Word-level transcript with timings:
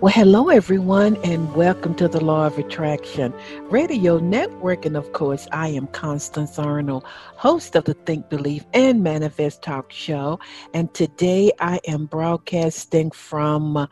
Well, 0.00 0.14
hello, 0.14 0.48
everyone, 0.48 1.18
and 1.24 1.54
welcome 1.54 1.94
to 1.96 2.08
the 2.08 2.24
Law 2.24 2.46
of 2.46 2.56
Attraction 2.56 3.34
Radio 3.64 4.16
Network. 4.18 4.86
And 4.86 4.96
of 4.96 5.12
course, 5.12 5.46
I 5.52 5.68
am 5.68 5.88
Constance 5.88 6.58
Arnold, 6.58 7.04
host 7.04 7.76
of 7.76 7.84
the 7.84 7.92
Think, 7.92 8.30
Believe, 8.30 8.64
and 8.72 9.02
Manifest 9.02 9.60
Talk 9.60 9.92
Show. 9.92 10.40
And 10.72 10.94
today 10.94 11.52
I 11.60 11.80
am 11.86 12.06
broadcasting 12.06 13.10
from 13.10 13.86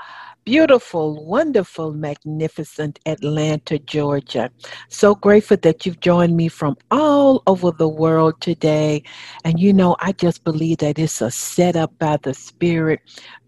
beautiful, 0.49 1.27
wonderful, 1.27 1.93
magnificent 1.93 2.99
Atlanta, 3.05 3.79
Georgia. 3.79 4.51
So 4.89 5.15
grateful 5.15 5.59
that 5.59 5.85
you've 5.85 6.01
joined 6.01 6.39
me 6.39 6.49
from 6.49 6.79
all 6.91 7.43
over 7.47 7.71
the 7.71 7.87
world 7.87 8.41
today. 8.41 9.03
And 9.45 9.61
you 9.61 9.75
know, 9.75 9.95
I 10.01 10.13
just 10.13 10.45
believe 10.45 10.79
that 10.79 10.99
it's 10.99 11.21
a 11.21 11.31
setup 11.31 11.99
by 11.99 12.17
the 12.23 12.33
Spirit 12.33 13.01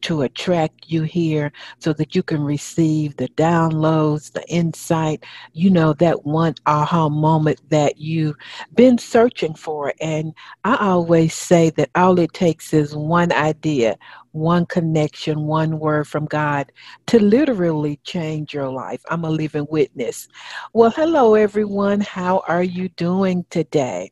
to 0.03 0.23
attract 0.23 0.91
you 0.91 1.03
here 1.03 1.53
so 1.79 1.93
that 1.93 2.15
you 2.15 2.23
can 2.23 2.43
receive 2.43 3.17
the 3.17 3.29
downloads, 3.31 4.33
the 4.33 4.47
insight, 4.49 5.25
you 5.53 5.71
know, 5.71 5.93
that 5.95 6.25
one 6.25 6.55
aha 6.67 7.09
moment 7.09 7.61
that 7.71 7.99
you've 7.99 8.37
been 8.75 8.99
searching 8.99 9.55
for. 9.55 9.93
And 10.01 10.35
I 10.65 10.77
always 10.77 11.35
say 11.35 11.71
that 11.71 11.91
all 11.95 12.19
it 12.19 12.33
takes 12.33 12.73
is 12.73 12.95
one 12.95 13.33
idea, 13.33 13.97
one 14.33 14.67
connection, 14.67 15.47
one 15.47 15.79
word 15.79 16.07
from 16.07 16.27
God 16.27 16.73
to 17.07 17.19
literally 17.19 17.99
change 18.05 18.55
your 18.55 18.69
life. 18.69 19.03
I'm 19.11 19.25
a 19.25 19.31
living 19.31 19.67
witness. 19.71 20.29
Well, 20.73 20.91
hello, 20.91 21.35
everyone. 21.35 22.01
How 22.01 22.43
are 22.47 22.63
you 22.63 22.89
doing 22.91 23.45
today? 23.51 24.11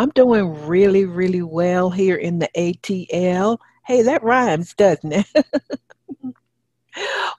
I'm 0.00 0.10
doing 0.10 0.66
really, 0.66 1.06
really 1.06 1.42
well 1.42 1.90
here 1.90 2.16
in 2.16 2.38
the 2.38 2.48
ATL. 2.56 3.58
Hey, 3.88 4.02
that 4.02 4.22
rhymes, 4.22 4.74
doesn't 4.74 5.12
it? 5.14 5.26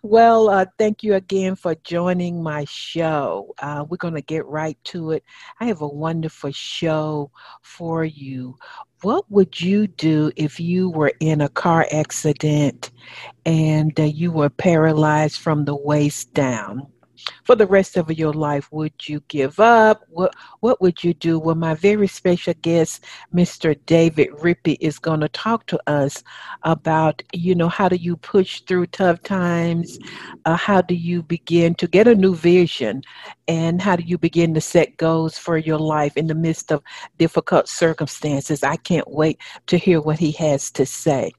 well, 0.02 0.50
uh, 0.50 0.66
thank 0.80 1.04
you 1.04 1.14
again 1.14 1.56
for 1.56 1.76
joining 1.84 2.42
my 2.42 2.66
show. 2.66 3.54
Uh, 3.60 3.86
we're 3.88 3.98
going 3.98 4.16
to 4.16 4.24
get 4.24 4.48
right 4.48 4.76
to 4.86 5.12
it. 5.12 5.24
I 5.60 5.66
have 5.66 5.82
a 5.82 5.88
wonderful 5.88 6.52
show 6.52 7.30
for 7.62 8.04
you. 8.04 8.58
What 9.04 9.30
would 9.30 9.62
you 9.62 9.86
do 9.86 10.32
if 10.38 10.60
you 10.60 10.90
were 10.90 11.14
in 11.20 11.42
a 11.42 11.50
car 11.50 11.86
accident 11.92 12.90
and 13.46 13.98
uh, 14.00 14.06
you 14.06 14.32
were 14.32 14.50
paralyzed 14.50 15.38
from 15.38 15.66
the 15.66 15.76
waist 15.76 16.34
down? 16.34 16.88
For 17.44 17.56
the 17.56 17.68
rest 17.68 17.98
of 17.98 18.12
your 18.12 18.34
life? 18.34 18.68
Would 18.72 19.08
you 19.08 19.22
give 19.28 19.60
up? 19.60 20.04
What 20.10 20.36
What 20.60 20.82
would 20.82 21.04
you 21.04 21.14
do? 21.14 21.40
Well, 21.40 21.56
my 21.56 21.74
very 21.74 22.08
special 22.08 22.54
guest, 22.62 23.06
Mr. 23.34 23.78
David 23.86 24.30
Rippy, 24.32 24.78
is 24.80 25.00
going 25.00 25.20
to 25.22 25.30
talk 25.30 25.66
to 25.68 25.80
us 25.88 26.24
about, 26.64 27.22
you 27.34 27.56
know, 27.56 27.70
how 27.70 27.90
do 27.90 27.96
you 27.96 28.16
push 28.18 28.62
through 28.62 28.88
tough 28.88 29.22
times? 29.24 30.00
Uh, 30.46 30.56
how 30.56 30.82
do 30.82 30.96
you 30.96 31.24
begin 31.24 31.76
to 31.76 31.88
get 31.88 32.08
a 32.08 32.16
new 32.16 32.36
vision? 32.36 33.02
And 33.48 33.82
how 33.82 33.96
do 33.96 34.04
you 34.04 34.18
begin 34.18 34.54
to 34.54 34.62
set 34.62 34.98
goals 34.98 35.38
for 35.38 35.58
your 35.58 35.80
life 35.80 36.16
in 36.18 36.28
the 36.28 36.36
midst 36.36 36.72
of 36.72 36.84
difficult 37.18 37.68
circumstances? 37.68 38.64
I 38.64 38.76
can't 38.76 39.10
wait 39.10 39.40
to 39.68 39.78
hear 39.78 40.02
what 40.02 40.20
he 40.20 40.32
has 40.34 40.72
to 40.72 40.86
say. 40.86 41.32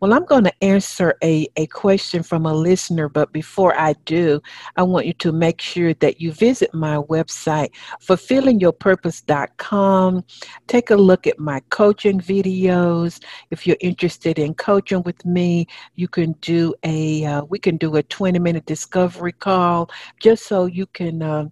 Well, 0.00 0.12
I'm 0.12 0.24
going 0.24 0.44
to 0.44 0.64
answer 0.64 1.14
a, 1.22 1.48
a 1.56 1.66
question 1.66 2.22
from 2.22 2.46
a 2.46 2.52
listener, 2.52 3.08
but 3.08 3.32
before 3.32 3.78
I 3.78 3.94
do, 4.04 4.40
I 4.76 4.82
want 4.82 5.06
you 5.06 5.12
to 5.14 5.32
make 5.32 5.60
sure 5.60 5.94
that 5.94 6.20
you 6.20 6.32
visit 6.32 6.72
my 6.74 6.96
website, 6.96 7.70
fulfillingyourpurpose.com. 8.02 10.24
Take 10.66 10.90
a 10.90 10.96
look 10.96 11.26
at 11.26 11.38
my 11.38 11.60
coaching 11.70 12.20
videos. 12.20 13.22
If 13.50 13.66
you're 13.66 13.76
interested 13.80 14.38
in 14.38 14.54
coaching 14.54 15.02
with 15.02 15.24
me, 15.24 15.66
you 15.94 16.08
can 16.08 16.32
do 16.40 16.74
a, 16.84 17.24
uh, 17.24 17.44
we 17.44 17.58
can 17.58 17.76
do 17.76 17.96
a 17.96 18.02
20 18.02 18.38
minute 18.38 18.66
discovery 18.66 19.32
call 19.32 19.90
just 20.20 20.46
so 20.46 20.66
you 20.66 20.86
can. 20.86 21.22
Uh, 21.22 21.46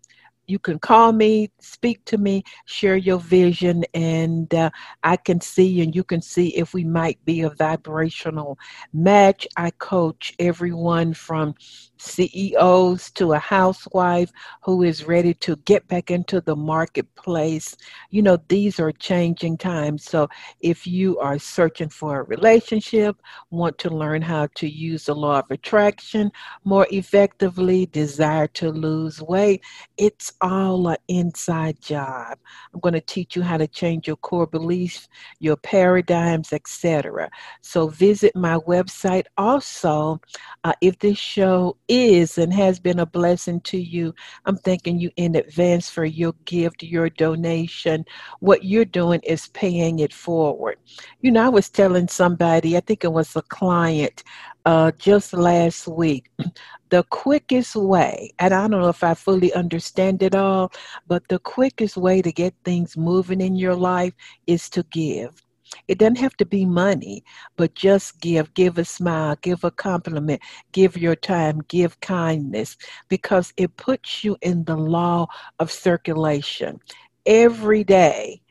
you 0.50 0.58
can 0.58 0.78
call 0.78 1.12
me, 1.12 1.50
speak 1.60 2.04
to 2.06 2.18
me, 2.18 2.42
share 2.66 2.96
your 2.96 3.20
vision, 3.20 3.84
and 3.94 4.52
uh, 4.52 4.70
I 5.02 5.16
can 5.16 5.40
see 5.40 5.80
and 5.80 5.94
you 5.94 6.04
can 6.04 6.20
see 6.20 6.48
if 6.56 6.74
we 6.74 6.84
might 6.84 7.24
be 7.24 7.42
a 7.42 7.50
vibrational 7.50 8.58
match. 8.92 9.46
I 9.56 9.70
coach 9.70 10.34
everyone 10.38 11.14
from 11.14 11.54
CEOs 12.00 13.10
to 13.12 13.34
a 13.34 13.38
housewife 13.38 14.32
who 14.62 14.82
is 14.82 15.06
ready 15.06 15.34
to 15.34 15.56
get 15.64 15.86
back 15.88 16.10
into 16.10 16.40
the 16.40 16.56
marketplace. 16.56 17.76
You 18.10 18.22
know, 18.22 18.38
these 18.48 18.80
are 18.80 18.92
changing 18.92 19.58
times. 19.58 20.04
So 20.04 20.28
if 20.60 20.86
you 20.86 21.18
are 21.18 21.38
searching 21.38 21.90
for 21.90 22.20
a 22.20 22.24
relationship, 22.24 23.20
want 23.50 23.76
to 23.78 23.90
learn 23.90 24.22
how 24.22 24.48
to 24.56 24.68
use 24.68 25.04
the 25.04 25.14
law 25.14 25.40
of 25.40 25.50
attraction 25.50 26.32
more 26.64 26.86
effectively, 26.90 27.86
desire 27.86 28.46
to 28.48 28.70
lose 28.70 29.20
weight, 29.20 29.62
it's 29.96 30.32
all 30.40 30.88
an 30.88 30.96
inside 31.08 31.80
job. 31.80 32.38
I'm 32.72 32.80
going 32.80 32.94
to 32.94 33.00
teach 33.00 33.36
you 33.36 33.42
how 33.42 33.56
to 33.58 33.66
change 33.66 34.06
your 34.06 34.16
core 34.16 34.46
beliefs, 34.46 35.08
your 35.38 35.56
paradigms, 35.56 36.52
etc. 36.52 37.30
So 37.60 37.88
visit 37.88 38.34
my 38.34 38.56
website. 38.58 39.26
Also, 39.36 40.20
uh, 40.64 40.72
if 40.80 40.98
this 40.98 41.18
show 41.18 41.76
is 41.90 42.38
and 42.38 42.54
has 42.54 42.78
been 42.78 43.00
a 43.00 43.06
blessing 43.06 43.60
to 43.62 43.76
you, 43.76 44.14
I'm 44.46 44.56
thanking 44.56 45.00
you 45.00 45.10
in 45.16 45.34
advance 45.34 45.90
for 45.90 46.04
your 46.04 46.32
gift, 46.44 46.84
your 46.84 47.10
donation. 47.10 48.04
What 48.38 48.64
you're 48.64 48.84
doing 48.84 49.20
is 49.24 49.48
paying 49.48 49.98
it 49.98 50.14
forward. 50.14 50.78
You 51.20 51.32
know, 51.32 51.44
I 51.44 51.48
was 51.48 51.68
telling 51.68 52.06
somebody, 52.06 52.76
I 52.76 52.80
think 52.80 53.02
it 53.02 53.12
was 53.12 53.34
a 53.34 53.42
client 53.42 54.22
uh, 54.64 54.92
just 54.98 55.32
last 55.32 55.88
week, 55.88 56.30
the 56.90 57.02
quickest 57.10 57.74
way, 57.74 58.32
and 58.38 58.54
I 58.54 58.68
don't 58.68 58.80
know 58.80 58.88
if 58.88 59.02
I 59.02 59.14
fully 59.14 59.52
understand 59.54 60.22
it 60.22 60.34
all, 60.34 60.72
but 61.08 61.26
the 61.28 61.40
quickest 61.40 61.96
way 61.96 62.22
to 62.22 62.30
get 62.30 62.54
things 62.64 62.96
moving 62.96 63.40
in 63.40 63.56
your 63.56 63.74
life 63.74 64.14
is 64.46 64.68
to 64.70 64.84
give. 64.84 65.42
It 65.88 65.98
doesn't 65.98 66.18
have 66.18 66.36
to 66.38 66.46
be 66.46 66.64
money, 66.64 67.24
but 67.56 67.74
just 67.74 68.20
give. 68.20 68.52
Give 68.54 68.78
a 68.78 68.84
smile, 68.84 69.36
give 69.40 69.64
a 69.64 69.70
compliment, 69.70 70.40
give 70.72 70.96
your 70.96 71.16
time, 71.16 71.62
give 71.68 72.00
kindness, 72.00 72.76
because 73.08 73.52
it 73.56 73.76
puts 73.76 74.24
you 74.24 74.36
in 74.42 74.64
the 74.64 74.76
law 74.76 75.26
of 75.58 75.70
circulation. 75.70 76.80
Every 77.26 77.84
day, 77.84 78.42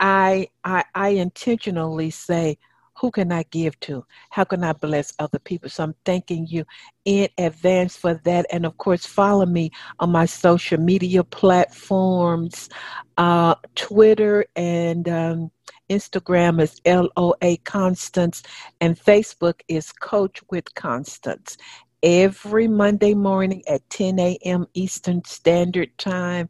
I, 0.00 0.48
I, 0.64 0.84
I 0.94 1.08
intentionally 1.10 2.10
say, 2.10 2.58
who 2.94 3.10
can 3.10 3.32
I 3.32 3.44
give 3.50 3.78
to? 3.80 4.04
How 4.30 4.44
can 4.44 4.62
I 4.62 4.72
bless 4.72 5.12
other 5.18 5.38
people? 5.38 5.68
So 5.70 5.82
I'm 5.82 5.94
thanking 6.04 6.46
you 6.46 6.64
in 7.04 7.28
advance 7.38 7.96
for 7.96 8.14
that. 8.24 8.46
And 8.52 8.64
of 8.64 8.76
course, 8.76 9.04
follow 9.04 9.46
me 9.46 9.70
on 9.98 10.12
my 10.12 10.26
social 10.26 10.78
media 10.78 11.24
platforms, 11.24 12.68
uh, 13.16 13.56
Twitter 13.74 14.44
and 14.54 15.08
um, 15.08 15.50
Instagram 15.92 16.58
is 16.58 16.80
LOA 16.86 17.58
Constance, 17.64 18.42
and 18.80 18.98
Facebook 18.98 19.60
is 19.68 19.92
Coach 19.92 20.42
with 20.50 20.74
Constance. 20.74 21.58
Every 22.02 22.66
Monday 22.66 23.12
morning 23.12 23.62
at 23.68 23.88
10 23.90 24.18
a.m. 24.18 24.66
Eastern 24.72 25.22
Standard 25.24 25.96
Time, 25.98 26.48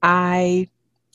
I 0.00 0.68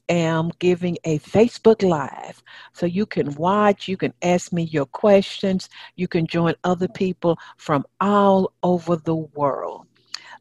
am 0.10 0.52
giving 0.60 0.98
a 1.06 1.20
Facebook 1.20 1.82
Live. 1.88 2.44
So 2.74 2.86
you 2.86 3.06
can 3.06 3.34
watch, 3.36 3.88
you 3.88 3.96
can 3.96 4.14
ask 4.22 4.52
me 4.52 4.64
your 4.64 4.86
questions, 4.86 5.70
you 5.96 6.10
can 6.10 6.28
join 6.28 6.56
other 6.66 6.90
people 6.90 7.40
from 7.56 7.86
all 8.02 8.52
over 8.62 8.98
the 8.98 9.16
world. 9.16 9.88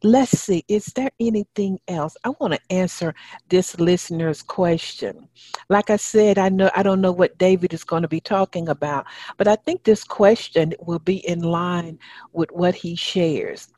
Let's 0.05 0.39
see, 0.39 0.65
is 0.69 0.87
there 0.87 1.11
anything 1.19 1.81
else? 1.89 2.17
I 2.25 2.31
want 2.41 2.55
to 2.55 2.61
answer 2.71 3.15
this 3.49 3.81
listener's 3.81 4.43
question. 4.43 5.29
Like 5.69 5.91
I 5.91 5.97
said, 5.97 6.39
I 6.39 6.51
know 6.51 6.71
I 6.77 6.85
don't 6.85 7.01
know 7.01 7.11
what 7.11 7.37
David 7.39 7.75
is 7.75 7.83
going 7.83 8.03
to 8.03 8.09
be 8.09 8.21
talking 8.21 8.69
about, 8.69 9.07
but 9.39 9.49
I 9.49 9.57
think 9.57 9.83
this 9.83 10.05
question 10.05 10.75
will 10.81 11.01
be 11.01 11.27
in 11.27 11.41
line 11.41 11.99
with 12.33 12.51
what 12.53 12.77
he 12.77 12.95
shares. 12.95 13.69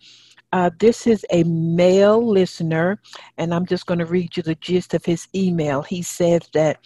Uh, 0.52 0.70
this 0.80 1.06
is 1.06 1.24
a 1.30 1.44
male 1.44 2.26
listener, 2.26 3.00
and 3.38 3.54
I'm 3.54 3.66
just 3.66 3.86
going 3.86 4.00
to 4.00 4.06
read 4.06 4.36
you 4.36 4.42
the 4.42 4.56
gist 4.56 4.94
of 4.94 5.04
his 5.04 5.28
email. 5.34 5.82
He 5.82 6.02
said 6.02 6.46
that 6.54 6.78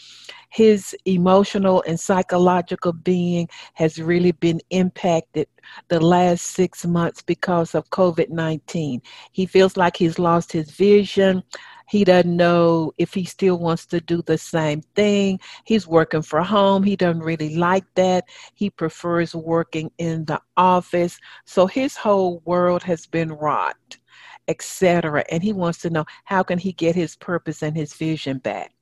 his 0.50 0.94
emotional 1.06 1.82
and 1.86 1.98
psychological 1.98 2.92
being 2.92 3.48
has 3.72 3.98
really 3.98 4.32
been 4.32 4.60
impacted 4.70 5.48
the 5.88 5.98
last 5.98 6.42
six 6.42 6.84
months 6.84 7.22
because 7.22 7.74
of 7.74 7.88
COVID 7.90 8.28
19. 8.28 9.00
He 9.32 9.46
feels 9.46 9.76
like 9.76 9.96
he's 9.96 10.18
lost 10.18 10.52
his 10.52 10.70
vision. 10.70 11.42
He 11.88 12.04
doesn't 12.04 12.36
know 12.36 12.92
if 12.98 13.14
he 13.14 13.24
still 13.24 13.58
wants 13.58 13.86
to 13.86 14.00
do 14.00 14.22
the 14.22 14.38
same 14.38 14.82
thing. 14.94 15.40
He's 15.64 15.86
working 15.86 16.22
from 16.22 16.44
home. 16.44 16.82
He 16.82 16.96
doesn't 16.96 17.22
really 17.22 17.56
like 17.56 17.84
that. 17.94 18.24
He 18.54 18.70
prefers 18.70 19.34
working 19.34 19.90
in 19.98 20.24
the 20.24 20.40
office. 20.56 21.18
So 21.44 21.66
his 21.66 21.96
whole 21.96 22.42
world 22.44 22.82
has 22.82 23.06
been 23.06 23.32
rocked, 23.32 24.00
etc. 24.48 25.24
And 25.30 25.42
he 25.42 25.52
wants 25.52 25.78
to 25.80 25.90
know 25.90 26.04
how 26.24 26.42
can 26.42 26.58
he 26.58 26.72
get 26.72 26.94
his 26.94 27.16
purpose 27.16 27.62
and 27.62 27.76
his 27.76 27.94
vision 27.94 28.38
back. 28.38 28.73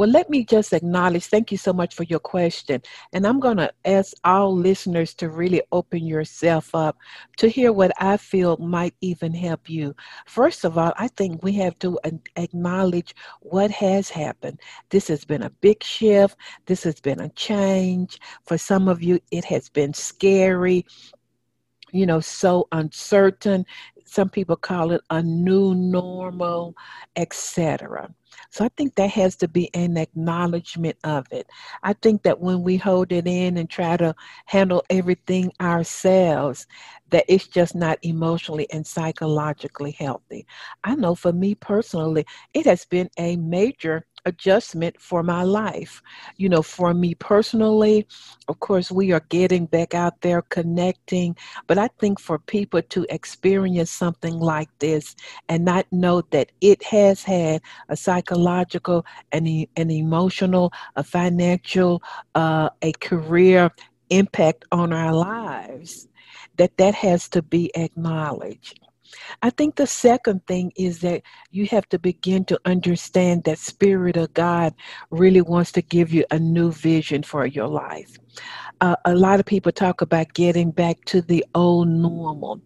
Well, 0.00 0.08
let 0.08 0.30
me 0.30 0.46
just 0.46 0.72
acknowledge, 0.72 1.26
thank 1.26 1.52
you 1.52 1.58
so 1.58 1.74
much 1.74 1.94
for 1.94 2.04
your 2.04 2.20
question. 2.20 2.80
And 3.12 3.26
I'm 3.26 3.38
going 3.38 3.58
to 3.58 3.70
ask 3.84 4.14
all 4.24 4.56
listeners 4.56 5.12
to 5.16 5.28
really 5.28 5.60
open 5.72 6.06
yourself 6.06 6.74
up 6.74 6.96
to 7.36 7.48
hear 7.48 7.70
what 7.70 7.92
I 8.00 8.16
feel 8.16 8.56
might 8.56 8.94
even 9.02 9.34
help 9.34 9.68
you. 9.68 9.94
First 10.24 10.64
of 10.64 10.78
all, 10.78 10.94
I 10.96 11.08
think 11.08 11.42
we 11.42 11.52
have 11.56 11.78
to 11.80 11.98
acknowledge 12.36 13.14
what 13.40 13.70
has 13.72 14.08
happened. 14.08 14.58
This 14.88 15.06
has 15.08 15.26
been 15.26 15.42
a 15.42 15.50
big 15.50 15.82
shift, 15.82 16.34
this 16.64 16.82
has 16.84 16.98
been 16.98 17.20
a 17.20 17.28
change. 17.28 18.18
For 18.46 18.56
some 18.56 18.88
of 18.88 19.02
you, 19.02 19.20
it 19.30 19.44
has 19.44 19.68
been 19.68 19.92
scary 19.92 20.86
you 21.92 22.06
know, 22.06 22.20
so 22.20 22.68
uncertain. 22.72 23.66
Some 24.04 24.30
people 24.30 24.56
call 24.56 24.92
it 24.92 25.02
a 25.10 25.22
new 25.22 25.74
normal, 25.74 26.74
etc. 27.16 28.14
So 28.50 28.64
I 28.64 28.68
think 28.76 28.94
that 28.96 29.10
has 29.10 29.36
to 29.36 29.48
be 29.48 29.70
an 29.74 29.96
acknowledgement 29.96 30.96
of 31.04 31.26
it. 31.30 31.48
I 31.82 31.92
think 31.94 32.22
that 32.22 32.40
when 32.40 32.62
we 32.62 32.76
hold 32.76 33.12
it 33.12 33.26
in 33.26 33.56
and 33.56 33.68
try 33.68 33.96
to 33.96 34.14
handle 34.46 34.84
everything 34.90 35.52
ourselves, 35.60 36.66
that 37.10 37.24
it's 37.28 37.46
just 37.46 37.74
not 37.74 37.98
emotionally 38.02 38.66
and 38.70 38.86
psychologically 38.86 39.92
healthy. 39.92 40.46
I 40.84 40.94
know 40.94 41.14
for 41.14 41.32
me 41.32 41.54
personally, 41.54 42.24
it 42.54 42.66
has 42.66 42.84
been 42.84 43.10
a 43.18 43.36
major 43.36 44.06
adjustment 44.26 45.00
for 45.00 45.22
my 45.22 45.42
life. 45.42 46.02
You 46.36 46.48
know, 46.48 46.62
for 46.62 46.92
me 46.94 47.14
personally, 47.14 48.06
of 48.48 48.60
course, 48.60 48.90
we 48.90 49.12
are 49.12 49.24
getting 49.28 49.66
back 49.66 49.94
out 49.94 50.20
there 50.20 50.42
connecting, 50.42 51.36
but 51.66 51.78
I 51.78 51.88
think 51.98 52.20
for 52.20 52.38
people 52.38 52.82
to 52.82 53.06
experience 53.08 53.90
something 53.90 54.38
like 54.38 54.68
this 54.78 55.16
and 55.48 55.64
not 55.64 55.86
know 55.90 56.22
that 56.30 56.52
it 56.60 56.82
has 56.84 57.22
had 57.24 57.62
a 57.88 57.96
psychological 57.96 58.19
and 59.32 59.66
an 59.76 59.90
emotional, 59.90 60.72
a 60.96 61.04
financial, 61.04 62.02
uh, 62.34 62.68
a 62.82 62.92
career 62.92 63.70
impact 64.10 64.64
on 64.72 64.92
our 64.92 65.14
lives, 65.14 66.08
that 66.56 66.76
that 66.76 66.94
has 66.94 67.28
to 67.28 67.42
be 67.42 67.70
acknowledged. 67.74 68.80
I 69.42 69.50
think 69.50 69.76
the 69.76 69.86
second 69.86 70.46
thing 70.46 70.72
is 70.76 71.00
that 71.00 71.22
you 71.50 71.66
have 71.66 71.88
to 71.88 71.98
begin 71.98 72.44
to 72.46 72.60
understand 72.64 73.44
that 73.44 73.58
Spirit 73.58 74.16
of 74.16 74.32
God 74.34 74.74
really 75.10 75.40
wants 75.40 75.72
to 75.72 75.82
give 75.82 76.12
you 76.12 76.24
a 76.30 76.38
new 76.38 76.70
vision 76.70 77.22
for 77.22 77.46
your 77.46 77.66
life. 77.66 78.18
Uh, 78.80 78.96
a 79.04 79.14
lot 79.14 79.38
of 79.38 79.44
people 79.44 79.70
talk 79.70 80.00
about 80.00 80.32
getting 80.32 80.70
back 80.70 81.04
to 81.04 81.20
the 81.20 81.44
old 81.54 81.88
normal. 81.88 82.60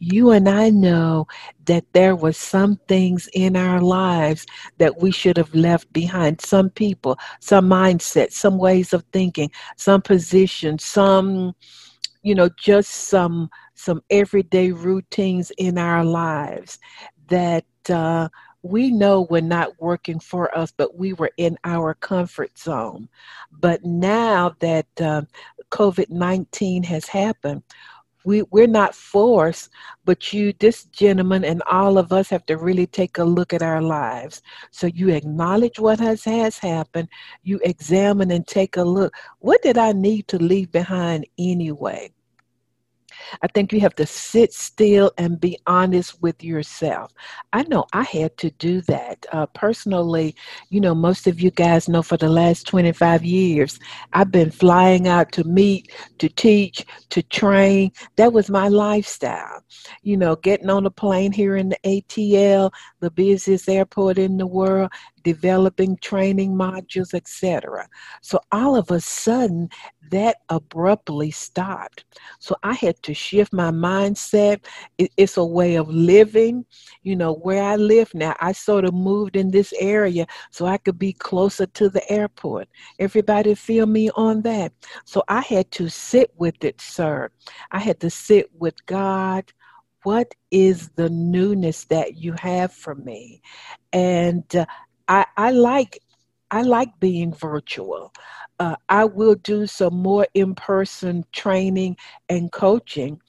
You 0.00 0.32
and 0.32 0.48
I 0.48 0.70
know 0.70 1.28
that 1.66 1.84
there 1.92 2.16
were 2.16 2.32
some 2.32 2.80
things 2.88 3.28
in 3.34 3.56
our 3.56 3.80
lives 3.80 4.46
that 4.78 5.00
we 5.00 5.12
should 5.12 5.36
have 5.36 5.54
left 5.54 5.92
behind. 5.92 6.40
Some 6.40 6.70
people, 6.70 7.16
some 7.38 7.68
mindsets, 7.68 8.32
some 8.32 8.58
ways 8.58 8.92
of 8.92 9.04
thinking, 9.12 9.50
some 9.76 10.02
positions, 10.02 10.84
some, 10.84 11.54
you 12.22 12.34
know, 12.34 12.48
just 12.58 12.90
some 12.90 13.48
some 13.74 14.02
everyday 14.10 14.72
routines 14.72 15.50
in 15.56 15.78
our 15.78 16.04
lives 16.04 16.78
that 17.28 17.64
uh, 17.88 18.28
we 18.62 18.90
know 18.90 19.26
were 19.30 19.40
not 19.40 19.80
working 19.80 20.20
for 20.20 20.56
us, 20.56 20.70
but 20.76 20.96
we 20.96 21.14
were 21.14 21.30
in 21.38 21.56
our 21.64 21.94
comfort 21.94 22.58
zone. 22.58 23.08
But 23.50 23.84
now 23.84 24.54
that 24.60 24.86
uh, 25.00 25.22
COVID 25.70 26.10
19 26.10 26.82
has 26.84 27.06
happened, 27.06 27.62
we, 28.24 28.42
we're 28.50 28.66
not 28.66 28.94
forced, 28.94 29.70
but 30.04 30.32
you, 30.32 30.52
this 30.58 30.84
gentleman, 30.84 31.44
and 31.44 31.62
all 31.70 31.96
of 31.96 32.12
us 32.12 32.28
have 32.28 32.44
to 32.46 32.58
really 32.58 32.86
take 32.86 33.18
a 33.18 33.24
look 33.24 33.52
at 33.52 33.62
our 33.62 33.80
lives. 33.80 34.42
So 34.70 34.86
you 34.86 35.08
acknowledge 35.10 35.78
what 35.78 36.00
has, 36.00 36.24
has 36.24 36.58
happened, 36.58 37.08
you 37.42 37.60
examine 37.64 38.30
and 38.30 38.46
take 38.46 38.76
a 38.76 38.84
look. 38.84 39.14
What 39.38 39.62
did 39.62 39.78
I 39.78 39.92
need 39.92 40.28
to 40.28 40.38
leave 40.38 40.70
behind 40.70 41.26
anyway? 41.38 42.12
I 43.42 43.48
think 43.48 43.72
you 43.72 43.80
have 43.80 43.94
to 43.96 44.06
sit 44.06 44.52
still 44.52 45.12
and 45.18 45.40
be 45.40 45.58
honest 45.66 46.20
with 46.22 46.42
yourself. 46.42 47.12
I 47.52 47.62
know 47.64 47.86
I 47.92 48.02
had 48.02 48.36
to 48.38 48.50
do 48.52 48.80
that. 48.82 49.26
Uh, 49.32 49.46
personally, 49.46 50.34
you 50.68 50.80
know, 50.80 50.94
most 50.94 51.26
of 51.26 51.40
you 51.40 51.50
guys 51.50 51.88
know 51.88 52.02
for 52.02 52.16
the 52.16 52.28
last 52.28 52.66
25 52.66 53.24
years, 53.24 53.78
I've 54.12 54.30
been 54.30 54.50
flying 54.50 55.08
out 55.08 55.32
to 55.32 55.44
meet, 55.44 55.92
to 56.18 56.28
teach, 56.28 56.84
to 57.10 57.22
train. 57.22 57.92
That 58.16 58.32
was 58.32 58.50
my 58.50 58.68
lifestyle. 58.68 59.62
You 60.02 60.16
know, 60.16 60.36
getting 60.36 60.70
on 60.70 60.86
a 60.86 60.90
plane 60.90 61.32
here 61.32 61.56
in 61.56 61.70
the 61.70 61.78
ATL, 61.84 62.70
the 63.00 63.10
busiest 63.10 63.68
airport 63.68 64.18
in 64.18 64.36
the 64.36 64.46
world, 64.46 64.90
developing 65.22 65.96
training 65.98 66.52
modules, 66.52 67.14
etc. 67.14 67.88
So 68.20 68.40
all 68.52 68.76
of 68.76 68.90
a 68.90 69.00
sudden, 69.00 69.68
that 70.10 70.38
abruptly 70.48 71.30
stopped. 71.30 72.04
So 72.38 72.56
I 72.62 72.72
had 72.72 73.00
to 73.04 73.14
shift 73.14 73.52
my 73.52 73.70
mindset. 73.70 74.64
it's 74.98 75.36
a 75.36 75.44
way 75.44 75.76
of 75.76 75.88
living. 75.88 76.64
You 77.02 77.16
know, 77.16 77.34
where 77.34 77.62
I 77.62 77.76
live 77.76 78.12
now, 78.14 78.34
I 78.40 78.52
sort 78.52 78.84
of 78.84 78.94
moved 78.94 79.36
in 79.36 79.50
this 79.50 79.72
area 79.78 80.26
so 80.50 80.66
I 80.66 80.78
could 80.78 80.98
be 80.98 81.12
closer 81.12 81.66
to 81.66 81.88
the 81.88 82.10
airport. 82.10 82.68
Everybody 82.98 83.54
feel 83.54 83.86
me 83.86 84.10
on 84.16 84.42
that. 84.42 84.72
So 85.04 85.22
I 85.28 85.42
had 85.42 85.70
to 85.72 85.88
sit 85.88 86.32
with 86.36 86.64
it, 86.64 86.80
sir. 86.80 87.30
I 87.70 87.78
had 87.78 88.00
to 88.00 88.10
sit 88.10 88.50
with 88.58 88.74
God 88.86 89.52
what 90.02 90.34
is 90.50 90.88
the 90.90 91.10
newness 91.10 91.84
that 91.84 92.16
you 92.16 92.34
have 92.38 92.72
for 92.72 92.94
me 92.94 93.42
and 93.92 94.56
uh, 94.56 94.64
I, 95.36 95.50
like 95.50 95.98
I 96.50 96.62
like 96.62 96.98
being 97.00 97.32
virtual. 97.32 98.12
Uh, 98.58 98.76
I 98.88 99.04
will 99.04 99.36
do 99.36 99.66
some 99.66 99.94
more 99.94 100.26
in 100.34 100.54
person 100.54 101.24
training 101.32 101.96
and 102.28 102.50
coaching, 102.52 103.20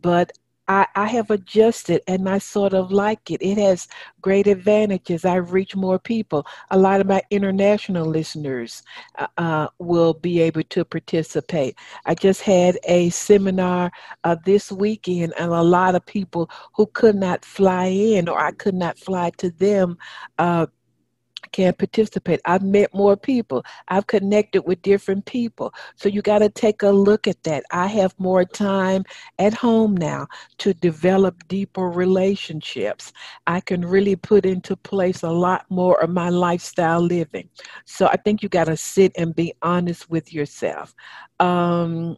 but 0.00 0.32
I, 0.68 0.86
I, 0.94 1.06
have 1.06 1.30
adjusted 1.30 2.02
and 2.06 2.28
I 2.28 2.38
sort 2.38 2.74
of 2.74 2.92
like 2.92 3.30
it. 3.30 3.40
It 3.42 3.56
has 3.56 3.88
great 4.20 4.46
advantages. 4.46 5.24
I 5.24 5.36
reach 5.36 5.74
more 5.74 5.98
people. 5.98 6.46
A 6.70 6.78
lot 6.78 7.00
of 7.00 7.06
my 7.06 7.22
international 7.30 8.06
listeners 8.06 8.82
uh, 9.18 9.26
uh 9.38 9.68
will 9.78 10.12
be 10.14 10.40
able 10.40 10.62
to 10.62 10.84
participate. 10.84 11.74
I 12.04 12.14
just 12.14 12.42
had 12.42 12.78
a 12.84 13.08
seminar 13.10 13.90
uh, 14.24 14.36
this 14.44 14.70
weekend, 14.70 15.32
and 15.38 15.52
a 15.52 15.62
lot 15.62 15.94
of 15.94 16.04
people 16.04 16.50
who 16.74 16.86
could 16.86 17.16
not 17.16 17.44
fly 17.46 17.86
in 17.86 18.28
or 18.28 18.38
I 18.38 18.52
could 18.52 18.74
not 18.74 18.98
fly 18.98 19.30
to 19.38 19.50
them 19.50 19.96
uh, 20.38 20.66
can 21.52 21.72
participate. 21.72 22.40
I've 22.44 22.62
met 22.62 22.92
more 22.92 23.16
people. 23.16 23.64
I've 23.88 24.06
connected 24.06 24.62
with 24.62 24.82
different 24.82 25.24
people. 25.24 25.72
So 25.96 26.08
you 26.08 26.22
got 26.22 26.38
to 26.40 26.48
take 26.48 26.82
a 26.82 26.90
look 26.90 27.26
at 27.26 27.42
that. 27.44 27.64
I 27.70 27.86
have 27.86 28.14
more 28.18 28.44
time 28.44 29.04
at 29.38 29.54
home 29.54 29.96
now 29.96 30.26
to 30.58 30.74
develop 30.74 31.46
deeper 31.48 31.88
relationships. 31.90 33.12
I 33.46 33.60
can 33.60 33.82
really 33.82 34.16
put 34.16 34.46
into 34.46 34.76
place 34.76 35.22
a 35.22 35.30
lot 35.30 35.64
more 35.70 36.00
of 36.02 36.10
my 36.10 36.28
lifestyle 36.28 37.00
living. 37.00 37.48
So 37.84 38.06
I 38.06 38.16
think 38.16 38.42
you 38.42 38.48
got 38.48 38.64
to 38.64 38.76
sit 38.76 39.12
and 39.16 39.34
be 39.34 39.54
honest 39.62 40.10
with 40.10 40.32
yourself. 40.32 40.94
Um, 41.40 42.16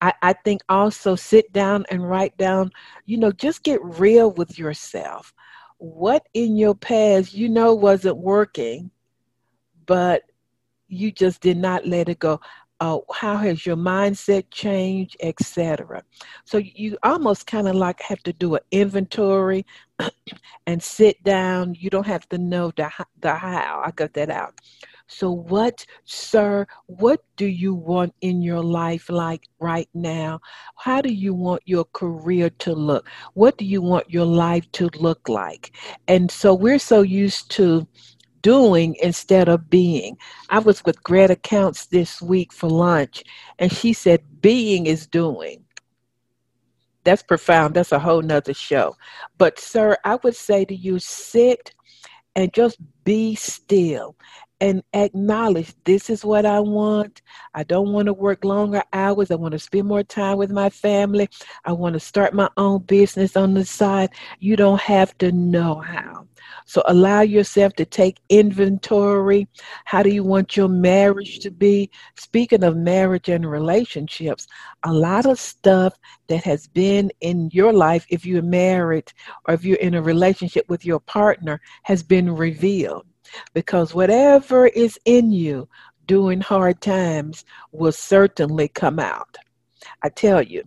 I, 0.00 0.12
I 0.22 0.32
think 0.34 0.60
also 0.68 1.14
sit 1.14 1.52
down 1.52 1.84
and 1.90 2.08
write 2.08 2.36
down, 2.36 2.70
you 3.06 3.16
know, 3.16 3.32
just 3.32 3.62
get 3.62 3.82
real 3.82 4.30
with 4.32 4.58
yourself 4.58 5.32
what 5.78 6.26
in 6.34 6.56
your 6.56 6.74
past 6.74 7.34
you 7.34 7.48
know 7.48 7.74
wasn't 7.74 8.16
working, 8.16 8.90
but 9.86 10.22
you 10.88 11.12
just 11.12 11.40
did 11.40 11.56
not 11.56 11.86
let 11.86 12.08
it 12.08 12.18
go. 12.18 12.40
Uh, 12.78 12.98
how 13.14 13.36
has 13.38 13.64
your 13.64 13.76
mindset 13.76 14.44
changed, 14.50 15.16
etc. 15.20 16.02
So 16.44 16.58
you 16.58 16.98
almost 17.02 17.46
kind 17.46 17.68
of 17.68 17.74
like 17.74 18.02
have 18.02 18.22
to 18.24 18.34
do 18.34 18.54
an 18.56 18.60
inventory 18.70 19.64
and 20.66 20.82
sit 20.82 21.22
down. 21.24 21.74
You 21.74 21.88
don't 21.88 22.06
have 22.06 22.28
to 22.28 22.38
know 22.38 22.72
the 22.76 22.90
the 23.20 23.34
how. 23.34 23.82
I 23.84 23.92
got 23.92 24.12
that 24.14 24.28
out, 24.28 24.60
So, 25.08 25.30
what, 25.30 25.86
sir, 26.04 26.66
what 26.86 27.22
do 27.36 27.46
you 27.46 27.74
want 27.74 28.14
in 28.22 28.42
your 28.42 28.62
life 28.62 29.08
like 29.08 29.44
right 29.60 29.88
now? 29.94 30.40
How 30.76 31.00
do 31.00 31.12
you 31.12 31.32
want 31.32 31.62
your 31.64 31.84
career 31.92 32.50
to 32.50 32.72
look? 32.74 33.08
What 33.34 33.56
do 33.56 33.64
you 33.64 33.80
want 33.82 34.10
your 34.10 34.24
life 34.24 34.70
to 34.72 34.90
look 34.96 35.28
like? 35.28 35.72
And 36.08 36.30
so, 36.30 36.54
we're 36.54 36.80
so 36.80 37.02
used 37.02 37.50
to 37.52 37.86
doing 38.42 38.96
instead 39.02 39.48
of 39.48 39.70
being. 39.70 40.16
I 40.50 40.58
was 40.58 40.84
with 40.84 41.02
Greta 41.02 41.36
Counts 41.36 41.86
this 41.86 42.20
week 42.20 42.52
for 42.52 42.68
lunch, 42.68 43.22
and 43.58 43.72
she 43.72 43.92
said, 43.92 44.22
Being 44.40 44.86
is 44.86 45.06
doing. 45.06 45.64
That's 47.04 47.22
profound. 47.22 47.74
That's 47.74 47.92
a 47.92 48.00
whole 48.00 48.22
nother 48.22 48.54
show. 48.54 48.96
But, 49.38 49.60
sir, 49.60 49.96
I 50.04 50.18
would 50.24 50.34
say 50.34 50.64
to 50.64 50.74
you, 50.74 50.98
sit 50.98 51.72
and 52.34 52.52
just 52.52 52.78
be 53.04 53.34
still 53.34 54.16
and 54.60 54.82
acknowledge 54.94 55.74
this 55.84 56.08
is 56.08 56.24
what 56.24 56.46
I 56.46 56.60
want. 56.60 57.22
I 57.54 57.62
don't 57.62 57.92
want 57.92 58.06
to 58.06 58.14
work 58.14 58.44
longer 58.44 58.82
hours. 58.92 59.30
I 59.30 59.34
want 59.34 59.52
to 59.52 59.58
spend 59.58 59.86
more 59.86 60.02
time 60.02 60.38
with 60.38 60.50
my 60.50 60.70
family. 60.70 61.28
I 61.64 61.72
want 61.72 61.94
to 61.94 62.00
start 62.00 62.34
my 62.34 62.48
own 62.56 62.82
business 62.82 63.36
on 63.36 63.54
the 63.54 63.64
side. 63.64 64.10
You 64.40 64.56
don't 64.56 64.80
have 64.80 65.16
to 65.18 65.32
know 65.32 65.76
how. 65.80 66.26
So 66.64 66.82
allow 66.86 67.20
yourself 67.20 67.74
to 67.74 67.84
take 67.84 68.18
inventory. 68.28 69.46
How 69.84 70.02
do 70.02 70.10
you 70.10 70.24
want 70.24 70.56
your 70.56 70.68
marriage 70.68 71.40
to 71.40 71.50
be? 71.50 71.90
Speaking 72.16 72.64
of 72.64 72.76
marriage 72.76 73.28
and 73.28 73.48
relationships, 73.48 74.46
a 74.84 74.92
lot 74.92 75.26
of 75.26 75.38
stuff 75.38 75.94
that 76.28 76.44
has 76.44 76.66
been 76.66 77.10
in 77.20 77.50
your 77.52 77.72
life, 77.72 78.06
if 78.08 78.24
you're 78.24 78.42
married 78.42 79.12
or 79.46 79.54
if 79.54 79.64
you're 79.64 79.78
in 79.78 79.94
a 79.94 80.02
relationship 80.02 80.68
with 80.68 80.84
your 80.84 81.00
partner, 81.00 81.60
has 81.82 82.02
been 82.02 82.34
revealed. 82.34 83.06
Because 83.54 83.94
whatever 83.94 84.66
is 84.66 84.98
in 85.04 85.32
you 85.32 85.68
during 86.06 86.40
hard 86.40 86.80
times 86.80 87.44
will 87.72 87.92
certainly 87.92 88.68
come 88.68 88.98
out. 88.98 89.36
I 90.02 90.08
tell 90.08 90.42
you. 90.42 90.62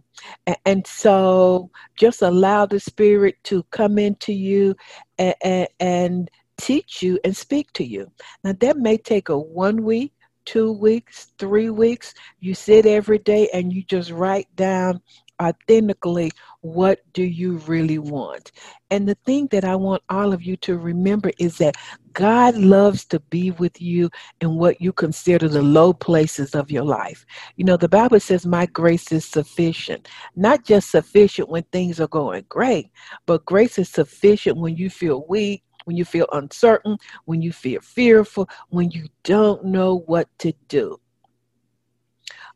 And, 0.65 0.85
so 0.85 1.69
just 1.97 2.21
allow 2.21 2.65
the 2.65 2.79
Spirit 2.79 3.35
to 3.45 3.63
come 3.71 3.97
into 3.97 4.33
you 4.33 4.75
and, 5.17 5.67
and 5.79 6.31
teach 6.57 7.01
you 7.01 7.19
and 7.23 7.35
speak 7.35 7.71
to 7.73 7.85
you. 7.85 8.11
Now, 8.43 8.53
that 8.59 8.77
may 8.77 8.97
take 8.97 9.29
a 9.29 9.37
one 9.37 9.83
week, 9.83 10.13
two 10.45 10.71
weeks, 10.73 11.31
three 11.37 11.69
weeks. 11.69 12.13
You 12.39 12.53
sit 12.53 12.85
every 12.85 13.19
day 13.19 13.49
and 13.53 13.71
you 13.71 13.83
just 13.83 14.11
write 14.11 14.53
down 14.55 15.01
authentically 15.41 16.31
what 16.61 16.99
do 17.13 17.23
you 17.23 17.57
really 17.59 17.99
want? 17.99 18.51
And 18.91 19.07
the 19.07 19.15
thing 19.25 19.47
that 19.47 19.63
i 19.63 19.75
want 19.75 20.03
all 20.09 20.33
of 20.33 20.43
you 20.43 20.57
to 20.57 20.77
remember 20.77 21.31
is 21.39 21.57
that 21.59 21.75
god 22.13 22.55
loves 22.55 23.05
to 23.05 23.19
be 23.29 23.51
with 23.51 23.81
you 23.81 24.09
in 24.41 24.55
what 24.55 24.81
you 24.81 24.91
consider 24.91 25.47
the 25.47 25.61
low 25.61 25.93
places 25.93 26.55
of 26.55 26.71
your 26.71 26.83
life. 26.83 27.25
You 27.55 27.65
know 27.65 27.77
the 27.77 27.89
bible 27.89 28.19
says 28.19 28.45
my 28.45 28.65
grace 28.65 29.11
is 29.11 29.25
sufficient. 29.25 30.07
Not 30.35 30.65
just 30.65 30.91
sufficient 30.91 31.49
when 31.49 31.63
things 31.63 31.99
are 31.99 32.07
going 32.07 32.45
great 32.49 32.91
but 33.25 33.45
grace 33.45 33.77
is 33.77 33.89
sufficient 33.89 34.57
when 34.57 34.75
you 34.75 34.89
feel 34.89 35.25
weak 35.29 35.63
when 35.85 35.95
you 35.95 36.05
feel 36.05 36.27
uncertain 36.33 36.97
when 37.25 37.41
you 37.41 37.51
feel 37.51 37.81
fearful 37.81 38.49
when 38.69 38.91
you 38.91 39.07
don't 39.23 39.63
know 39.63 39.99
what 40.05 40.27
to 40.39 40.53
do 40.67 40.99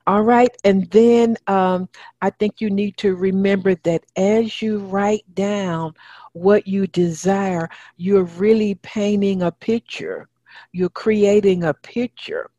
all 0.06 0.22
right. 0.22 0.50
And 0.66 0.90
then 0.92 1.38
um, 1.48 1.88
I 2.22 2.30
think 2.30 2.60
you 2.60 2.70
need 2.70 2.98
to 2.98 3.16
remember 3.16 3.76
that 3.84 4.04
as 4.18 4.62
you 4.62 4.80
write 4.80 5.24
down 5.34 5.94
what 6.34 6.68
you 6.68 6.88
desire, 6.88 7.70
you're 7.96 8.24
really 8.24 8.76
painting 8.76 9.44
a 9.44 9.52
picture. 9.52 10.28
You're 10.74 10.90
creating 10.90 11.64
a 11.64 11.74
picture 11.74 12.50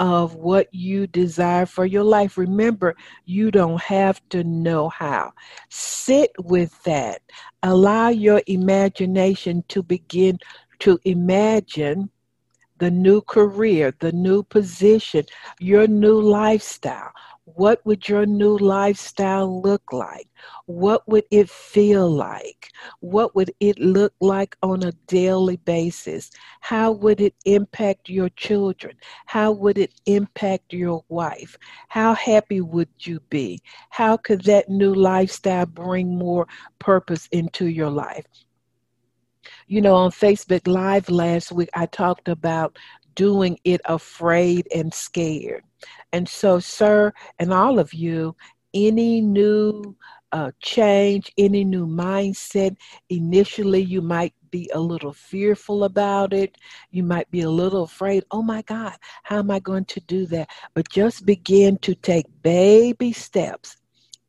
of 0.00 0.34
what 0.34 0.72
you 0.72 1.06
desire 1.06 1.66
for 1.66 1.86
your 1.86 2.04
life. 2.04 2.36
Remember, 2.36 2.96
you 3.26 3.50
don't 3.50 3.80
have 3.80 4.20
to 4.30 4.42
know 4.44 4.88
how. 4.88 5.32
Sit 5.70 6.30
with 6.38 6.82
that. 6.84 7.22
Allow 7.62 8.08
your 8.08 8.42
imagination 8.46 9.64
to 9.68 9.82
begin 9.82 10.38
to 10.80 10.98
imagine 11.04 12.10
the 12.78 12.90
new 12.90 13.20
career, 13.20 13.94
the 14.00 14.12
new 14.12 14.42
position, 14.42 15.24
your 15.58 15.86
new 15.86 16.20
lifestyle. 16.20 17.12
What 17.44 17.84
would 17.86 18.08
your 18.08 18.26
new 18.26 18.58
lifestyle 18.58 19.62
look 19.62 19.92
like? 19.92 20.28
What 20.66 21.08
would 21.08 21.24
it 21.30 21.48
feel 21.48 22.08
like? 22.10 22.70
What 23.00 23.34
would 23.34 23.52
it 23.58 23.78
look 23.78 24.12
like 24.20 24.56
on 24.62 24.82
a 24.82 24.92
daily 25.06 25.56
basis? 25.56 26.30
How 26.60 26.92
would 26.92 27.20
it 27.20 27.34
impact 27.44 28.08
your 28.08 28.28
children? 28.30 28.96
How 29.26 29.52
would 29.52 29.78
it 29.78 29.94
impact 30.06 30.72
your 30.72 31.04
wife? 31.08 31.56
How 31.88 32.14
happy 32.14 32.60
would 32.60 32.90
you 33.00 33.20
be? 33.30 33.62
How 33.90 34.16
could 34.18 34.44
that 34.44 34.68
new 34.68 34.94
lifestyle 34.94 35.66
bring 35.66 36.18
more 36.18 36.46
purpose 36.78 37.28
into 37.32 37.66
your 37.66 37.90
life? 37.90 38.26
You 39.70 39.82
know, 39.82 39.96
on 39.96 40.10
Facebook 40.12 40.66
Live 40.66 41.10
last 41.10 41.52
week, 41.52 41.68
I 41.74 41.84
talked 41.84 42.28
about 42.28 42.78
doing 43.14 43.58
it 43.64 43.82
afraid 43.84 44.66
and 44.74 44.94
scared. 44.94 45.62
And 46.10 46.26
so, 46.26 46.58
sir, 46.58 47.12
and 47.38 47.52
all 47.52 47.78
of 47.78 47.92
you, 47.92 48.34
any 48.72 49.20
new 49.20 49.94
uh, 50.32 50.52
change, 50.62 51.30
any 51.36 51.64
new 51.64 51.86
mindset, 51.86 52.78
initially 53.10 53.82
you 53.82 54.00
might 54.00 54.32
be 54.50 54.70
a 54.72 54.80
little 54.80 55.12
fearful 55.12 55.84
about 55.84 56.32
it. 56.32 56.56
You 56.90 57.02
might 57.02 57.30
be 57.30 57.42
a 57.42 57.50
little 57.50 57.82
afraid, 57.82 58.24
oh 58.30 58.42
my 58.42 58.62
God, 58.62 58.94
how 59.22 59.40
am 59.40 59.50
I 59.50 59.58
going 59.58 59.84
to 59.84 60.00
do 60.00 60.24
that? 60.28 60.48
But 60.72 60.88
just 60.88 61.26
begin 61.26 61.76
to 61.78 61.94
take 61.94 62.24
baby 62.40 63.12
steps 63.12 63.76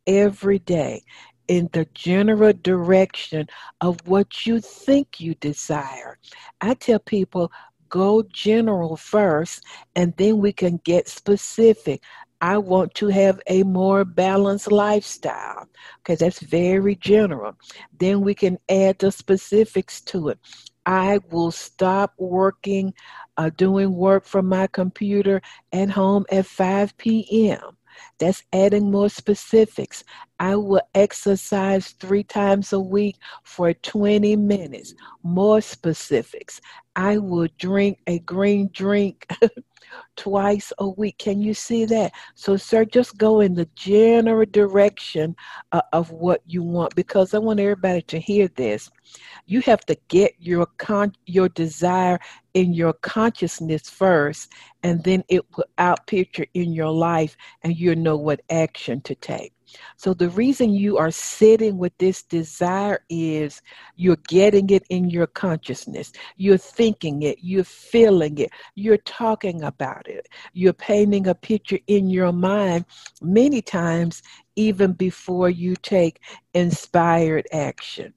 every 0.06 0.60
day 0.60 1.04
in 1.50 1.68
the 1.74 1.86
general 1.94 2.54
direction 2.62 3.48
of 3.82 3.98
what 4.06 4.46
you 4.46 4.62
think 4.62 5.20
you 5.20 5.34
desire. 5.36 6.18
I 6.62 6.76
tell 6.76 7.00
people, 7.00 7.52
go 7.90 8.24
general 8.32 8.96
first, 8.96 9.64
and 9.96 10.14
then 10.18 10.38
we 10.38 10.54
can 10.54 10.80
get 10.86 11.10
specific. 11.10 12.04
I 12.40 12.60
want 12.60 12.94
to 12.96 13.08
have 13.08 13.42
a 13.48 13.64
more 13.64 14.06
balanced 14.06 14.72
lifestyle 14.72 15.68
because 15.98 16.20
that's 16.20 16.40
very 16.40 16.96
general. 16.96 17.58
Then 18.00 18.22
we 18.22 18.36
can 18.36 18.60
add 18.70 19.00
the 19.00 19.12
specifics 19.12 20.00
to 20.02 20.30
it. 20.30 20.40
I 20.86 21.20
will 21.32 21.52
stop 21.52 22.14
working, 22.18 22.94
uh, 23.38 23.50
doing 23.58 23.94
work 23.94 24.26
from 24.26 24.48
my 24.48 24.68
computer 24.68 25.42
at 25.74 25.90
home 25.90 26.26
at 26.32 26.46
5 26.46 26.96
p.m. 26.98 27.76
That's 28.20 28.44
adding 28.54 28.92
more 28.92 29.10
specifics. 29.10 30.04
I 30.40 30.56
will 30.56 30.82
exercise 30.96 31.90
three 31.92 32.24
times 32.24 32.74
a 32.74 32.80
week 32.80 33.18
for 33.44 33.74
20 33.74 34.36
minutes. 34.36 34.94
More 35.24 35.62
specifics. 35.62 36.62
I 36.96 37.18
will 37.18 37.48
drink 37.58 38.00
a 38.08 38.20
green 38.20 38.70
drink 38.74 39.28
twice 40.16 40.74
a 40.80 40.88
week. 40.90 41.18
Can 41.18 41.42
you 41.42 41.54
see 41.54 41.86
that? 41.86 42.12
So, 42.36 42.58
sir, 42.58 42.86
just 42.86 43.18
go 43.18 43.42
in 43.42 43.54
the 43.54 43.68
general 43.76 44.46
direction 44.50 45.36
uh, 45.72 45.82
of 45.94 46.12
what 46.12 46.42
you 46.46 46.64
want 46.64 46.96
because 46.96 47.34
I 47.34 47.40
want 47.40 47.60
everybody 47.60 48.02
to 48.04 48.20
hear 48.20 48.48
this. 48.50 48.90
You 49.46 49.62
have 49.62 49.86
to 49.86 49.98
get 50.08 50.34
your 50.40 50.66
con- 50.78 51.16
your 51.26 51.50
desire 51.50 52.20
in 52.60 52.74
your 52.74 52.92
consciousness 52.92 53.90
first, 53.90 54.52
and 54.84 55.02
then 55.06 55.24
it 55.30 55.46
will 55.56 55.64
outpicture 55.78 56.46
in 56.54 56.74
your 56.74 56.92
life, 56.92 57.38
and 57.64 57.78
you'll 57.78 57.96
know 57.96 58.18
what 58.18 58.42
action 58.50 59.00
to 59.02 59.16
take. 59.16 59.54
So 59.96 60.14
the 60.14 60.30
reason 60.30 60.72
you 60.72 60.98
are 60.98 61.12
sitting 61.12 61.78
with 61.78 61.98
this 62.00 62.24
desire 62.24 63.00
is 63.10 63.62
you're 63.96 64.24
getting 64.28 64.70
it 64.72 64.84
in 64.90 65.10
your 65.10 65.28
consciousness. 65.28 66.12
You're 66.36 66.58
thinking 66.58 67.22
it, 67.22 67.38
you're 67.42 67.64
feeling 67.64 68.38
it, 68.40 68.50
you're 68.76 68.98
talking 68.98 69.64
about 69.64 70.10
it. 70.10 70.28
You're 70.52 70.74
painting 70.74 71.28
a 71.28 71.36
picture 71.36 71.80
in 71.88 72.10
your 72.10 72.34
mind 72.34 72.84
many 73.22 73.62
times 73.62 74.22
even 74.58 74.92
before 74.92 75.50
you 75.50 75.78
take 75.78 76.20
inspired 76.54 77.48
action. 77.54 78.14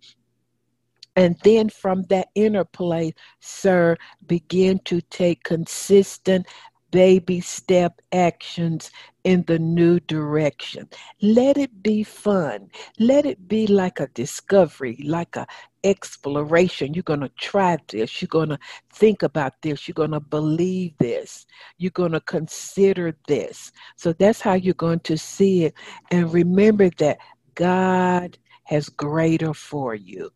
And 1.17 1.37
then 1.45 1.69
from 1.69 2.05
that 2.05 2.29
inner 2.35 2.65
place, 2.65 3.13
sir, 3.41 3.97
begin 4.27 4.81
to 4.87 5.01
take 5.03 5.45
consistent 5.45 6.47
baby 6.91 7.41
step 7.41 8.01
actions 8.13 8.91
in 9.25 9.43
the 9.47 9.59
new 9.59 9.99
direction. 10.01 10.89
Let 11.21 11.57
it 11.57 11.83
be 11.83 12.03
fun. 12.05 12.69
Let 12.99 13.27
it 13.27 13.49
be 13.49 13.67
like 13.67 13.99
a 13.99 14.09
discovery, 14.09 15.03
like 15.05 15.37
a 15.37 15.47
exploration. 15.85 16.95
You're 16.95 17.03
going 17.03 17.21
to 17.21 17.31
try 17.31 17.79
this. 17.89 18.21
You're 18.21 18.29
going 18.29 18.51
to 18.51 18.59
think 18.93 19.23
about 19.23 19.55
this. 19.63 19.89
You're 19.89 19.95
going 19.95 20.13
to 20.13 20.21
believe 20.21 20.97
this. 20.99 21.47
You're 21.79 21.91
going 21.91 22.13
to 22.13 22.21
consider 22.21 23.17
this. 23.27 23.73
So 23.97 24.13
that's 24.13 24.41
how 24.41 24.55
you're 24.55 24.75
going 24.75 25.01
to 25.01 25.17
see 25.19 25.65
it. 25.65 25.75
And 26.11 26.33
remember 26.33 26.91
that 26.99 27.19
God 27.55 28.39
has 28.65 28.89
greater 28.89 29.55
for 29.55 29.95
you. 29.95 30.31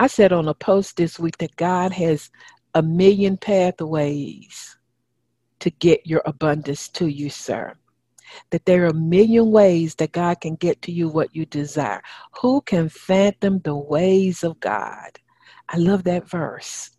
I 0.00 0.06
said 0.06 0.32
on 0.32 0.48
a 0.48 0.54
post 0.54 0.96
this 0.96 1.18
week 1.18 1.36
that 1.38 1.56
God 1.56 1.92
has 1.92 2.30
a 2.74 2.80
million 2.82 3.36
pathways 3.36 4.78
to 5.58 5.68
get 5.68 6.06
your 6.06 6.22
abundance 6.24 6.88
to 6.88 7.06
you, 7.06 7.28
sir. 7.28 7.74
That 8.50 8.64
there 8.64 8.84
are 8.84 8.88
a 8.88 8.94
million 8.94 9.50
ways 9.50 9.96
that 9.96 10.12
God 10.12 10.40
can 10.40 10.54
get 10.54 10.80
to 10.82 10.92
you 10.92 11.10
what 11.10 11.36
you 11.36 11.44
desire. 11.44 12.00
Who 12.40 12.62
can 12.62 12.88
fathom 12.88 13.58
the 13.58 13.76
ways 13.76 14.42
of 14.42 14.58
God? 14.58 15.18
I 15.68 15.76
love 15.76 16.04
that 16.04 16.26
verse. 16.26 16.90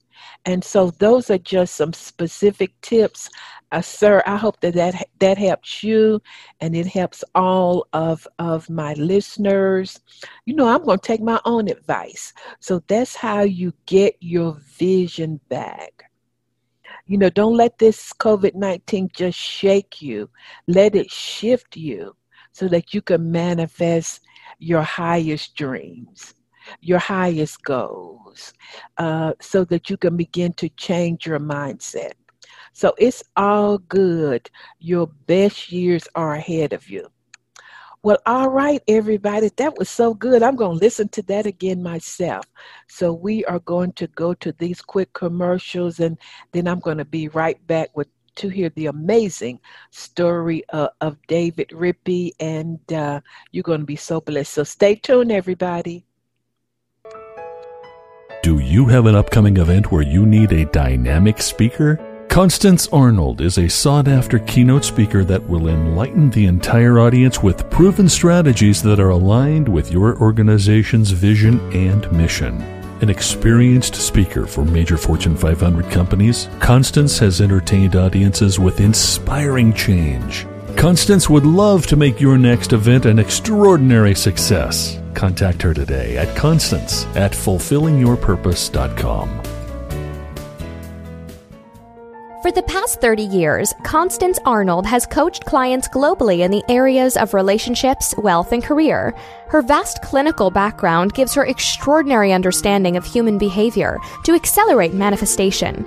And 0.46 0.64
so 0.64 0.92
those 0.92 1.30
are 1.30 1.38
just 1.38 1.76
some 1.76 1.94
specific 1.94 2.80
tips. 2.82 3.30
Uh, 3.72 3.82
sir, 3.82 4.22
I 4.26 4.36
hope 4.36 4.60
that, 4.62 4.74
that 4.74 5.08
that 5.20 5.38
helps 5.38 5.84
you 5.84 6.22
and 6.60 6.76
it 6.76 6.88
helps 6.88 7.24
all 7.36 7.88
of, 7.94 8.28
of 8.40 8.70
my 8.70 8.94
listeners. 8.94 10.00
You 10.46 10.56
know, 10.56 10.68
I'm 10.68 10.84
going 10.84 11.00
to 11.00 11.08
take 11.08 11.22
my 11.22 11.40
own 11.46 11.70
advice. 11.70 12.34
So 12.60 12.82
that's 12.88 13.16
how 13.16 13.42
you 13.42 13.74
get 13.86 14.16
your 14.20 14.58
vision 14.78 15.40
back. 15.50 16.04
You 17.08 17.18
know, 17.18 17.30
don't 17.30 17.56
let 17.56 17.78
this 17.78 18.12
COVID 18.14 18.56
19 18.56 19.10
just 19.14 19.38
shake 19.38 20.02
you, 20.02 20.30
let 20.68 20.96
it 20.96 21.10
shift 21.10 21.78
you 21.78 22.16
so 22.52 22.68
that 22.68 22.94
you 22.94 23.02
can 23.02 23.32
manifest 23.32 24.22
your 24.60 24.82
highest 24.82 25.56
dreams 25.56 26.36
your 26.80 27.00
highest 27.00 27.64
goals 27.64 28.54
uh, 28.98 29.34
so 29.42 29.64
that 29.66 29.90
you 29.90 29.98
can 29.98 30.16
begin 30.16 30.54
to 30.54 30.70
change 30.70 31.26
your 31.26 31.40
mindset. 31.40 32.14
So 32.74 32.94
it's 32.98 33.24
all 33.36 33.78
good. 33.78 34.50
Your 34.80 35.08
best 35.28 35.72
years 35.72 36.08
are 36.16 36.36
ahead 36.36 36.74
of 36.74 36.90
you. 36.90 37.08
Well, 38.04 38.18
all 38.26 38.50
right, 38.50 38.82
everybody. 38.88 39.52
That 39.58 39.78
was 39.78 39.88
so 39.88 40.16
good. 40.16 40.42
I'm 40.42 40.56
going 40.56 40.80
to 40.80 40.84
listen 40.84 41.08
to 41.10 41.22
that 41.24 41.46
again 41.46 41.84
myself. 41.84 42.46
So 42.88 43.14
we 43.14 43.46
are 43.46 43.60
going 43.60 43.94
to 43.94 44.08
go 44.08 44.34
to 44.36 44.52
these 44.54 44.82
quick 44.82 45.14
commercials 45.14 46.00
and 46.00 46.18
then 46.52 46.68
I'm 46.68 46.80
going 46.80 46.98
to 46.98 47.06
be 47.06 47.28
right 47.28 47.66
back 47.68 47.96
with 47.96 48.08
to 48.36 48.50
hear 48.50 48.70
the 48.70 48.88
amazing 48.88 49.60
story 49.92 50.64
uh, 50.70 50.88
of 51.02 51.18
David 51.28 51.70
Rippy, 51.70 52.32
and 52.40 52.80
uh, 52.94 53.20
you're 53.52 53.62
going 53.64 53.82
to 53.82 53.86
be 53.86 53.96
so 53.96 54.22
blessed. 54.22 54.54
So 54.54 54.64
stay 54.64 54.96
tuned, 54.96 55.32
everybody. 55.32 56.06
Do 58.44 58.58
you 58.58 58.88
have 58.88 59.06
an 59.06 59.14
upcoming 59.14 59.58
event 59.58 59.92
where 59.92 60.02
you 60.02 60.26
need 60.26 60.52
a 60.52 60.66
dynamic 60.66 61.44
speaker? 61.44 62.00
Constance 62.28 62.88
Arnold 62.92 63.40
is 63.40 63.60
a 63.60 63.70
sought 63.70 64.08
after 64.08 64.40
keynote 64.40 64.84
speaker 64.84 65.24
that 65.26 65.48
will 65.48 65.68
enlighten 65.68 66.32
the 66.32 66.48
entire 66.48 66.98
audience 66.98 67.44
with 67.44 67.70
proven 67.70 68.10
strategies 68.10 68.82
that 68.82 69.00
are 69.00 69.12
aligned 69.12 69.70
with 69.70 69.92
your 69.92 70.18
organization's 70.20 71.12
vision 71.12 71.60
and 71.72 72.12
mission. 72.12 72.60
An 73.02 73.12
experienced 73.12 73.94
speaker 73.94 74.48
for 74.48 74.66
major 74.66 74.98
Fortune 74.98 75.38
500 75.38 75.92
companies, 75.92 76.50
Constance 76.60 77.20
has 77.20 77.42
entertained 77.42 77.96
audiences 77.96 78.58
with 78.58 78.80
inspiring 78.80 79.72
change. 79.72 80.48
Constance 80.82 81.30
would 81.30 81.46
love 81.46 81.86
to 81.86 81.96
make 81.96 82.20
your 82.20 82.40
next 82.40 82.74
event 82.74 83.06
an 83.06 83.20
extraordinary 83.20 84.16
success. 84.16 85.00
Contact 85.14 85.62
her 85.62 85.76
today 85.76 86.18
at 86.18 86.36
constance 86.36 87.06
at 87.16 87.34
fulfillingyourpurpose.com. 87.34 89.44
For 92.42 92.52
the 92.52 92.64
past 92.64 93.00
30 93.00 93.22
years, 93.22 93.72
Constance 93.84 94.40
Arnold 94.44 94.88
has 94.88 95.06
coached 95.06 95.46
clients 95.46 95.88
globally 95.88 96.40
in 96.40 96.50
the 96.50 96.64
areas 96.68 97.16
of 97.16 97.36
relationships, 97.36 98.16
wealth, 98.18 98.52
and 98.52 98.64
career. 98.64 99.14
Her 99.50 99.62
vast 99.62 100.02
clinical 100.02 100.50
background 100.50 101.14
gives 101.14 101.36
her 101.36 101.46
extraordinary 101.46 102.34
understanding 102.34 102.98
of 102.98 103.06
human 103.06 103.38
behavior 103.38 104.00
to 104.24 104.34
accelerate 104.34 104.96
manifestation. 104.96 105.86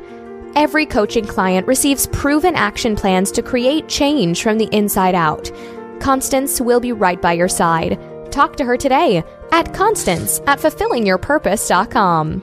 Every 0.57 0.87
coaching 0.87 1.25
client 1.25 1.67
receives 1.67 2.07
proven 2.07 2.55
action 2.55 2.95
plans 2.95 3.33
to 3.33 3.43
create 3.43 3.89
change 3.89 4.41
from 4.41 4.57
the 4.57 4.69
inside 4.71 5.17
out. 5.17 5.51
Constance 5.99 6.61
will 6.61 6.79
be 6.79 6.93
right 6.93 7.21
by 7.21 7.33
your 7.33 7.49
side. 7.49 7.99
Talk 8.31 8.55
to 8.57 8.65
her 8.65 8.77
today 8.77 9.25
at 9.51 9.75
Constance 9.75 10.41
at 10.47 10.61
fulfillingyourpurpose.com. 10.61 12.43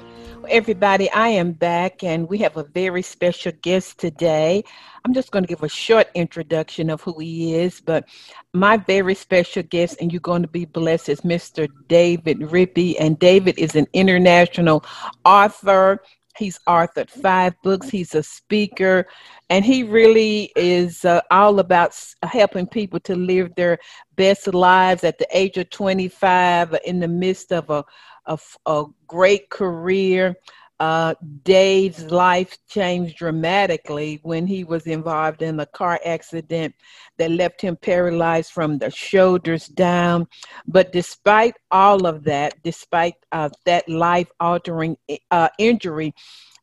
Everybody, 0.50 1.10
I 1.12 1.30
am 1.30 1.54
back 1.54 2.04
and 2.04 2.28
we 2.28 2.40
have 2.40 2.58
a 2.58 2.64
very 2.64 3.02
special 3.02 3.54
guest 3.62 3.98
today. 3.98 4.66
I'm 5.06 5.14
just 5.14 5.32
going 5.32 5.44
to 5.44 5.48
give 5.48 5.64
a 5.64 5.70
short 5.70 6.10
introduction 6.14 6.90
of 6.90 7.02
who 7.02 7.18
he 7.18 7.56
is, 7.56 7.80
but 7.80 8.10
my 8.54 8.76
very 8.76 9.16
special 9.16 9.64
guest, 9.64 9.98
and 10.02 10.12
you're 10.12 10.20
going 10.20 10.42
to 10.42 10.50
be 10.50 10.66
blessed, 10.66 11.08
is 11.08 11.22
Mr. 11.22 11.70
David 11.88 12.40
Rippy. 12.40 12.96
And 13.00 13.18
David 13.18 13.58
is 13.58 13.76
an 13.76 13.88
international 13.94 14.84
author, 15.24 16.02
He's 16.42 16.60
authored 16.68 17.12
five 17.12 17.54
books. 17.62 17.88
He's 17.88 18.16
a 18.16 18.24
speaker, 18.24 19.06
and 19.52 19.64
he 19.64 19.84
really 19.84 20.52
is 20.56 21.06
uh, 21.06 21.22
all 21.30 21.60
about 21.60 21.96
helping 22.24 22.66
people 22.66 23.00
to 23.02 23.16
live 23.16 23.54
their 23.54 23.78
best 24.16 24.52
lives 24.52 25.04
at 25.04 25.20
the 25.20 25.28
age 25.32 25.58
of 25.58 25.70
25 25.70 26.76
in 26.84 27.00
the 27.00 27.08
midst 27.08 27.54
of 27.54 27.70
a, 27.70 27.86
a, 28.26 28.40
a 28.66 28.86
great 29.06 29.52
career. 29.52 30.36
Uh, 30.82 31.14
Dave's 31.44 32.06
life 32.10 32.58
changed 32.68 33.18
dramatically 33.18 34.20
when 34.24 34.48
he 34.48 34.64
was 34.64 34.88
involved 34.88 35.44
in 35.44 35.60
a 35.60 35.66
car 35.68 36.00
accident 36.04 36.74
that 37.20 37.30
left 37.30 37.62
him 37.62 37.76
paralyzed 37.76 38.52
from 38.52 38.80
the 38.80 38.90
shoulders 38.90 39.68
down. 39.68 40.28
But 40.66 40.92
despite 40.92 41.54
all 41.70 42.08
of 42.08 42.24
that, 42.24 42.56
despite 42.64 43.14
uh, 43.32 43.50
that 43.66 43.88
life 43.88 44.32
altering 44.40 44.98
uh, 45.30 45.50
injury, 45.60 46.16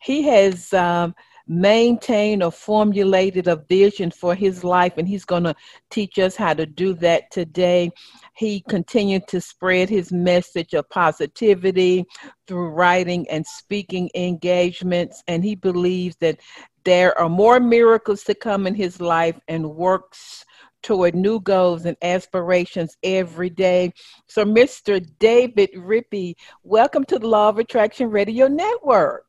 he 0.03 0.23
has 0.23 0.73
um, 0.73 1.15
maintained 1.47 2.43
or 2.43 2.51
formulated 2.51 3.47
a 3.47 3.63
vision 3.69 4.11
for 4.11 4.35
his 4.35 4.65
life, 4.65 4.95
and 4.99 5.07
he's 5.07 5.25
going 5.25 5.45
to 5.45 5.55
teach 5.91 6.19
us 6.19 6.35
how 6.35 6.55
to 6.55 6.67
do 6.67 6.93
that 6.95 7.31
today. 7.31 7.93
He 8.39 8.61
continued 8.69 9.27
to 9.29 9.41
spread 9.41 9.91
his 9.91 10.13
message 10.13 10.73
of 10.73 10.89
positivity 10.91 12.05
through 12.47 12.69
writing 12.69 13.29
and 13.29 13.45
speaking 13.45 14.09
engagements, 14.15 15.25
and 15.27 15.43
he 15.43 15.57
believes 15.57 16.15
that 16.21 16.39
there 16.85 17.19
are 17.19 17.29
more 17.29 17.59
miracles 17.59 18.23
to 18.25 18.37
come 18.37 18.69
in 18.69 18.77
his 18.77 19.01
life 19.01 19.37
and 19.49 19.75
works 19.75 20.45
toward 20.85 21.17
new 21.17 21.41
goals 21.41 21.85
and 21.85 21.97
aspirations 22.01 22.97
every 23.03 23.51
day. 23.51 23.93
So, 24.29 24.45
Mr. 24.45 25.05
David 25.19 25.71
Rippy, 25.75 26.37
welcome 26.63 27.05
to 27.07 27.19
the 27.19 27.27
Law 27.27 27.49
of 27.49 27.59
Attraction 27.59 28.09
Radio 28.09 28.47
Network. 28.47 29.28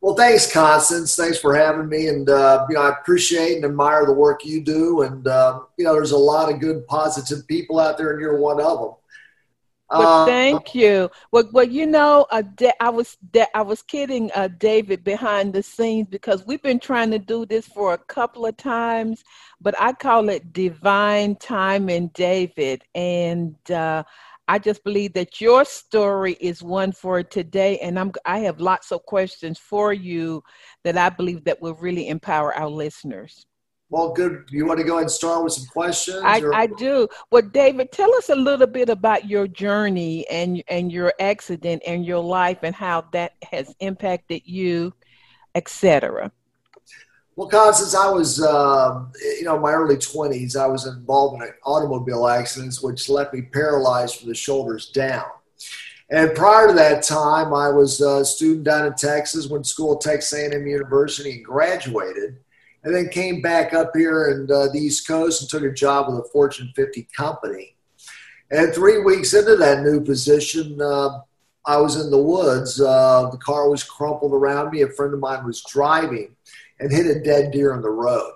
Well, 0.00 0.14
thanks, 0.14 0.50
Constance. 0.52 1.16
Thanks 1.16 1.38
for 1.38 1.56
having 1.56 1.88
me, 1.88 2.06
and 2.06 2.28
uh, 2.30 2.66
you 2.68 2.76
know 2.76 2.82
I 2.82 2.90
appreciate 2.90 3.56
and 3.56 3.64
admire 3.64 4.06
the 4.06 4.12
work 4.12 4.44
you 4.44 4.62
do. 4.62 5.02
And 5.02 5.26
uh, 5.26 5.60
you 5.76 5.84
know, 5.84 5.92
there's 5.92 6.12
a 6.12 6.18
lot 6.18 6.52
of 6.52 6.60
good, 6.60 6.86
positive 6.86 7.46
people 7.48 7.80
out 7.80 7.98
there, 7.98 8.12
and 8.12 8.20
you're 8.20 8.38
one 8.38 8.60
of 8.60 8.78
them. 8.78 8.92
Well, 9.90 10.22
uh, 10.22 10.26
thank 10.26 10.74
you. 10.74 11.10
Well, 11.32 11.48
well, 11.52 11.64
you 11.64 11.86
know, 11.86 12.26
uh, 12.30 12.42
I 12.78 12.90
was 12.90 13.16
I 13.54 13.62
was 13.62 13.82
kidding 13.82 14.30
uh, 14.34 14.48
David 14.58 15.02
behind 15.02 15.52
the 15.52 15.62
scenes 15.62 16.08
because 16.08 16.44
we've 16.46 16.62
been 16.62 16.78
trying 16.78 17.10
to 17.10 17.18
do 17.18 17.46
this 17.46 17.66
for 17.66 17.94
a 17.94 17.98
couple 17.98 18.44
of 18.44 18.56
times, 18.56 19.24
but 19.60 19.74
I 19.80 19.94
call 19.94 20.28
it 20.28 20.52
divine 20.52 21.36
timing, 21.36 22.08
David, 22.08 22.84
and 22.94 23.56
uh, 23.70 24.04
I 24.48 24.58
just 24.58 24.82
believe 24.82 25.12
that 25.12 25.40
your 25.40 25.64
story 25.66 26.36
is 26.40 26.62
one 26.62 26.92
for 26.92 27.22
today, 27.22 27.78
and 27.78 27.98
I'm 27.98 28.12
I 28.24 28.38
have 28.40 28.60
lots 28.60 28.90
of 28.92 29.02
questions 29.04 29.58
for 29.58 29.92
you 29.92 30.42
that 30.84 30.96
I 30.96 31.10
believe 31.10 31.44
that 31.44 31.60
will 31.60 31.74
really 31.74 32.08
empower 32.08 32.54
our 32.54 32.68
listeners. 32.68 33.46
Well, 33.90 34.12
good. 34.12 34.44
You 34.50 34.66
want 34.66 34.78
to 34.78 34.84
go 34.84 34.94
ahead 34.94 35.02
and 35.02 35.10
start 35.10 35.44
with 35.44 35.54
some 35.54 35.66
questions? 35.66 36.20
I, 36.22 36.42
I 36.52 36.66
do. 36.66 37.08
Well, 37.30 37.42
David, 37.42 37.90
tell 37.90 38.14
us 38.16 38.28
a 38.28 38.34
little 38.34 38.66
bit 38.66 38.90
about 38.90 39.28
your 39.28 39.46
journey 39.48 40.26
and 40.28 40.62
and 40.68 40.90
your 40.90 41.12
accident 41.20 41.82
and 41.86 42.04
your 42.04 42.22
life 42.22 42.58
and 42.62 42.74
how 42.74 43.06
that 43.12 43.32
has 43.50 43.74
impacted 43.80 44.42
you, 44.44 44.92
etc. 45.54 46.30
Well, 47.38 47.46
Con, 47.46 47.72
since 47.72 47.94
I 47.94 48.10
was, 48.10 48.42
uh, 48.42 49.04
you 49.38 49.44
know, 49.44 49.60
my 49.60 49.70
early 49.70 49.94
20s, 49.94 50.56
I 50.56 50.66
was 50.66 50.88
involved 50.88 51.40
in 51.40 51.48
automobile 51.64 52.26
accidents, 52.26 52.82
which 52.82 53.08
left 53.08 53.32
me 53.32 53.42
paralyzed 53.42 54.16
from 54.16 54.28
the 54.28 54.34
shoulders 54.34 54.90
down. 54.90 55.24
And 56.10 56.34
prior 56.34 56.66
to 56.66 56.74
that 56.74 57.04
time, 57.04 57.54
I 57.54 57.68
was 57.68 58.00
a 58.00 58.24
student 58.24 58.64
down 58.64 58.86
in 58.86 58.94
Texas, 58.94 59.46
went 59.46 59.66
to 59.66 59.70
school 59.70 59.94
at 59.94 60.00
Texas 60.00 60.32
A&M 60.36 60.66
University 60.66 61.30
and 61.30 61.44
graduated, 61.44 62.38
and 62.82 62.92
then 62.92 63.08
came 63.08 63.40
back 63.40 63.72
up 63.72 63.92
here 63.94 64.30
in 64.30 64.50
uh, 64.50 64.72
the 64.72 64.80
East 64.80 65.06
Coast 65.06 65.40
and 65.40 65.48
took 65.48 65.62
a 65.62 65.72
job 65.72 66.08
with 66.08 66.18
a 66.18 66.28
Fortune 66.30 66.72
50 66.74 67.06
company. 67.16 67.76
And 68.50 68.74
three 68.74 68.98
weeks 69.04 69.32
into 69.32 69.54
that 69.54 69.84
new 69.84 70.00
position, 70.00 70.80
uh, 70.82 71.20
I 71.64 71.76
was 71.76 72.04
in 72.04 72.10
the 72.10 72.18
woods. 72.18 72.80
Uh, 72.80 73.28
the 73.30 73.38
car 73.38 73.70
was 73.70 73.84
crumpled 73.84 74.32
around 74.32 74.72
me. 74.72 74.82
A 74.82 74.88
friend 74.88 75.14
of 75.14 75.20
mine 75.20 75.46
was 75.46 75.62
driving 75.70 76.34
and 76.80 76.92
hit 76.92 77.06
a 77.06 77.20
dead 77.20 77.50
deer 77.50 77.72
on 77.72 77.82
the 77.82 77.90
road, 77.90 78.32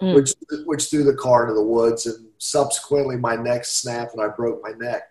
mm. 0.00 0.14
which 0.14 0.32
which 0.66 0.90
threw 0.90 1.04
the 1.04 1.14
car 1.14 1.42
into 1.42 1.54
the 1.54 1.62
woods, 1.62 2.06
and 2.06 2.26
subsequently 2.38 3.16
my 3.16 3.36
neck 3.36 3.64
snapped 3.64 4.14
and 4.14 4.22
I 4.22 4.28
broke 4.28 4.62
my 4.62 4.72
neck. 4.72 5.10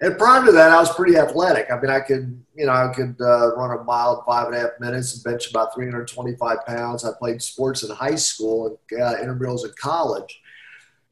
And 0.00 0.16
prior 0.16 0.44
to 0.46 0.52
that, 0.52 0.70
I 0.70 0.78
was 0.78 0.94
pretty 0.94 1.16
athletic. 1.16 1.72
I 1.72 1.80
mean, 1.80 1.90
I 1.90 1.98
could, 1.98 2.40
you 2.54 2.66
know, 2.66 2.72
I 2.72 2.92
could 2.94 3.16
uh, 3.20 3.56
run 3.56 3.76
a 3.76 3.82
mile 3.82 4.18
in 4.18 4.24
five 4.24 4.46
and 4.46 4.54
a 4.54 4.60
half 4.60 4.70
minutes 4.78 5.14
and 5.14 5.24
bench 5.24 5.50
about 5.50 5.74
325 5.74 6.58
pounds. 6.66 7.04
I 7.04 7.10
played 7.18 7.42
sports 7.42 7.82
in 7.82 7.90
high 7.90 8.14
school 8.14 8.78
and 8.90 9.02
uh, 9.02 9.16
intramurals 9.16 9.64
in 9.64 9.72
college. 9.76 10.40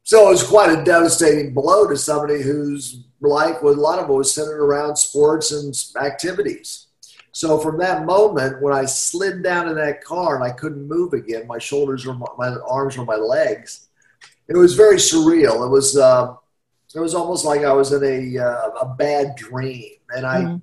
So 0.03 0.27
it 0.27 0.31
was 0.31 0.43
quite 0.43 0.69
a 0.69 0.85
devastating 0.85 1.53
blow 1.53 1.85
to 1.85 1.97
somebody 1.97 2.41
whose 2.41 3.03
life 3.19 3.61
was 3.61 3.75
a 3.75 3.81
lot 3.81 3.99
of 3.99 4.09
it 4.09 4.13
was 4.13 4.33
centered 4.33 4.63
around 4.63 4.95
sports 4.95 5.51
and 5.51 5.75
activities. 6.01 6.86
So 7.37 7.59
from 7.59 7.77
that 7.77 8.07
moment, 8.07 8.63
when 8.63 8.73
I 8.73 8.85
slid 8.85 9.43
down 9.43 9.69
in 9.69 9.75
that 9.75 10.03
car 10.03 10.33
and 10.33 10.43
I 10.43 10.49
couldn't 10.49 10.87
move 10.87 11.13
again, 11.13 11.45
my 11.45 11.59
shoulders 11.59 12.03
were 12.03 12.15
my, 12.15 12.25
my 12.35 12.55
arms 12.67 12.97
were 12.97 13.05
my 13.05 13.15
legs. 13.15 13.89
It 14.47 14.57
was 14.57 14.73
very 14.73 14.95
surreal. 14.95 15.63
It 15.63 15.69
was 15.69 15.95
uh, 15.95 16.33
it 16.95 16.99
was 16.99 17.13
almost 17.13 17.45
like 17.45 17.61
I 17.61 17.73
was 17.73 17.91
in 17.91 18.03
a 18.03 18.43
uh, 18.43 18.69
a 18.81 18.95
bad 18.97 19.35
dream, 19.35 19.91
and 20.09 20.25
I 20.25 20.41
mm-hmm. 20.41 20.55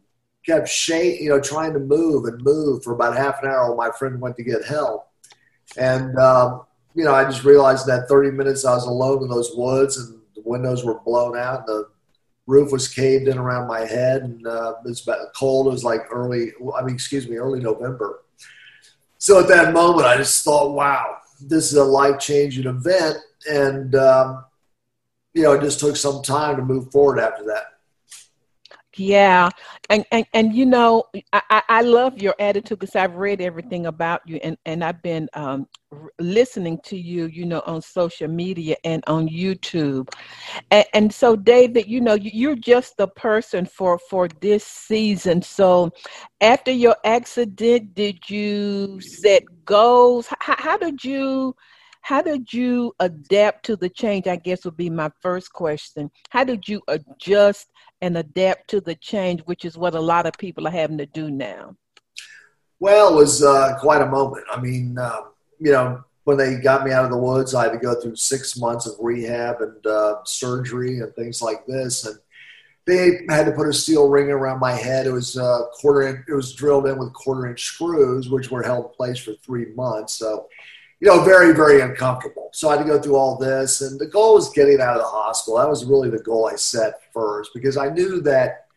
kept 0.45 0.69
shaking, 0.69 1.23
you 1.23 1.31
know, 1.31 1.41
trying 1.41 1.75
to 1.75 1.79
move 1.79 2.25
and 2.25 2.43
move 2.43 2.83
for 2.83 2.93
about 2.93 3.17
half 3.17 3.41
an 3.45 3.51
hour 3.51 3.73
while 3.73 3.89
my 3.89 3.97
friend 3.97 4.21
went 4.21 4.37
to 4.39 4.43
get 4.43 4.65
help. 4.65 5.09
And 5.77 6.19
um, 6.19 6.63
you 6.97 7.05
know, 7.05 7.15
I 7.15 7.23
just 7.23 7.45
realized 7.45 7.87
that 7.87 8.09
30 8.09 8.33
minutes 8.33 8.65
I 8.65 8.75
was 8.75 8.87
alone 8.87 9.23
in 9.23 9.29
those 9.29 9.53
woods, 9.55 9.97
and 9.97 10.21
the 10.35 10.43
windows 10.45 10.85
were 10.85 10.99
blown 10.99 11.39
out, 11.39 11.61
and 11.61 11.69
the 11.69 11.89
roof 12.47 12.73
was 12.73 12.89
caved 12.89 13.29
in 13.29 13.39
around 13.39 13.69
my 13.69 13.81
head, 13.81 14.23
and 14.23 14.47
uh, 14.47 14.75
it 14.85 14.89
was 14.89 15.03
about 15.03 15.33
cold. 15.35 15.67
It 15.67 15.71
was 15.71 15.85
like 15.85 16.03
early, 16.11 16.53
I 16.77 16.83
mean, 16.83 16.95
excuse 16.95 17.29
me, 17.29 17.37
early 17.37 17.61
November. 17.61 18.23
So 19.19 19.41
at 19.41 19.49
that 19.49 19.73
moment, 19.73 20.07
I 20.07 20.17
just 20.17 20.45
thought, 20.45 20.75
wow, 20.75 21.19
this 21.41 21.73
is 21.73 21.79
a 21.79 21.85
life 21.85 22.19
changing 22.19 22.67
event, 22.67 23.17
and 23.51 23.95
um, 23.95 24.45
you 25.33 25.43
know, 25.43 25.53
it 25.53 25.63
just 25.63 25.81
took 25.81 25.97
some 25.97 26.23
time 26.23 26.57
to 26.57 26.63
move 26.63 26.91
forward 26.93 27.19
after 27.19 27.45
that. 27.45 27.74
Yeah, 28.97 29.51
and 29.91 30.05
and, 30.13 30.27
and 30.35 30.55
you 30.55 30.67
know, 30.67 31.05
I, 31.33 31.63
I 31.69 31.83
love 31.83 32.19
your 32.19 32.35
attitude 32.39 32.79
because 32.79 32.95
I've 32.97 33.17
read 33.17 33.41
everything 33.41 33.87
about 33.87 34.21
you, 34.27 34.37
and 34.43 34.57
and 34.67 34.85
I've 34.85 35.03
been 35.03 35.29
um, 35.35 35.67
listening 36.21 36.79
to 36.85 36.97
you, 36.97 37.27
you 37.27 37.45
know, 37.45 37.63
on 37.67 37.83
social 37.83 38.29
media 38.29 38.77
and 38.85 39.03
on 39.07 39.29
YouTube, 39.29 40.09
and, 40.71 40.85
and 40.95 41.13
so 41.15 41.37
David, 41.37 41.87
you 41.89 42.01
know, 42.01 42.15
you're 42.15 42.57
just 42.57 42.97
the 42.97 43.09
person 43.09 43.67
for 43.67 43.99
for 44.11 44.29
this 44.41 44.65
season. 44.65 45.43
So, 45.43 45.91
after 46.41 46.71
your 46.71 46.97
accident, 47.05 47.95
did 47.95 48.29
you 48.31 49.01
set 49.01 49.43
goals? 49.65 50.29
How, 50.41 50.57
how 50.59 50.77
did 50.79 51.03
you? 51.05 51.55
how 52.03 52.21
did 52.21 52.53
you 52.53 52.93
adapt 53.01 53.65
to 53.65 53.77
the 53.77 53.89
change 53.89 54.27
i 54.27 54.37
guess 54.37 54.65
would 54.65 54.77
be 54.77 54.91
my 54.91 55.11
first 55.23 55.53
question 55.53 56.11
how 56.29 56.45
did 56.45 56.69
you 56.69 56.83
adjust 56.89 57.69
and 58.05 58.19
adapt 58.19 58.69
to 58.69 58.81
the 58.83 58.95
change 58.97 59.41
which 59.47 59.65
is 59.65 59.79
what 59.79 59.95
a 59.95 60.01
lot 60.01 60.27
of 60.27 60.35
people 60.35 60.69
are 60.69 60.71
having 60.71 60.99
to 60.99 61.07
do 61.07 61.31
now 61.31 61.75
well 62.79 63.15
it 63.15 63.17
was 63.17 63.43
uh, 63.43 63.77
quite 63.81 64.03
a 64.03 64.07
moment 64.07 64.45
i 64.53 64.61
mean 64.61 64.99
uh, 64.99 65.23
you 65.59 65.73
know 65.73 66.05
when 66.25 66.37
they 66.37 66.57
got 66.57 66.85
me 66.85 66.93
out 66.93 67.05
of 67.05 67.11
the 67.11 67.17
woods 67.17 67.55
i 67.55 67.63
had 67.65 67.73
to 67.73 67.79
go 67.79 67.99
through 67.99 68.15
six 68.15 68.59
months 68.59 68.87
of 68.87 68.95
rehab 69.01 69.63
and 69.63 69.87
uh, 69.87 70.17
surgery 70.25 71.01
and 71.01 71.15
things 71.15 71.41
like 71.41 71.65
this 71.67 72.05
and 72.05 72.19
they 72.87 73.21
had 73.31 73.47
to 73.47 73.53
put 73.53 73.67
a 73.67 73.73
steel 73.73 74.11
ring 74.11 74.31
around 74.31 74.61
my 74.61 74.73
head. 74.73 75.07
It 75.07 75.11
was 75.11 75.39
uh, 75.39 75.69
quarter. 75.73 76.03
Inch, 76.03 76.19
it 76.29 76.35
was 76.35 76.53
drilled 76.53 76.87
in 76.87 76.99
with 76.99 77.15
quarter 77.15 77.47
inch 77.47 77.63
screws, 77.63 78.29
which 78.29 78.51
were 78.51 78.63
held 78.63 78.85
in 78.85 78.91
place 78.93 79.19
for 79.19 79.33
three 79.43 79.73
months. 79.75 80.17
So 80.17 80.49
you 81.05 81.11
know, 81.11 81.23
very, 81.23 81.53
very 81.53 81.83
uncomfortable. 81.83 82.49
So 82.55 82.71
I 82.71 82.79
had 82.79 82.87
to 82.87 82.91
go 82.91 82.99
through 82.99 83.17
all 83.17 83.37
this. 83.37 83.83
And 83.83 84.01
the 84.01 84.07
goal 84.07 84.37
was 84.37 84.49
getting 84.55 84.81
out 84.81 84.97
of 84.97 85.03
the 85.03 85.09
hospital. 85.09 85.59
That 85.59 85.69
was 85.69 85.85
really 85.85 86.09
the 86.09 86.19
goal 86.19 86.49
I 86.51 86.57
set 86.57 86.95
first 87.13 87.51
because 87.53 87.77
I 87.77 87.91
knew 87.91 88.23
that, 88.23 88.69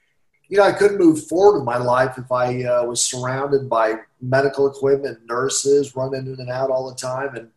you 0.49 0.57
know, 0.57 0.63
I 0.63 0.73
couldn't 0.73 0.97
move 0.97 1.25
forward 1.27 1.59
in 1.59 1.63
my 1.63 1.77
life 1.77 2.17
if 2.17 2.29
I 2.29 2.65
uh, 2.65 2.83
was 2.83 3.01
surrounded 3.01 3.69
by 3.69 3.93
medical 4.19 4.67
equipment, 4.67 5.19
nurses 5.25 5.95
running 5.95 6.27
in 6.27 6.35
and 6.37 6.49
out 6.49 6.69
all 6.69 6.89
the 6.89 6.97
time. 6.97 7.33
And, 7.37 7.49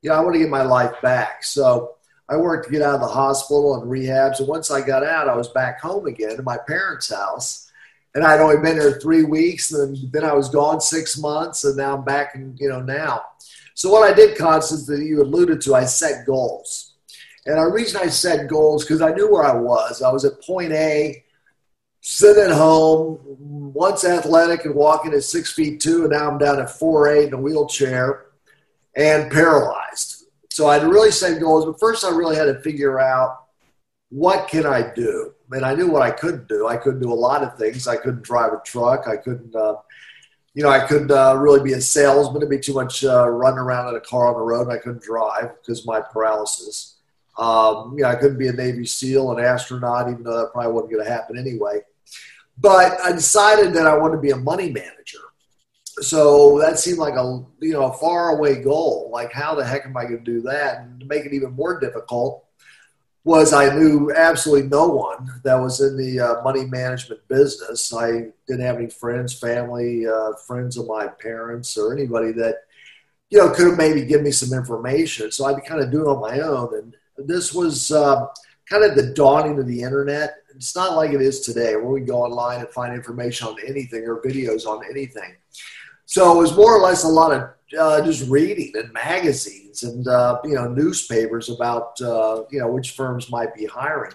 you 0.00 0.08
know, 0.08 0.16
I 0.16 0.20
want 0.20 0.32
to 0.36 0.38
get 0.38 0.48
my 0.48 0.62
life 0.62 0.94
back. 1.02 1.44
So 1.44 1.96
I 2.26 2.38
worked 2.38 2.64
to 2.64 2.72
get 2.72 2.80
out 2.80 2.94
of 2.94 3.02
the 3.02 3.06
hospital 3.08 3.74
and 3.74 3.90
rehab. 3.90 4.36
So 4.36 4.44
once 4.44 4.70
I 4.70 4.80
got 4.80 5.04
out, 5.04 5.28
I 5.28 5.36
was 5.36 5.48
back 5.48 5.82
home 5.82 6.06
again 6.06 6.36
in 6.38 6.44
my 6.44 6.56
parents' 6.66 7.12
house. 7.12 7.70
And 8.14 8.24
I'd 8.24 8.40
only 8.40 8.56
been 8.56 8.78
there 8.78 8.98
three 9.00 9.24
weeks. 9.24 9.70
And 9.72 10.10
then 10.12 10.24
I 10.24 10.32
was 10.32 10.48
gone 10.48 10.80
six 10.80 11.18
months. 11.18 11.64
And 11.64 11.76
now 11.76 11.94
I'm 11.94 12.04
back, 12.06 12.36
and 12.36 12.58
you 12.58 12.70
know, 12.70 12.80
now. 12.80 13.20
So 13.74 13.90
what 13.90 14.10
I 14.10 14.14
did, 14.14 14.38
Constance, 14.38 14.86
that 14.86 15.04
you 15.04 15.22
alluded 15.22 15.60
to, 15.62 15.74
I 15.74 15.84
set 15.84 16.26
goals. 16.26 16.94
And 17.46 17.58
the 17.58 17.66
reason 17.66 18.00
I 18.00 18.06
set 18.06 18.48
goals 18.48 18.84
because 18.84 19.02
I 19.02 19.12
knew 19.12 19.30
where 19.30 19.44
I 19.44 19.54
was. 19.54 20.00
I 20.00 20.10
was 20.10 20.24
at 20.24 20.40
point 20.42 20.72
A, 20.72 21.22
sitting 22.00 22.44
at 22.44 22.50
home, 22.50 23.18
once 23.74 24.04
athletic 24.04 24.64
and 24.64 24.74
walking 24.74 25.12
at 25.12 25.24
six 25.24 25.52
feet 25.52 25.80
two, 25.80 26.02
and 26.02 26.12
now 26.12 26.30
I'm 26.30 26.38
down 26.38 26.60
at 26.60 26.70
four 26.70 27.08
eight 27.08 27.28
in 27.28 27.34
a 27.34 27.40
wheelchair 27.40 28.26
and 28.96 29.30
paralyzed. 29.30 30.24
So 30.50 30.66
I 30.66 30.78
would 30.78 30.92
really 30.92 31.10
set 31.10 31.40
goals, 31.40 31.64
but 31.64 31.80
first 31.80 32.04
I 32.04 32.10
really 32.10 32.36
had 32.36 32.44
to 32.44 32.60
figure 32.60 33.00
out 33.00 33.46
what 34.10 34.48
can 34.48 34.64
I 34.64 34.92
do. 34.94 35.32
And 35.50 35.64
I 35.64 35.74
knew 35.74 35.88
what 35.88 36.02
I 36.02 36.10
couldn't 36.10 36.48
do. 36.48 36.68
I 36.68 36.76
couldn't 36.76 37.00
do 37.00 37.12
a 37.12 37.14
lot 37.14 37.42
of 37.42 37.58
things. 37.58 37.88
I 37.88 37.96
couldn't 37.96 38.22
drive 38.22 38.52
a 38.52 38.62
truck. 38.64 39.08
I 39.08 39.16
couldn't 39.16 39.54
uh, 39.54 39.74
you 40.54 40.62
know, 40.62 40.68
I 40.68 40.86
couldn't 40.86 41.10
uh, 41.10 41.34
really 41.36 41.62
be 41.62 41.72
a 41.72 41.80
salesman. 41.80 42.36
It'd 42.36 42.48
be 42.48 42.60
too 42.60 42.74
much 42.74 43.04
uh, 43.04 43.28
running 43.28 43.58
around 43.58 43.88
in 43.88 43.96
a 43.96 44.00
car 44.00 44.28
on 44.28 44.34
the 44.34 44.40
road. 44.40 44.68
And 44.68 44.72
I 44.72 44.78
couldn't 44.78 45.02
drive 45.02 45.50
because 45.60 45.84
my 45.84 46.00
paralysis. 46.00 46.96
Um, 47.36 47.94
you 47.96 48.04
know, 48.04 48.08
I 48.08 48.14
couldn't 48.14 48.38
be 48.38 48.46
a 48.46 48.52
Navy 48.52 48.86
SEAL, 48.86 49.36
an 49.36 49.44
astronaut, 49.44 50.08
even 50.08 50.22
though 50.22 50.38
that 50.38 50.52
probably 50.52 50.72
wasn't 50.72 50.92
going 50.92 51.04
to 51.04 51.10
happen 51.10 51.36
anyway. 51.36 51.80
But 52.56 53.00
I 53.00 53.10
decided 53.10 53.74
that 53.74 53.88
I 53.88 53.98
wanted 53.98 54.16
to 54.16 54.22
be 54.22 54.30
a 54.30 54.36
money 54.36 54.70
manager. 54.70 55.18
So 56.00 56.60
that 56.60 56.78
seemed 56.78 56.98
like 56.98 57.14
a 57.14 57.44
you 57.60 57.72
know 57.72 57.86
a 57.86 57.92
far 57.92 58.36
away 58.36 58.62
goal. 58.62 59.10
Like, 59.12 59.32
how 59.32 59.54
the 59.54 59.64
heck 59.64 59.84
am 59.86 59.96
I 59.96 60.04
going 60.04 60.24
to 60.24 60.24
do 60.24 60.40
that? 60.42 60.80
And 60.80 61.00
to 61.00 61.06
make 61.06 61.24
it 61.24 61.32
even 61.32 61.52
more 61.52 61.80
difficult, 61.80 62.43
was 63.24 63.54
I 63.54 63.74
knew 63.74 64.12
absolutely 64.14 64.68
no 64.68 64.86
one 64.86 65.40
that 65.44 65.54
was 65.54 65.80
in 65.80 65.96
the 65.96 66.20
uh, 66.20 66.42
money 66.42 66.66
management 66.66 67.26
business. 67.26 67.92
I 67.92 68.26
didn't 68.46 68.66
have 68.66 68.76
any 68.76 68.90
friends, 68.90 69.38
family, 69.38 70.06
uh, 70.06 70.34
friends 70.46 70.76
of 70.76 70.86
my 70.86 71.08
parents, 71.08 71.76
or 71.78 71.94
anybody 71.94 72.32
that 72.32 72.56
you 73.30 73.38
know 73.38 73.50
could 73.50 73.68
have 73.68 73.78
maybe 73.78 74.04
given 74.04 74.24
me 74.24 74.30
some 74.30 74.56
information. 74.56 75.32
So 75.32 75.46
I'd 75.46 75.64
kind 75.64 75.80
of 75.80 75.90
do 75.90 76.02
it 76.02 76.08
on 76.08 76.20
my 76.20 76.40
own. 76.40 76.74
And 76.74 76.94
this 77.28 77.54
was 77.54 77.90
uh, 77.90 78.26
kind 78.68 78.84
of 78.84 78.94
the 78.94 79.14
dawning 79.14 79.58
of 79.58 79.66
the 79.66 79.82
internet. 79.82 80.36
It's 80.54 80.76
not 80.76 80.94
like 80.94 81.12
it 81.12 81.22
is 81.22 81.40
today, 81.40 81.76
where 81.76 81.86
we 81.86 82.02
go 82.02 82.22
online 82.22 82.60
and 82.60 82.68
find 82.68 82.94
information 82.94 83.48
on 83.48 83.56
anything 83.66 84.04
or 84.06 84.20
videos 84.20 84.66
on 84.66 84.84
anything. 84.88 85.34
So 86.04 86.36
it 86.36 86.40
was 86.40 86.54
more 86.54 86.76
or 86.76 86.80
less 86.80 87.04
a 87.04 87.08
lot 87.08 87.32
of 87.32 87.53
uh, 87.78 88.04
just 88.04 88.28
reading 88.28 88.72
and 88.74 88.92
magazines 88.92 89.82
and 89.82 90.06
uh, 90.06 90.40
you 90.44 90.54
know 90.54 90.68
newspapers 90.68 91.48
about 91.48 92.00
uh, 92.00 92.44
you 92.50 92.60
know 92.60 92.68
which 92.68 92.92
firms 92.92 93.30
might 93.30 93.54
be 93.54 93.66
hiring. 93.66 94.12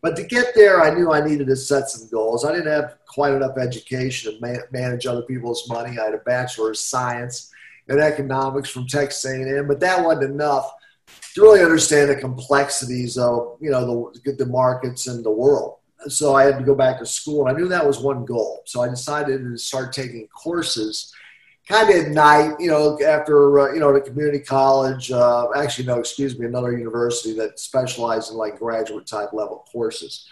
But 0.00 0.16
to 0.16 0.22
get 0.22 0.54
there, 0.54 0.80
I 0.80 0.94
knew 0.94 1.12
I 1.12 1.26
needed 1.26 1.48
to 1.48 1.56
set 1.56 1.90
some 1.90 2.08
goals. 2.08 2.44
I 2.44 2.52
didn't 2.52 2.72
have 2.72 2.98
quite 3.06 3.32
enough 3.32 3.58
education 3.58 4.32
to 4.32 4.40
ma- 4.40 4.62
manage 4.70 5.06
other 5.06 5.22
people's 5.22 5.68
money. 5.68 5.98
I 5.98 6.04
had 6.04 6.14
a 6.14 6.18
bachelor's 6.18 6.80
science 6.80 7.50
and 7.88 7.98
economics 7.98 8.70
from 8.70 8.86
Texas 8.86 9.24
A&M, 9.24 9.66
but 9.66 9.80
that 9.80 10.04
wasn't 10.04 10.30
enough 10.30 10.70
to 11.34 11.42
really 11.42 11.62
understand 11.62 12.10
the 12.10 12.16
complexities 12.16 13.18
of 13.18 13.56
you 13.60 13.70
know 13.70 14.12
the, 14.24 14.32
the 14.32 14.46
markets 14.46 15.06
and 15.06 15.24
the 15.24 15.30
world. 15.30 15.76
So 16.06 16.36
I 16.36 16.44
had 16.44 16.58
to 16.58 16.64
go 16.64 16.76
back 16.76 17.00
to 17.00 17.06
school, 17.06 17.46
and 17.46 17.56
I 17.56 17.58
knew 17.58 17.68
that 17.68 17.84
was 17.84 17.98
one 17.98 18.24
goal. 18.24 18.62
So 18.66 18.82
I 18.82 18.88
decided 18.88 19.42
to 19.42 19.58
start 19.58 19.92
taking 19.92 20.28
courses 20.28 21.12
kind 21.68 21.90
of 21.90 21.96
at 21.96 22.12
night, 22.12 22.56
you 22.58 22.68
know, 22.68 22.98
after, 23.06 23.60
uh, 23.60 23.72
you 23.74 23.80
know, 23.80 23.92
the 23.92 24.00
community 24.00 24.38
college, 24.38 25.10
uh, 25.12 25.48
actually, 25.54 25.86
no, 25.86 25.98
excuse 25.98 26.38
me, 26.38 26.46
another 26.46 26.76
university 26.76 27.34
that 27.34 27.60
specialized 27.60 28.30
in 28.30 28.36
like 28.36 28.58
graduate 28.58 29.06
type 29.06 29.32
level 29.32 29.66
courses. 29.70 30.26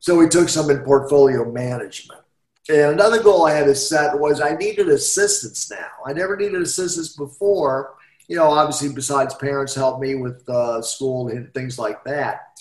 So 0.00 0.18
we 0.18 0.28
took 0.28 0.48
some 0.48 0.70
in 0.70 0.80
portfolio 0.80 1.50
management. 1.50 2.20
And 2.68 2.92
another 2.92 3.22
goal 3.22 3.46
I 3.46 3.52
had 3.52 3.66
to 3.66 3.74
set 3.74 4.18
was 4.18 4.40
I 4.40 4.56
needed 4.56 4.88
assistance 4.88 5.70
now. 5.70 5.88
I 6.04 6.12
never 6.12 6.36
needed 6.36 6.60
assistance 6.60 7.16
before. 7.16 7.94
You 8.26 8.36
know, 8.36 8.50
obviously, 8.50 8.88
besides 8.92 9.34
parents 9.34 9.74
helped 9.74 10.00
me 10.00 10.14
with 10.14 10.48
uh, 10.48 10.82
school 10.82 11.28
and 11.28 11.52
things 11.54 11.78
like 11.78 12.02
that. 12.04 12.58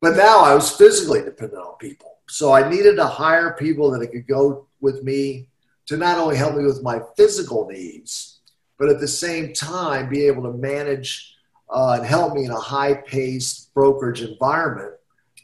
But 0.00 0.16
now 0.16 0.40
I 0.40 0.54
was 0.54 0.74
physically 0.74 1.22
dependent 1.22 1.62
on 1.62 1.76
people. 1.76 2.16
So 2.28 2.52
I 2.52 2.68
needed 2.68 2.96
to 2.96 3.06
hire 3.06 3.52
people 3.52 3.90
that 3.90 4.06
could 4.08 4.26
go 4.26 4.66
with 4.80 5.04
me 5.04 5.48
to 5.86 5.96
not 5.96 6.18
only 6.18 6.36
help 6.36 6.56
me 6.56 6.64
with 6.64 6.82
my 6.82 7.00
physical 7.16 7.68
needs, 7.68 8.40
but 8.78 8.88
at 8.88 9.00
the 9.00 9.08
same 9.08 9.52
time 9.52 10.08
be 10.08 10.26
able 10.26 10.42
to 10.42 10.52
manage 10.52 11.36
uh, 11.70 11.96
and 11.98 12.06
help 12.06 12.34
me 12.34 12.44
in 12.44 12.50
a 12.50 12.60
high 12.60 12.94
paced 12.94 13.72
brokerage 13.74 14.22
environment, 14.22 14.92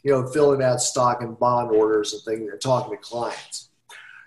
you 0.03 0.11
know, 0.11 0.27
filling 0.27 0.61
out 0.61 0.81
stock 0.81 1.21
and 1.21 1.39
bond 1.39 1.71
orders 1.71 2.13
and 2.13 2.21
things 2.23 2.51
and 2.51 2.61
talking 2.61 2.91
to 2.91 2.97
clients. 2.97 3.69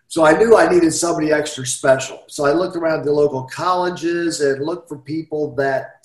So 0.09 0.25
I 0.27 0.33
knew 0.33 0.57
I 0.57 0.69
needed 0.69 0.93
somebody 0.93 1.33
extra 1.33 1.65
special. 1.67 2.25
So 2.27 2.45
I 2.45 2.53
looked 2.53 2.77
around 2.77 3.05
the 3.05 3.13
local 3.13 3.45
colleges 3.45 4.41
and 4.41 4.65
looked 4.65 4.89
for 4.89 4.99
people 4.99 5.55
that 5.55 6.03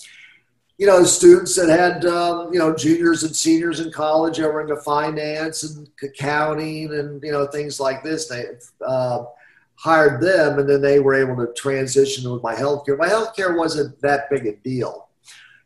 you 0.77 0.85
know, 0.85 1.03
students 1.03 1.55
that 1.55 1.69
had, 1.69 2.05
um, 2.05 2.53
you 2.53 2.59
know, 2.59 2.75
juniors 2.75 3.23
and 3.23 3.35
seniors 3.35 3.79
in 3.79 3.91
college 3.91 4.37
that 4.37 4.51
were 4.51 4.61
into 4.61 4.75
finance 4.77 5.63
and 5.63 5.89
accounting 6.03 6.93
and, 6.93 7.21
you 7.23 7.31
know, 7.31 7.47
things 7.47 7.79
like 7.79 8.03
this. 8.03 8.27
They 8.27 8.45
uh, 8.85 9.23
hired 9.77 10.21
them 10.21 10.59
and 10.59 10.67
then 10.67 10.81
they 10.81 10.99
were 10.99 11.13
able 11.13 11.35
to 11.35 11.53
transition 11.53 12.29
with 12.31 12.43
my 12.43 12.55
healthcare. 12.55 12.97
My 12.97 13.07
healthcare 13.07 13.55
wasn't 13.55 13.99
that 14.01 14.29
big 14.29 14.45
a 14.45 14.55
deal. 14.57 15.09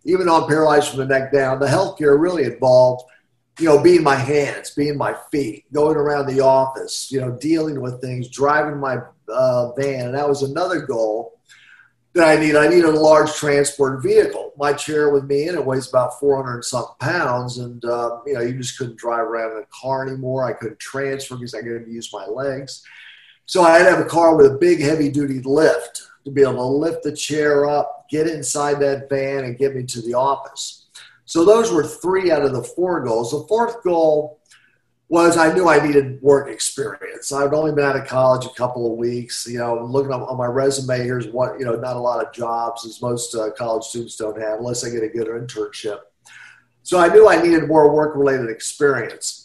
Even 0.03 0.25
though 0.25 0.41
I'm 0.41 0.49
paralyzed 0.49 0.89
from 0.89 0.99
the 0.99 1.05
neck 1.05 1.31
down, 1.31 1.59
the 1.59 1.67
healthcare 1.67 2.19
really 2.19 2.43
involved, 2.43 3.03
you 3.59 3.65
know, 3.65 3.81
being 3.81 4.03
my 4.03 4.15
hands, 4.15 4.71
being 4.71 4.97
my 4.97 5.15
feet, 5.31 5.65
going 5.71 5.95
around 5.95 6.25
the 6.25 6.41
office, 6.41 7.11
you 7.11 7.21
know, 7.21 7.31
dealing 7.31 7.79
with 7.81 8.01
things, 8.01 8.27
driving 8.27 8.79
my 8.79 8.97
uh, 9.31 9.71
van. 9.73 10.07
And 10.07 10.15
that 10.15 10.27
was 10.27 10.41
another 10.41 10.81
goal 10.81 11.39
that 12.13 12.27
I 12.27 12.39
need. 12.39 12.55
I 12.55 12.67
need 12.67 12.83
a 12.83 12.91
large 12.91 13.33
transport 13.33 14.03
vehicle. 14.03 14.51
My 14.57 14.73
chair 14.73 15.11
with 15.11 15.25
me 15.25 15.47
in 15.47 15.55
it 15.55 15.65
weighs 15.65 15.87
about 15.87 16.19
400 16.19 16.63
something 16.63 16.95
pounds, 16.99 17.59
and 17.59 17.83
uh, 17.85 18.19
you 18.25 18.33
know 18.33 18.41
you 18.41 18.57
just 18.57 18.77
couldn't 18.77 18.97
drive 18.97 19.21
around 19.21 19.51
in 19.51 19.63
a 19.63 19.67
car 19.67 20.05
anymore. 20.05 20.43
I 20.43 20.53
couldn't 20.53 20.79
transfer 20.79 21.35
because 21.35 21.53
I 21.53 21.61
couldn't 21.61 21.91
use 21.91 22.11
my 22.11 22.25
legs. 22.25 22.83
So 23.51 23.63
I 23.63 23.71
had 23.71 23.83
to 23.83 23.89
have 23.89 23.99
a 23.99 24.05
car 24.05 24.37
with 24.37 24.45
a 24.45 24.57
big, 24.57 24.79
heavy 24.79 25.09
duty 25.09 25.41
lift 25.41 26.03
to 26.23 26.31
be 26.31 26.41
able 26.41 26.53
to 26.53 26.63
lift 26.63 27.03
the 27.03 27.13
chair 27.13 27.69
up, 27.69 28.05
get 28.09 28.25
inside 28.25 28.79
that 28.79 29.09
van, 29.09 29.43
and 29.43 29.57
get 29.57 29.75
me 29.75 29.83
to 29.87 30.01
the 30.01 30.13
office. 30.13 30.85
So 31.25 31.43
those 31.43 31.69
were 31.69 31.83
three 31.83 32.31
out 32.31 32.43
of 32.43 32.53
the 32.53 32.63
four 32.63 33.03
goals. 33.03 33.31
The 33.31 33.45
fourth 33.49 33.83
goal 33.83 34.39
was 35.09 35.35
I 35.35 35.53
knew 35.53 35.67
I 35.67 35.85
needed 35.85 36.21
work 36.21 36.47
experience. 36.47 37.33
I'd 37.33 37.53
only 37.53 37.73
been 37.73 37.83
out 37.83 37.97
of 37.97 38.07
college 38.07 38.45
a 38.45 38.53
couple 38.53 38.89
of 38.89 38.97
weeks. 38.97 39.45
You 39.45 39.57
know, 39.57 39.83
looking 39.83 40.13
on 40.13 40.37
my 40.37 40.45
resume, 40.45 41.03
here's 41.03 41.27
what, 41.27 41.59
you 41.59 41.65
know, 41.65 41.75
not 41.75 41.97
a 41.97 41.99
lot 41.99 42.25
of 42.25 42.31
jobs 42.31 42.85
as 42.85 43.01
most 43.01 43.35
uh, 43.35 43.51
college 43.51 43.83
students 43.83 44.15
don't 44.15 44.41
have 44.41 44.59
unless 44.59 44.81
they 44.81 44.91
get 44.91 45.03
a 45.03 45.09
good 45.09 45.27
internship. 45.27 45.99
So 46.83 46.99
I 46.99 47.09
knew 47.09 47.27
I 47.27 47.41
needed 47.41 47.67
more 47.67 47.93
work 47.93 48.15
related 48.15 48.49
experience. 48.49 49.40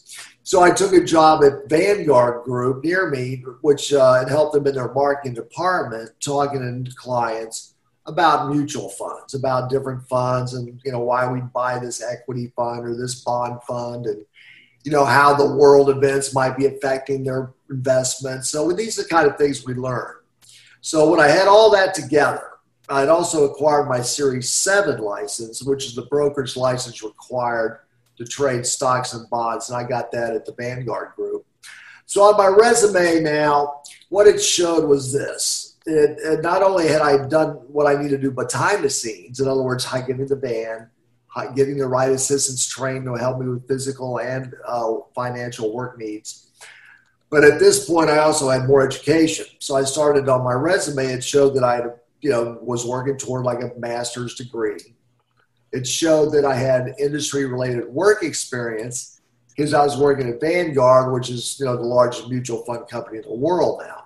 So 0.46 0.62
I 0.62 0.70
took 0.70 0.92
a 0.92 1.02
job 1.02 1.42
at 1.42 1.68
Vanguard 1.68 2.44
Group 2.44 2.84
near 2.84 3.10
me, 3.10 3.42
which 3.62 3.92
uh, 3.92 4.24
helped 4.28 4.54
them 4.54 4.64
in 4.68 4.76
their 4.76 4.94
marketing 4.94 5.34
department, 5.34 6.12
talking 6.20 6.84
to 6.84 6.94
clients 6.94 7.74
about 8.06 8.54
mutual 8.54 8.88
funds, 8.90 9.34
about 9.34 9.70
different 9.70 10.06
funds, 10.06 10.54
and 10.54 10.80
you 10.84 10.92
know 10.92 11.00
why 11.00 11.28
we 11.28 11.40
buy 11.40 11.80
this 11.80 12.00
equity 12.00 12.52
fund 12.54 12.86
or 12.86 12.96
this 12.96 13.24
bond 13.24 13.60
fund, 13.64 14.06
and 14.06 14.24
you 14.84 14.92
know, 14.92 15.04
how 15.04 15.34
the 15.34 15.56
world 15.56 15.90
events 15.90 16.32
might 16.32 16.56
be 16.56 16.66
affecting 16.66 17.24
their 17.24 17.52
investments. 17.68 18.48
So 18.48 18.70
these 18.70 19.00
are 19.00 19.02
the 19.02 19.08
kind 19.08 19.26
of 19.26 19.36
things 19.36 19.66
we 19.66 19.74
learn. 19.74 20.14
So 20.80 21.10
when 21.10 21.18
I 21.18 21.26
had 21.26 21.48
all 21.48 21.72
that 21.72 21.92
together, 21.92 22.50
I'd 22.88 23.08
also 23.08 23.50
acquired 23.50 23.88
my 23.88 24.00
Series 24.00 24.48
7 24.48 25.00
license, 25.00 25.64
which 25.64 25.86
is 25.86 25.96
the 25.96 26.06
brokerage 26.06 26.56
license 26.56 27.02
required 27.02 27.80
to 28.16 28.24
trade 28.24 28.66
stocks 28.66 29.12
and 29.12 29.28
bonds. 29.30 29.68
And 29.68 29.78
I 29.78 29.88
got 29.88 30.10
that 30.12 30.34
at 30.34 30.44
the 30.44 30.52
Vanguard 30.52 31.14
Group. 31.16 31.46
So 32.06 32.22
on 32.22 32.36
my 32.36 32.46
resume 32.46 33.20
now, 33.20 33.82
what 34.08 34.26
it 34.26 34.40
showed 34.40 34.88
was 34.88 35.12
this. 35.12 35.76
It, 35.86 36.18
it 36.18 36.42
not 36.42 36.62
only 36.62 36.88
had 36.88 37.02
I 37.02 37.26
done 37.26 37.50
what 37.68 37.86
I 37.86 38.00
needed 38.00 38.22
to 38.22 38.28
do 38.28 38.30
behind 38.30 38.84
the 38.84 38.90
scenes, 38.90 39.40
in 39.40 39.48
other 39.48 39.62
words, 39.62 39.84
hiking 39.84 40.20
in 40.20 40.26
the 40.26 40.36
van, 40.36 40.90
getting 41.54 41.76
the 41.76 41.86
right 41.86 42.10
assistants 42.10 42.66
trained 42.66 43.04
to 43.04 43.14
help 43.14 43.38
me 43.38 43.48
with 43.48 43.68
physical 43.68 44.18
and 44.18 44.54
uh, 44.66 44.94
financial 45.14 45.74
work 45.74 45.98
needs. 45.98 46.50
But 47.28 47.44
at 47.44 47.58
this 47.58 47.88
point, 47.88 48.08
I 48.08 48.18
also 48.18 48.48
had 48.48 48.66
more 48.66 48.86
education. 48.86 49.46
So 49.58 49.76
I 49.76 49.82
started 49.82 50.28
on 50.28 50.44
my 50.44 50.52
resume. 50.52 51.06
It 51.06 51.24
showed 51.24 51.54
that 51.54 51.64
I, 51.64 51.82
you 52.20 52.30
know, 52.30 52.58
was 52.62 52.86
working 52.86 53.18
toward 53.18 53.44
like 53.44 53.62
a 53.62 53.72
master's 53.78 54.34
degree. 54.34 54.95
It 55.72 55.86
showed 55.86 56.32
that 56.32 56.44
I 56.44 56.54
had 56.54 56.94
industry-related 56.98 57.86
work 57.86 58.22
experience 58.22 59.20
because 59.48 59.74
I 59.74 59.82
was 59.82 59.96
working 59.96 60.28
at 60.28 60.40
Vanguard, 60.40 61.12
which 61.12 61.30
is 61.30 61.58
you 61.58 61.66
know 61.66 61.76
the 61.76 61.82
largest 61.82 62.28
mutual 62.28 62.64
fund 62.64 62.88
company 62.88 63.18
in 63.18 63.24
the 63.24 63.34
world 63.34 63.82
now. 63.86 64.04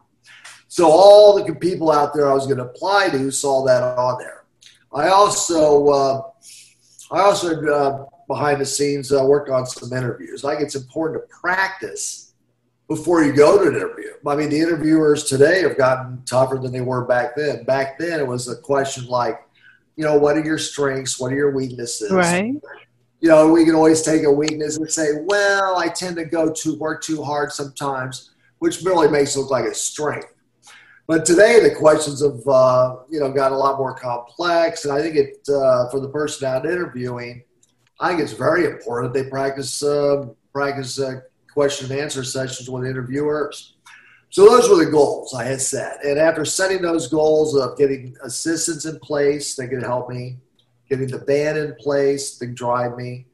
So 0.68 0.88
all 0.88 1.42
the 1.42 1.54
people 1.54 1.90
out 1.90 2.14
there 2.14 2.30
I 2.30 2.34
was 2.34 2.46
going 2.46 2.58
to 2.58 2.64
apply 2.64 3.08
to 3.10 3.30
saw 3.30 3.64
that 3.66 3.82
on 3.82 4.18
there. 4.18 4.44
I 4.92 5.08
also 5.08 5.88
uh, 5.88 6.22
I 7.10 7.20
also, 7.22 7.66
uh, 7.66 8.06
behind 8.28 8.60
the 8.60 8.66
scenes, 8.66 9.12
uh, 9.12 9.24
worked 9.24 9.50
on 9.50 9.66
some 9.66 9.92
interviews. 9.92 10.44
Like 10.44 10.60
it's 10.60 10.76
important 10.76 11.22
to 11.22 11.36
practice 11.36 12.34
before 12.88 13.24
you 13.24 13.32
go 13.32 13.58
to 13.58 13.68
an 13.68 13.74
interview. 13.74 14.10
I 14.26 14.36
mean, 14.36 14.50
the 14.50 14.60
interviewers 14.60 15.24
today 15.24 15.62
have 15.62 15.76
gotten 15.76 16.22
tougher 16.24 16.56
than 16.56 16.72
they 16.72 16.80
were 16.80 17.04
back 17.04 17.34
then. 17.34 17.64
Back 17.64 17.98
then, 17.98 18.20
it 18.20 18.26
was 18.26 18.48
a 18.48 18.56
question 18.56 19.06
like, 19.06 19.40
you 20.00 20.06
know, 20.06 20.16
what 20.16 20.34
are 20.34 20.42
your 20.42 20.56
strengths? 20.56 21.20
What 21.20 21.30
are 21.30 21.36
your 21.36 21.50
weaknesses? 21.50 22.10
Right. 22.10 22.54
You 23.20 23.28
know, 23.28 23.52
we 23.52 23.66
can 23.66 23.74
always 23.74 24.00
take 24.00 24.24
a 24.24 24.32
weakness 24.32 24.78
and 24.78 24.90
say, 24.90 25.08
well, 25.26 25.76
I 25.76 25.88
tend 25.88 26.16
to 26.16 26.24
go 26.24 26.50
to 26.50 26.78
work 26.78 27.02
too 27.02 27.22
hard 27.22 27.52
sometimes, 27.52 28.30
which 28.60 28.80
really 28.80 29.08
makes 29.08 29.36
it 29.36 29.40
look 29.40 29.50
like 29.50 29.66
a 29.66 29.74
strength. 29.74 30.32
But 31.06 31.26
today 31.26 31.60
the 31.60 31.74
questions 31.74 32.22
have 32.22 32.48
uh, 32.48 32.96
you 33.10 33.20
know 33.20 33.30
got 33.30 33.52
a 33.52 33.56
lot 33.56 33.76
more 33.76 33.92
complex, 33.92 34.86
and 34.86 34.94
I 34.94 35.02
think 35.02 35.16
it 35.16 35.46
uh, 35.50 35.90
for 35.90 36.00
the 36.00 36.08
person 36.08 36.48
out 36.48 36.64
interviewing, 36.64 37.42
I 37.98 38.08
think 38.08 38.22
it's 38.22 38.32
very 38.32 38.64
important 38.64 39.12
that 39.12 39.22
they 39.22 39.28
practice 39.28 39.82
uh, 39.82 40.28
practice 40.54 40.98
uh, 40.98 41.20
question 41.52 41.92
and 41.92 42.00
answer 42.00 42.24
sessions 42.24 42.70
with 42.70 42.86
interviewers. 42.86 43.74
So 44.30 44.44
those 44.44 44.70
were 44.70 44.84
the 44.84 44.90
goals 44.90 45.34
I 45.34 45.44
had 45.44 45.60
set, 45.60 46.04
and 46.04 46.16
after 46.16 46.44
setting 46.44 46.82
those 46.82 47.08
goals 47.08 47.56
of 47.56 47.76
getting 47.76 48.16
assistants 48.22 48.84
in 48.84 48.98
place 49.00 49.56
that 49.56 49.68
could 49.68 49.82
help 49.82 50.08
me, 50.08 50.36
getting 50.88 51.08
the 51.08 51.18
band 51.18 51.58
in 51.58 51.74
place 51.74 52.38
that 52.38 52.46
could 52.46 52.54
drive 52.54 52.96
me, 52.96 53.26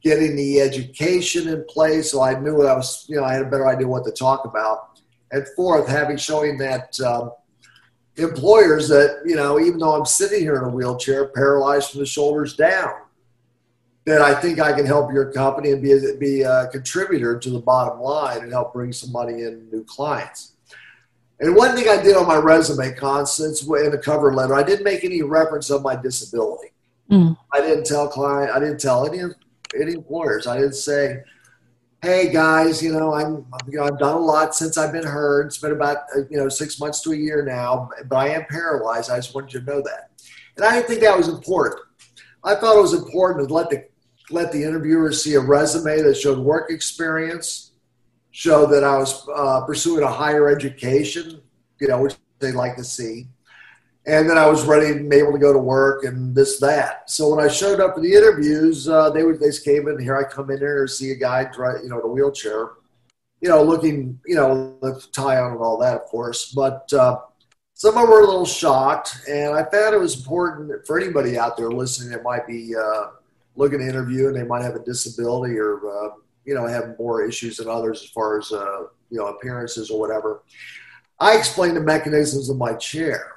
getting 0.00 0.36
the 0.36 0.60
education 0.60 1.48
in 1.48 1.64
place, 1.68 2.12
so 2.12 2.22
I 2.22 2.38
knew 2.38 2.54
what 2.54 2.66
I 2.66 2.74
was 2.74 3.04
you 3.08 3.16
know 3.16 3.24
I 3.24 3.32
had 3.32 3.42
a 3.42 3.50
better 3.50 3.66
idea 3.66 3.88
what 3.88 4.04
to 4.04 4.12
talk 4.12 4.44
about. 4.44 5.00
And 5.32 5.44
fourth, 5.56 5.88
having 5.88 6.16
showing 6.16 6.56
that 6.58 7.00
um, 7.00 7.32
employers 8.16 8.88
that 8.88 9.22
you 9.26 9.34
know, 9.34 9.58
even 9.58 9.78
though 9.78 9.96
I'm 9.96 10.06
sitting 10.06 10.40
here 10.40 10.56
in 10.56 10.64
a 10.64 10.68
wheelchair, 10.68 11.28
paralyzed 11.28 11.90
from 11.90 12.00
the 12.00 12.06
shoulders 12.06 12.54
down, 12.54 12.92
that 14.06 14.20
I 14.20 14.34
think 14.34 14.60
I 14.60 14.72
can 14.72 14.84
help 14.84 15.12
your 15.12 15.32
company 15.32 15.70
and 15.72 15.82
be 15.82 15.92
a, 15.92 16.14
be 16.18 16.42
a 16.42 16.68
contributor 16.68 17.38
to 17.38 17.50
the 17.50 17.58
bottom 17.58 18.00
line 18.00 18.42
and 18.42 18.52
help 18.52 18.74
bring 18.74 18.92
some 18.92 19.12
money 19.12 19.42
in 19.42 19.68
new 19.70 19.84
clients. 19.84 20.52
And 21.40 21.56
one 21.56 21.74
thing 21.74 21.88
I 21.88 22.00
did 22.00 22.16
on 22.16 22.26
my 22.26 22.36
resume, 22.36 22.94
Constance, 22.94 23.62
in 23.62 23.90
the 23.90 23.98
cover 23.98 24.32
letter, 24.32 24.54
I 24.54 24.62
didn't 24.62 24.84
make 24.84 25.04
any 25.04 25.22
reference 25.22 25.70
of 25.70 25.82
my 25.82 25.96
disability. 25.96 26.68
Mm. 27.10 27.36
I 27.52 27.60
didn't 27.60 27.84
tell 27.84 28.08
client, 28.08 28.50
I 28.50 28.58
didn't 28.58 28.80
tell 28.80 29.06
any 29.06 29.20
any 29.78 29.92
employers. 29.94 30.46
I 30.46 30.56
didn't 30.56 30.74
say, 30.74 31.20
hey 32.00 32.32
guys, 32.32 32.82
you 32.82 32.92
know, 32.92 33.14
I'm, 33.14 33.46
you 33.68 33.78
know, 33.78 33.84
I've 33.84 33.98
done 33.98 34.14
a 34.14 34.18
lot 34.18 34.54
since 34.54 34.78
I've 34.78 34.92
been 34.92 35.06
hurt. 35.06 35.46
It's 35.46 35.58
been 35.58 35.72
about, 35.72 35.98
uh, 36.16 36.20
you 36.30 36.36
know, 36.36 36.48
six 36.48 36.78
months 36.78 37.00
to 37.02 37.12
a 37.12 37.16
year 37.16 37.44
now, 37.44 37.90
but 38.06 38.16
I 38.16 38.28
am 38.28 38.44
paralyzed. 38.48 39.10
I 39.10 39.16
just 39.16 39.34
wanted 39.34 39.52
you 39.52 39.60
to 39.60 39.66
know 39.66 39.82
that. 39.82 40.10
And 40.56 40.64
I 40.64 40.74
didn't 40.74 40.86
think 40.86 41.00
that 41.00 41.16
was 41.16 41.28
important. 41.28 41.80
I 42.44 42.54
thought 42.54 42.76
it 42.76 42.82
was 42.82 42.94
important 42.94 43.48
to 43.48 43.52
let 43.54 43.70
the, 43.70 43.86
let 44.30 44.52
the 44.52 44.62
interviewers 44.62 45.22
see 45.22 45.34
a 45.34 45.40
resume 45.40 46.02
that 46.02 46.16
showed 46.16 46.38
work 46.38 46.70
experience, 46.70 47.72
show 48.30 48.66
that 48.66 48.84
I 48.84 48.96
was 48.96 49.28
uh, 49.34 49.64
pursuing 49.64 50.02
a 50.02 50.10
higher 50.10 50.48
education, 50.48 51.40
you 51.80 51.88
know, 51.88 52.02
which 52.02 52.16
they 52.38 52.52
like 52.52 52.76
to 52.76 52.84
see 52.84 53.28
and 54.06 54.28
then 54.28 54.36
I 54.36 54.46
was 54.46 54.66
ready 54.66 54.88
and 54.88 55.12
able 55.12 55.32
to 55.32 55.38
go 55.38 55.52
to 55.52 55.58
work 55.58 56.04
and 56.04 56.34
this 56.34 56.60
that. 56.60 57.08
So 57.10 57.34
when 57.34 57.44
I 57.44 57.48
showed 57.48 57.80
up 57.80 57.94
for 57.94 58.00
the 58.00 58.12
interviews, 58.12 58.88
uh, 58.88 59.10
they 59.10 59.24
would 59.24 59.40
they 59.40 59.50
came 59.64 59.88
in. 59.88 59.98
Here 59.98 60.16
I 60.16 60.24
come 60.24 60.50
in 60.50 60.58
here, 60.58 60.86
to 60.86 60.92
see 60.92 61.12
a 61.12 61.14
guy, 61.14 61.48
you 61.82 61.88
know, 61.88 62.00
in 62.00 62.04
a 62.04 62.08
wheelchair, 62.08 62.72
you 63.40 63.48
know, 63.48 63.62
looking, 63.62 64.18
you 64.26 64.34
know, 64.34 64.76
with 64.82 65.10
tie 65.12 65.38
on 65.38 65.52
and 65.52 65.60
all 65.60 65.78
that, 65.78 65.96
of 65.96 66.04
course. 66.04 66.52
But 66.52 66.92
uh, 66.92 67.20
some 67.72 67.96
of 67.96 68.02
them 68.02 68.10
were 68.10 68.20
a 68.20 68.26
little 68.26 68.44
shocked, 68.44 69.22
and 69.28 69.54
I 69.54 69.64
found 69.64 69.94
it 69.94 70.00
was 70.00 70.16
important 70.16 70.86
for 70.86 70.98
anybody 70.98 71.38
out 71.38 71.56
there 71.56 71.70
listening 71.70 72.10
that 72.10 72.22
might 72.22 72.46
be 72.46 72.74
uh, 72.76 73.06
looking 73.56 73.78
to 73.78 73.88
interview 73.88 74.28
and 74.28 74.36
they 74.36 74.44
might 74.44 74.62
have 74.62 74.74
a 74.74 74.84
disability 74.84 75.56
or 75.56 75.76
uh, 75.88 76.10
you 76.44 76.54
know 76.54 76.66
have 76.66 76.98
more 76.98 77.24
issues 77.24 77.58
than 77.58 77.68
others 77.68 78.02
as 78.02 78.10
far 78.10 78.38
as 78.38 78.52
uh, 78.52 78.82
you 79.10 79.18
know 79.18 79.26
appearances 79.26 79.90
or 79.90 79.98
whatever. 79.98 80.42
I 81.20 81.36
explain 81.36 81.74
the 81.74 81.80
mechanisms 81.80 82.50
of 82.50 82.56
my 82.56 82.74
chair 82.74 83.34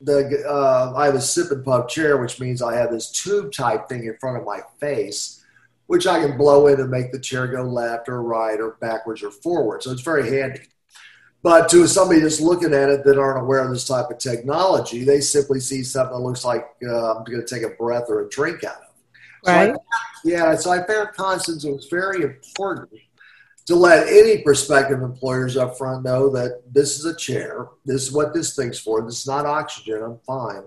the 0.00 0.44
uh, 0.48 0.92
I 0.96 1.06
have 1.06 1.14
a 1.14 1.20
sip 1.20 1.50
and 1.50 1.64
puff 1.64 1.88
chair, 1.88 2.18
which 2.18 2.40
means 2.40 2.62
I 2.62 2.76
have 2.76 2.90
this 2.90 3.10
tube 3.10 3.52
type 3.52 3.88
thing 3.88 4.04
in 4.04 4.16
front 4.18 4.36
of 4.36 4.44
my 4.44 4.60
face, 4.78 5.44
which 5.86 6.06
I 6.06 6.20
can 6.20 6.36
blow 6.36 6.68
in 6.68 6.80
and 6.80 6.90
make 6.90 7.12
the 7.12 7.18
chair 7.18 7.46
go 7.46 7.62
left 7.62 8.08
or 8.08 8.22
right 8.22 8.60
or 8.60 8.76
backwards 8.80 9.22
or 9.22 9.30
forward. 9.30 9.82
So 9.82 9.90
it's 9.90 10.02
very 10.02 10.28
handy. 10.30 10.60
But 11.42 11.68
to 11.70 11.86
somebody 11.86 12.20
just 12.20 12.40
looking 12.40 12.74
at 12.74 12.90
it 12.90 13.04
that 13.04 13.18
aren't 13.18 13.42
aware 13.42 13.60
of 13.60 13.70
this 13.70 13.86
type 13.86 14.10
of 14.10 14.18
technology, 14.18 15.04
they 15.04 15.20
simply 15.20 15.60
see 15.60 15.84
something 15.84 16.16
that 16.16 16.22
looks 16.22 16.44
like 16.44 16.66
uh, 16.84 17.14
I'm 17.14 17.24
going 17.24 17.44
to 17.44 17.46
take 17.46 17.62
a 17.62 17.74
breath 17.76 18.06
or 18.08 18.26
a 18.26 18.28
drink 18.28 18.64
out 18.64 18.76
of. 18.76 18.87
So. 19.48 19.54
I, 19.54 19.74
yeah. 20.24 20.56
So 20.56 20.70
I 20.70 20.86
found 20.86 21.08
Constance 21.14 21.64
it 21.64 21.72
was 21.72 21.86
very 21.86 22.22
important 22.22 22.90
to 23.66 23.76
let 23.76 24.08
any 24.08 24.38
prospective 24.38 25.02
employers 25.02 25.58
up 25.58 25.76
front 25.76 26.02
know 26.02 26.30
that 26.30 26.62
this 26.72 26.98
is 26.98 27.04
a 27.04 27.14
chair, 27.14 27.68
this 27.84 28.04
is 28.04 28.12
what 28.12 28.32
this 28.32 28.56
thing's 28.56 28.80
for, 28.80 29.02
this 29.02 29.20
is 29.20 29.26
not 29.26 29.44
oxygen, 29.44 30.02
I'm 30.02 30.18
fine. 30.26 30.62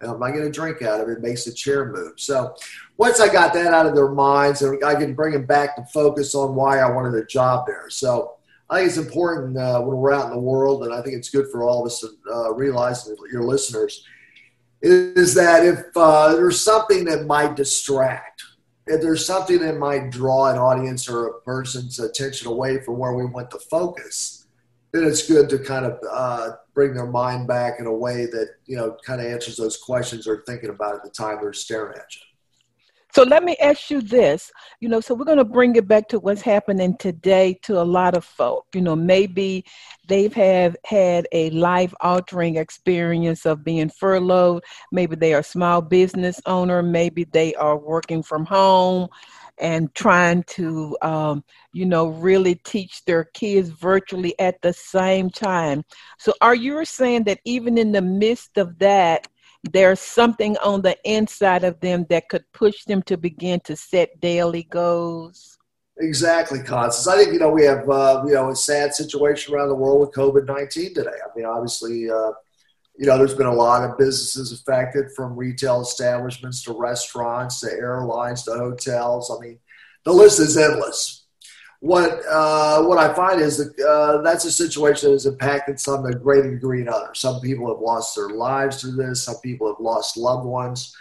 And 0.00 0.10
I'm 0.10 0.18
not 0.18 0.30
going 0.30 0.44
to 0.44 0.50
drink 0.50 0.80
out 0.80 1.02
of 1.02 1.10
it. 1.10 1.18
It 1.18 1.20
makes 1.20 1.44
the 1.44 1.52
chair 1.52 1.92
move. 1.92 2.14
So 2.16 2.54
once 2.96 3.20
I 3.20 3.30
got 3.30 3.52
that 3.52 3.74
out 3.74 3.84
of 3.84 3.94
their 3.94 4.08
minds, 4.08 4.62
and 4.62 4.82
I 4.82 4.94
can 4.94 5.14
bring 5.14 5.34
them 5.34 5.44
back 5.44 5.76
to 5.76 5.84
focus 5.92 6.34
on 6.34 6.54
why 6.54 6.78
I 6.78 6.90
wanted 6.90 7.14
a 7.22 7.26
job 7.26 7.66
there. 7.66 7.90
So 7.90 8.36
I 8.70 8.78
think 8.78 8.88
it's 8.88 8.96
important 8.96 9.58
uh, 9.58 9.82
when 9.82 9.98
we're 9.98 10.14
out 10.14 10.24
in 10.24 10.30
the 10.30 10.38
world, 10.38 10.84
and 10.84 10.94
I 10.94 11.02
think 11.02 11.16
it's 11.16 11.28
good 11.28 11.48
for 11.52 11.62
all 11.62 11.80
of 11.80 11.86
us 11.88 12.00
to 12.00 12.08
uh, 12.32 12.54
realize, 12.54 13.06
your 13.30 13.42
listeners, 13.42 14.06
is 14.82 15.34
that 15.34 15.64
if 15.64 15.84
uh, 15.96 16.34
there's 16.34 16.60
something 16.60 17.04
that 17.04 17.26
might 17.26 17.56
distract, 17.56 18.42
if 18.86 19.00
there's 19.00 19.24
something 19.24 19.60
that 19.60 19.76
might 19.76 20.10
draw 20.10 20.50
an 20.50 20.58
audience 20.58 21.08
or 21.08 21.26
a 21.26 21.40
person's 21.42 21.98
attention 21.98 22.48
away 22.48 22.80
from 22.80 22.98
where 22.98 23.14
we 23.14 23.24
want 23.24 23.50
to 23.50 23.58
focus, 23.70 24.46
then 24.92 25.04
it's 25.04 25.26
good 25.26 25.48
to 25.50 25.58
kind 25.58 25.86
of 25.86 25.98
uh, 26.10 26.50
bring 26.74 26.94
their 26.94 27.06
mind 27.06 27.46
back 27.46 27.78
in 27.78 27.86
a 27.86 27.92
way 27.92 28.26
that 28.26 28.54
you 28.66 28.76
know 28.76 28.96
kind 29.04 29.20
of 29.20 29.26
answers 29.26 29.56
those 29.56 29.76
questions 29.76 30.24
they're 30.24 30.42
thinking 30.46 30.70
about 30.70 30.94
at 30.94 31.02
the 31.04 31.10
time 31.10 31.38
they're 31.40 31.52
staring 31.52 31.96
at 31.96 32.16
you. 32.16 32.22
So 33.12 33.24
let 33.24 33.42
me 33.42 33.56
ask 33.56 33.90
you 33.90 34.00
this, 34.00 34.52
you 34.78 34.88
know, 34.88 35.00
so 35.00 35.14
we're 35.14 35.24
going 35.24 35.38
to 35.38 35.44
bring 35.44 35.74
it 35.74 35.88
back 35.88 36.08
to 36.08 36.20
what's 36.20 36.42
happening 36.42 36.96
today 36.96 37.58
to 37.62 37.80
a 37.80 37.82
lot 37.82 38.16
of 38.16 38.24
folk. 38.24 38.66
You 38.72 38.82
know, 38.82 38.94
maybe 38.94 39.64
they've 40.06 40.32
have 40.32 40.76
had 40.84 41.26
a 41.32 41.50
life 41.50 41.92
altering 42.00 42.56
experience 42.56 43.46
of 43.46 43.64
being 43.64 43.88
furloughed. 43.88 44.62
Maybe 44.92 45.16
they 45.16 45.34
are 45.34 45.42
small 45.42 45.80
business 45.82 46.40
owner. 46.46 46.82
Maybe 46.82 47.24
they 47.24 47.54
are 47.56 47.76
working 47.76 48.22
from 48.22 48.46
home 48.46 49.08
and 49.58 49.94
trying 49.94 50.42
to, 50.44 50.96
um, 51.02 51.44
you 51.72 51.84
know, 51.84 52.08
really 52.08 52.54
teach 52.54 53.04
their 53.04 53.24
kids 53.24 53.68
virtually 53.68 54.38
at 54.38 54.62
the 54.62 54.72
same 54.72 55.30
time. 55.30 55.84
So 56.18 56.32
are 56.40 56.54
you 56.54 56.84
saying 56.84 57.24
that 57.24 57.40
even 57.44 57.76
in 57.76 57.92
the 57.92 58.02
midst 58.02 58.56
of 58.56 58.78
that, 58.78 59.28
there's 59.64 60.00
something 60.00 60.56
on 60.58 60.82
the 60.82 60.96
inside 61.04 61.64
of 61.64 61.80
them 61.80 62.06
that 62.08 62.28
could 62.28 62.44
push 62.52 62.84
them 62.84 63.02
to 63.02 63.16
begin 63.16 63.60
to 63.60 63.76
set 63.76 64.20
daily 64.20 64.64
goals. 64.64 65.58
Exactly, 65.98 66.60
Constance. 66.62 67.06
I 67.06 67.16
think 67.16 67.34
you 67.34 67.38
know 67.38 67.50
we 67.50 67.64
have 67.64 67.88
uh, 67.88 68.24
you 68.26 68.34
know 68.34 68.50
a 68.50 68.56
sad 68.56 68.94
situation 68.94 69.54
around 69.54 69.68
the 69.68 69.74
world 69.74 70.00
with 70.00 70.12
COVID 70.12 70.46
nineteen 70.46 70.94
today. 70.94 71.10
I 71.10 71.36
mean, 71.36 71.44
obviously, 71.44 72.10
uh, 72.10 72.32
you 72.96 73.06
know, 73.06 73.18
there's 73.18 73.34
been 73.34 73.46
a 73.46 73.54
lot 73.54 73.88
of 73.88 73.98
businesses 73.98 74.52
affected, 74.52 75.12
from 75.14 75.36
retail 75.36 75.82
establishments 75.82 76.62
to 76.62 76.72
restaurants 76.72 77.60
to 77.60 77.70
airlines 77.70 78.44
to 78.44 78.52
hotels. 78.52 79.30
I 79.30 79.44
mean, 79.44 79.58
the 80.04 80.12
list 80.12 80.40
is 80.40 80.56
endless 80.56 81.19
what 81.80 82.20
uh, 82.30 82.82
what 82.82 82.98
I 82.98 83.12
find 83.14 83.40
is 83.40 83.56
that 83.56 83.86
uh, 83.86 84.20
that's 84.20 84.44
a 84.44 84.52
situation 84.52 85.08
that 85.08 85.14
has 85.14 85.26
impacted 85.26 85.80
some 85.80 86.02
to 86.02 86.10
a 86.10 86.14
greater 86.14 86.50
degree 86.50 86.80
than 86.80 86.92
others. 86.92 87.20
Some 87.20 87.40
people 87.40 87.68
have 87.68 87.80
lost 87.80 88.14
their 88.14 88.28
lives 88.28 88.80
through 88.80 88.96
this. 88.96 89.24
Some 89.24 89.36
people 89.42 89.66
have 89.66 89.80
lost 89.80 90.18
loved 90.18 90.46
ones. 90.46 90.94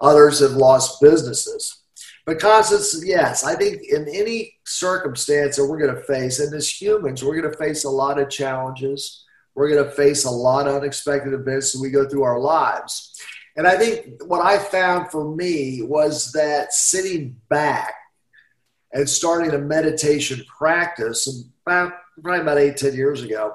Others 0.00 0.40
have 0.40 0.52
lost 0.52 1.00
businesses. 1.00 1.82
But 2.26 2.38
Constance, 2.38 3.02
yes, 3.06 3.44
I 3.44 3.54
think 3.54 3.82
in 3.88 4.08
any 4.08 4.58
circumstance 4.64 5.56
that 5.56 5.64
we're 5.64 5.78
going 5.78 5.94
to 5.94 6.02
face, 6.02 6.40
and 6.40 6.52
as 6.52 6.68
humans, 6.68 7.24
we're 7.24 7.40
going 7.40 7.50
to 7.50 7.58
face 7.58 7.84
a 7.84 7.90
lot 7.90 8.18
of 8.18 8.28
challenges. 8.28 9.24
We're 9.54 9.70
going 9.70 9.84
to 9.84 9.90
face 9.90 10.24
a 10.24 10.30
lot 10.30 10.68
of 10.68 10.74
unexpected 10.74 11.32
events 11.32 11.74
as 11.74 11.80
we 11.80 11.88
go 11.88 12.06
through 12.06 12.24
our 12.24 12.40
lives. 12.40 13.18
And 13.56 13.66
I 13.66 13.78
think 13.78 14.22
what 14.26 14.44
I 14.44 14.58
found 14.58 15.10
for 15.10 15.34
me 15.34 15.80
was 15.82 16.32
that 16.32 16.74
sitting 16.74 17.40
back 17.48 17.94
and 18.96 19.08
starting 19.08 19.52
a 19.52 19.58
meditation 19.58 20.42
practice 20.46 21.44
about 21.66 21.92
probably 22.22 22.40
about 22.40 22.58
eight, 22.58 22.78
ten 22.78 22.94
years 22.94 23.22
ago 23.22 23.54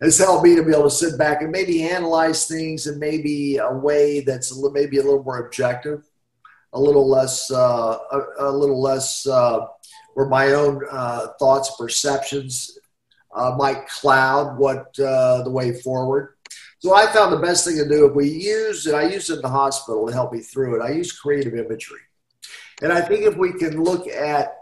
has 0.00 0.16
helped 0.16 0.44
me 0.44 0.54
to 0.54 0.62
be 0.62 0.70
able 0.70 0.84
to 0.84 0.90
sit 0.90 1.18
back 1.18 1.42
and 1.42 1.50
maybe 1.50 1.82
analyze 1.82 2.46
things 2.46 2.86
in 2.86 2.96
maybe 3.00 3.56
a 3.56 3.72
way 3.72 4.20
that's 4.20 4.56
maybe 4.70 4.98
a 4.98 5.02
little 5.02 5.24
more 5.24 5.46
objective, 5.46 6.04
a 6.74 6.80
little 6.80 7.08
less, 7.08 7.50
uh, 7.50 7.98
a, 8.12 8.20
a, 8.38 8.52
little 8.52 8.80
less 8.80 9.26
uh, 9.26 9.66
where 10.14 10.28
my 10.28 10.52
own 10.52 10.80
uh, 10.88 11.26
thoughts, 11.40 11.74
perceptions 11.76 12.78
uh, 13.34 13.56
might 13.58 13.88
cloud 13.88 14.56
what 14.56 14.96
uh, 15.00 15.42
the 15.42 15.50
way 15.50 15.72
forward. 15.72 16.34
So 16.78 16.94
I 16.94 17.06
found 17.06 17.32
the 17.32 17.38
best 17.38 17.66
thing 17.66 17.76
to 17.78 17.88
do 17.88 18.06
if 18.06 18.14
we 18.14 18.28
use 18.28 18.86
it. 18.86 18.94
I 18.94 19.08
use 19.08 19.28
it 19.28 19.36
in 19.36 19.42
the 19.42 19.48
hospital 19.48 20.06
to 20.06 20.12
help 20.12 20.32
me 20.32 20.38
through 20.38 20.76
it. 20.76 20.84
I 20.84 20.92
use 20.92 21.10
creative 21.10 21.54
imagery, 21.54 21.98
and 22.80 22.92
I 22.92 23.00
think 23.00 23.22
if 23.22 23.36
we 23.36 23.52
can 23.54 23.82
look 23.82 24.06
at 24.06 24.57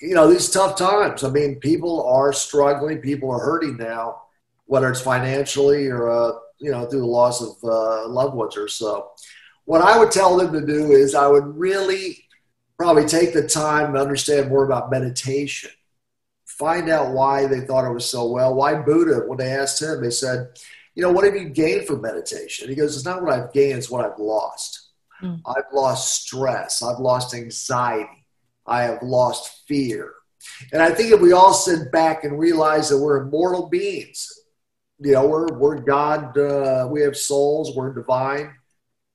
you 0.00 0.14
know, 0.14 0.30
these 0.30 0.50
tough 0.50 0.76
times. 0.76 1.24
I 1.24 1.30
mean, 1.30 1.56
people 1.56 2.06
are 2.06 2.32
struggling. 2.32 2.98
People 2.98 3.30
are 3.30 3.38
hurting 3.38 3.76
now, 3.76 4.22
whether 4.66 4.90
it's 4.90 5.00
financially 5.00 5.88
or, 5.88 6.10
uh, 6.10 6.32
you 6.58 6.70
know, 6.70 6.86
through 6.86 7.00
the 7.00 7.06
loss 7.06 7.42
of 7.42 7.56
uh, 7.64 8.08
loved 8.08 8.34
ones 8.34 8.56
or 8.56 8.68
so. 8.68 9.10
What 9.64 9.80
I 9.80 9.98
would 9.98 10.10
tell 10.10 10.36
them 10.36 10.52
to 10.52 10.64
do 10.64 10.92
is 10.92 11.14
I 11.14 11.26
would 11.26 11.56
really 11.56 12.24
probably 12.78 13.06
take 13.06 13.32
the 13.32 13.46
time 13.46 13.94
to 13.94 14.00
understand 14.00 14.48
more 14.48 14.64
about 14.64 14.90
meditation. 14.90 15.70
Find 16.46 16.88
out 16.88 17.12
why 17.12 17.46
they 17.46 17.60
thought 17.60 17.88
it 17.88 17.92
was 17.92 18.08
so 18.08 18.30
well. 18.30 18.54
Why 18.54 18.74
Buddha, 18.74 19.24
when 19.26 19.38
they 19.38 19.50
asked 19.50 19.82
him, 19.82 20.02
they 20.02 20.10
said, 20.10 20.48
you 20.94 21.02
know, 21.02 21.10
what 21.10 21.24
have 21.24 21.36
you 21.36 21.48
gained 21.48 21.86
from 21.86 22.00
meditation? 22.00 22.68
He 22.68 22.74
goes, 22.74 22.96
it's 22.96 23.04
not 23.04 23.22
what 23.22 23.32
I've 23.32 23.52
gained, 23.52 23.78
it's 23.78 23.90
what 23.90 24.04
I've 24.04 24.18
lost. 24.18 24.90
Mm. 25.22 25.40
I've 25.46 25.72
lost 25.72 26.22
stress. 26.22 26.82
I've 26.82 26.98
lost 26.98 27.34
anxiety. 27.34 28.15
I 28.66 28.82
have 28.82 29.02
lost 29.02 29.66
fear. 29.66 30.12
And 30.72 30.82
I 30.82 30.90
think 30.90 31.12
if 31.12 31.20
we 31.20 31.32
all 31.32 31.54
sit 31.54 31.90
back 31.92 32.24
and 32.24 32.38
realize 32.38 32.88
that 32.88 32.98
we're 32.98 33.22
immortal 33.22 33.68
beings, 33.68 34.32
you 34.98 35.12
know, 35.12 35.26
we're, 35.26 35.52
we're 35.58 35.80
God, 35.80 36.36
uh, 36.38 36.88
we 36.90 37.02
have 37.02 37.16
souls, 37.16 37.76
we're 37.76 37.92
divine, 37.92 38.54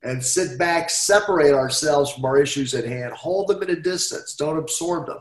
and 0.03 0.23
sit 0.23 0.57
back, 0.57 0.89
separate 0.89 1.53
ourselves 1.53 2.11
from 2.11 2.25
our 2.25 2.37
issues 2.37 2.73
at 2.73 2.85
hand, 2.85 3.13
hold 3.13 3.47
them 3.47 3.63
at 3.63 3.69
a 3.69 3.79
distance, 3.79 4.35
don't 4.35 4.57
absorb 4.57 5.07
them. 5.07 5.19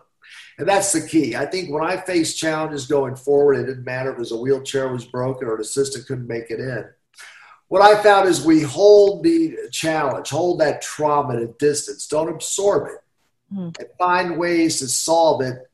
And 0.59 0.69
that's 0.69 0.93
the 0.93 1.07
key. 1.07 1.37
I 1.37 1.47
think 1.47 1.71
when 1.71 1.83
I 1.83 1.97
faced 1.97 2.39
challenges 2.39 2.87
going 2.87 3.17
forward, 3.17 3.55
it 3.55 3.67
didn't 3.67 3.85
matter 3.85 4.11
if 4.11 4.17
it 4.17 4.21
was 4.21 4.33
a 4.33 4.37
wheelchair 4.37 4.89
was 4.93 5.07
broken 5.07 5.49
or 5.49 5.55
an 5.55 5.61
assistant 5.63 6.07
couldn't 6.07 6.27
make 6.27 6.51
it 6.51 6.61
in. 6.61 6.85
What 7.69 7.83
I 7.83 8.03
found 8.03 8.29
is 8.29 8.45
we 8.45 8.61
hold 8.61 9.23
the 9.23 9.57
challenge, 9.71 10.29
hold 10.29 10.61
that 10.61 10.83
trauma 10.83 11.37
at 11.37 11.43
a 11.43 11.47
distance, 11.47 12.07
don't 12.07 12.29
absorb 12.29 12.89
it 12.89 12.99
mm-hmm. 13.53 13.71
and 13.79 13.89
find 13.99 14.39
ways 14.39 14.79
to 14.79 14.89
solve 14.89 15.43
it 15.43 15.71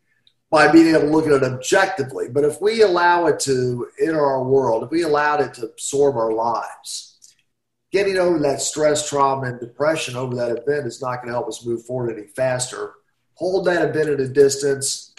by 0.50 0.70
being 0.70 0.94
able 0.94 1.00
to 1.00 1.10
look 1.10 1.26
at 1.26 1.32
it 1.32 1.42
objectively. 1.42 2.28
But 2.28 2.44
if 2.44 2.60
we 2.60 2.82
allow 2.82 3.26
it 3.26 3.40
to 3.40 3.88
enter 4.00 4.24
our 4.24 4.44
world, 4.44 4.84
if 4.84 4.90
we 4.90 5.02
allowed 5.02 5.40
it 5.40 5.54
to 5.54 5.66
absorb 5.66 6.16
our 6.16 6.32
lives, 6.32 7.34
getting 7.90 8.16
over 8.16 8.38
that 8.40 8.60
stress, 8.60 9.08
trauma, 9.08 9.48
and 9.48 9.60
depression 9.60 10.16
over 10.16 10.34
that 10.36 10.50
event 10.50 10.86
is 10.86 11.02
not 11.02 11.16
going 11.16 11.28
to 11.28 11.32
help 11.32 11.48
us 11.48 11.66
move 11.66 11.84
forward 11.84 12.16
any 12.16 12.28
faster. 12.28 12.92
Hold 13.34 13.66
that 13.66 13.88
event 13.88 14.08
at 14.08 14.20
a 14.20 14.28
distance. 14.28 15.14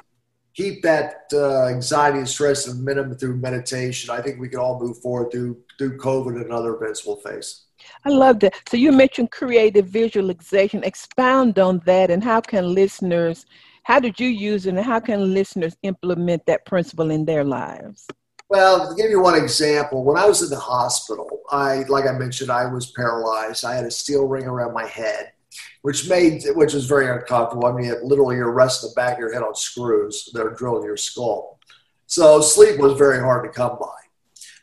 Keep 0.57 0.81
that 0.81 1.27
uh, 1.33 1.67
anxiety 1.67 2.17
and 2.17 2.27
stress 2.27 2.67
at 2.67 2.73
a 2.73 2.77
minimum 2.77 3.15
through 3.17 3.37
meditation. 3.37 4.09
I 4.09 4.21
think 4.21 4.39
we 4.39 4.49
can 4.49 4.59
all 4.59 4.79
move 4.79 4.97
forward 4.97 5.31
through 5.31 5.57
through 5.77 5.97
COVID 5.99 6.41
and 6.41 6.51
other 6.51 6.75
events 6.75 7.05
we'll 7.05 7.17
face. 7.17 7.67
I 8.05 8.09
love 8.09 8.39
that. 8.39 8.55
So 8.67 8.77
you 8.77 8.91
mentioned 8.91 9.31
creative 9.31 9.87
visualization. 9.87 10.83
Expound 10.83 11.59
on 11.59 11.81
that 11.85 12.09
and 12.09 12.23
how 12.23 12.41
can 12.41 12.73
listeners, 12.73 13.45
how 13.83 13.99
did 13.99 14.19
you 14.19 14.27
use 14.27 14.65
it 14.65 14.69
and 14.71 14.79
how 14.79 14.99
can 14.99 15.33
listeners 15.33 15.77
implement 15.83 16.45
that 16.47 16.65
principle 16.65 17.11
in 17.11 17.25
their 17.25 17.43
lives? 17.43 18.07
Well, 18.49 18.89
to 18.89 18.95
give 18.95 19.11
you 19.11 19.21
one 19.21 19.35
example, 19.35 20.03
when 20.05 20.17
I 20.17 20.25
was 20.25 20.41
in 20.41 20.49
the 20.49 20.59
hospital, 20.59 21.27
I, 21.51 21.83
like 21.89 22.07
I 22.07 22.13
mentioned, 22.13 22.49
I 22.49 22.65
was 22.65 22.91
paralyzed. 22.91 23.65
I 23.65 23.75
had 23.75 23.85
a 23.85 23.91
steel 23.91 24.25
ring 24.25 24.45
around 24.45 24.73
my 24.73 24.85
head, 24.85 25.33
which 25.81 26.09
made, 26.09 26.43
which 26.55 26.73
was 26.73 26.85
very 26.85 27.09
uncomfortable. 27.09 27.65
I 27.65 27.71
mean, 27.71 27.89
it, 27.89 28.03
literally 28.03 28.35
you're 28.35 28.51
resting 28.51 28.89
the 28.89 28.95
back 28.95 29.13
of 29.13 29.19
your 29.19 29.33
head 29.33 29.43
on 29.43 29.55
screws 29.55 30.29
that 30.33 30.45
are 30.45 30.53
drilling 30.53 30.83
your 30.83 30.97
skull. 30.97 31.59
So 32.07 32.41
sleep 32.41 32.79
was 32.79 32.97
very 32.97 33.19
hard 33.19 33.43
to 33.45 33.51
come 33.51 33.77
by. 33.79 33.87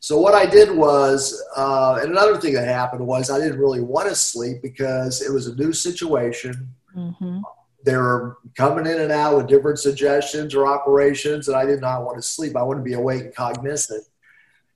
So 0.00 0.18
what 0.18 0.34
I 0.34 0.44
did 0.44 0.70
was, 0.70 1.42
uh, 1.56 1.98
and 2.02 2.10
another 2.10 2.36
thing 2.36 2.52
that 2.54 2.68
happened 2.68 3.06
was 3.06 3.30
I 3.30 3.38
didn't 3.38 3.58
really 3.58 3.80
want 3.80 4.08
to 4.08 4.14
sleep 4.14 4.60
because 4.60 5.22
it 5.22 5.32
was 5.32 5.46
a 5.46 5.54
new 5.54 5.72
situation. 5.72 6.68
Mm-hmm. 6.94 7.40
They 7.84 7.96
were 7.96 8.36
coming 8.54 8.86
in 8.86 9.00
and 9.00 9.10
out 9.10 9.36
with 9.36 9.46
different 9.46 9.78
suggestions 9.78 10.54
or 10.54 10.66
operations, 10.66 11.48
and 11.48 11.56
I 11.56 11.64
did 11.64 11.80
not 11.80 12.04
want 12.04 12.16
to 12.16 12.22
sleep. 12.22 12.54
I 12.54 12.62
wanted 12.62 12.80
to 12.80 12.84
be 12.84 12.94
awake 12.94 13.22
and 13.22 13.34
cognizant, 13.34 14.04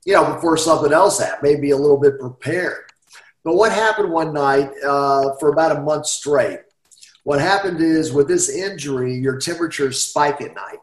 you 0.05 0.13
know, 0.13 0.33
before 0.33 0.57
something 0.57 0.93
else 0.93 1.19
happened, 1.19 1.43
maybe 1.43 1.71
a 1.71 1.77
little 1.77 1.99
bit 1.99 2.19
prepared. 2.19 2.88
But 3.49 3.55
what 3.55 3.71
happened 3.71 4.11
one 4.11 4.31
night 4.31 4.69
uh, 4.85 5.33
for 5.39 5.51
about 5.51 5.75
a 5.75 5.81
month 5.81 6.05
straight? 6.05 6.59
What 7.23 7.39
happened 7.39 7.81
is 7.81 8.13
with 8.13 8.27
this 8.27 8.47
injury, 8.47 9.15
your 9.15 9.39
temperatures 9.39 10.03
spike 10.03 10.39
at 10.39 10.53
night. 10.53 10.77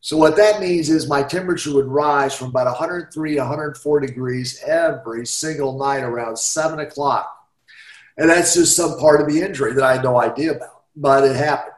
So 0.00 0.16
what 0.16 0.34
that 0.36 0.58
means 0.58 0.88
is 0.88 1.10
my 1.10 1.22
temperature 1.22 1.74
would 1.74 1.88
rise 1.88 2.34
from 2.34 2.48
about 2.48 2.68
103 2.68 3.34
to 3.34 3.40
104 3.40 4.00
degrees 4.00 4.62
every 4.66 5.26
single 5.26 5.76
night 5.76 6.04
around 6.04 6.38
seven 6.38 6.78
o'clock. 6.78 7.30
And 8.16 8.30
that's 8.30 8.54
just 8.54 8.74
some 8.74 8.98
part 8.98 9.20
of 9.20 9.28
the 9.28 9.42
injury 9.42 9.74
that 9.74 9.84
I 9.84 9.96
had 9.96 10.02
no 10.02 10.18
idea 10.18 10.52
about, 10.52 10.84
but 10.96 11.22
it 11.22 11.36
happened. 11.36 11.74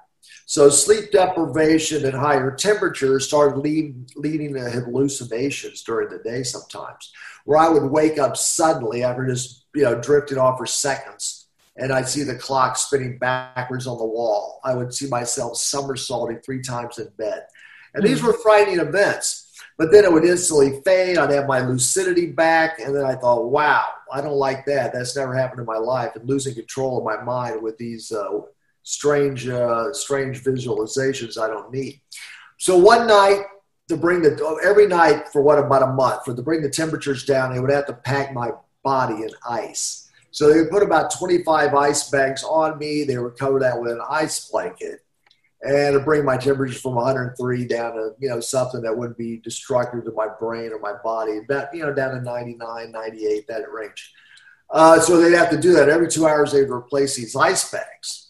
So 0.47 0.71
sleep 0.71 1.11
deprivation 1.11 2.05
and 2.05 2.15
higher 2.15 2.53
temperatures 2.53 3.27
started 3.27 3.59
lead, 3.59 4.13
leading 4.15 4.55
to 4.55 4.71
hallucinations 4.71 5.83
during 5.83 6.11
the 6.11 6.19
day 6.19 6.45
sometimes, 6.45 7.13
where 7.49 7.57
I 7.57 7.71
would 7.71 7.91
wake 7.91 8.19
up 8.19 8.37
suddenly 8.37 9.03
after 9.03 9.27
just 9.27 9.65
you 9.75 9.83
know 9.83 9.99
drifting 9.99 10.37
off 10.37 10.59
for 10.59 10.67
seconds, 10.67 11.47
and 11.79 11.91
I'd 11.91 12.07
see 12.07 12.23
the 12.23 12.35
clock 12.35 12.77
spinning 12.77 13.17
backwards 13.17 13.87
on 13.87 13.97
the 13.97 14.05
wall. 14.05 14.61
I 14.65 14.75
would 14.75 14.93
see 14.93 15.09
myself 15.09 15.57
somersaulting 15.57 16.41
three 16.41 16.61
times 16.61 16.99
in 16.99 17.09
bed, 17.17 17.47
and 17.95 18.05
these 18.05 18.23
were 18.23 18.35
frightening 18.35 18.81
events. 18.81 19.47
But 19.79 19.91
then 19.93 20.05
it 20.05 20.13
would 20.13 20.27
instantly 20.27 20.83
fade. 20.85 21.17
I'd 21.17 21.31
have 21.31 21.47
my 21.47 21.61
lucidity 21.61 22.27
back, 22.27 22.81
and 22.81 22.95
then 22.95 23.07
I 23.07 23.15
thought, 23.15 23.47
"Wow, 23.47 23.87
I 24.13 24.21
don't 24.21 24.37
like 24.37 24.67
that. 24.67 24.93
That's 24.93 25.17
never 25.17 25.33
happened 25.33 25.61
in 25.61 25.67
my 25.67 25.79
life." 25.79 26.17
And 26.17 26.29
losing 26.29 26.55
control 26.55 26.99
of 26.99 27.05
my 27.05 27.25
mind 27.25 27.63
with 27.63 27.79
these 27.79 28.13
uh, 28.13 28.41
strange, 28.83 29.49
uh, 29.49 29.95
strange 29.95 30.45
visualizations 30.45 31.41
I 31.41 31.47
don't 31.47 31.73
need. 31.73 32.03
So 32.59 32.77
one 32.77 33.07
night 33.07 33.41
to 33.89 33.97
bring 33.97 34.23
the 34.23 34.61
every 34.63 34.87
night 34.87 35.29
for 35.29 35.43
what 35.43 35.59
about 35.59 35.83
a 35.83 35.93
month 35.93 36.25
for 36.25 36.35
to 36.35 36.43
bring 36.43 36.63
the 36.63 36.71
temperatures 36.71 37.25
down, 37.25 37.53
they 37.53 37.61
would 37.61 37.71
have 37.71 37.87
to 37.87 37.93
pack 37.93 38.33
my 38.33 38.51
body 38.83 39.23
in 39.23 39.31
ice. 39.49 40.11
So 40.31 40.53
they 40.53 40.61
would 40.61 40.71
put 40.71 40.83
about 40.83 41.13
25 41.17 41.75
ice 41.75 42.11
bags 42.11 42.45
on 42.45 42.79
me. 42.79 43.05
They 43.05 43.19
would 43.19 43.39
cover 43.39 43.59
that 43.61 43.81
with 43.81 43.91
an 43.91 44.01
ice 44.09 44.49
blanket 44.51 45.01
and 45.63 45.95
to 45.95 46.01
bring 46.01 46.25
my 46.25 46.37
temperature 46.37 46.79
from 46.79 46.95
103 46.95 47.67
down 47.67 47.95
to 47.95 48.11
you 48.21 48.29
know 48.29 48.39
something 48.39 48.81
that 48.83 48.97
wouldn't 48.97 49.19
be 49.19 49.39
destructive 49.39 50.05
to 50.05 50.13
my 50.13 50.29
brain 50.39 50.71
or 50.71 50.79
my 50.79 50.93
body 51.03 51.39
about 51.39 51.75
you 51.75 51.83
know 51.83 51.93
down 51.93 52.15
to 52.15 52.21
99 52.21 52.93
98 52.93 53.49
that 53.49 53.69
range 53.73 54.13
uh, 54.71 55.01
so 55.01 55.17
they'd 55.17 55.37
have 55.37 55.51
to 55.51 55.61
do 55.61 55.73
that 55.73 55.89
every 55.89 56.07
two 56.07 56.29
hours 56.29 56.53
they'd 56.53 56.71
replace 56.71 57.17
these 57.17 57.35
ice 57.35 57.73
bags 57.73 58.29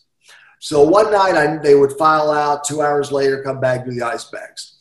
so 0.61 0.83
one 0.83 1.13
night 1.13 1.37
I, 1.37 1.57
they 1.59 1.75
would 1.75 1.93
file 1.93 2.31
out, 2.31 2.65
two 2.65 2.83
hours 2.83 3.13
later, 3.13 3.43
come 3.43 3.61
back, 3.61 3.85
do 3.85 3.93
the 3.93 4.03
ice 4.03 4.25
bags. 4.25 4.75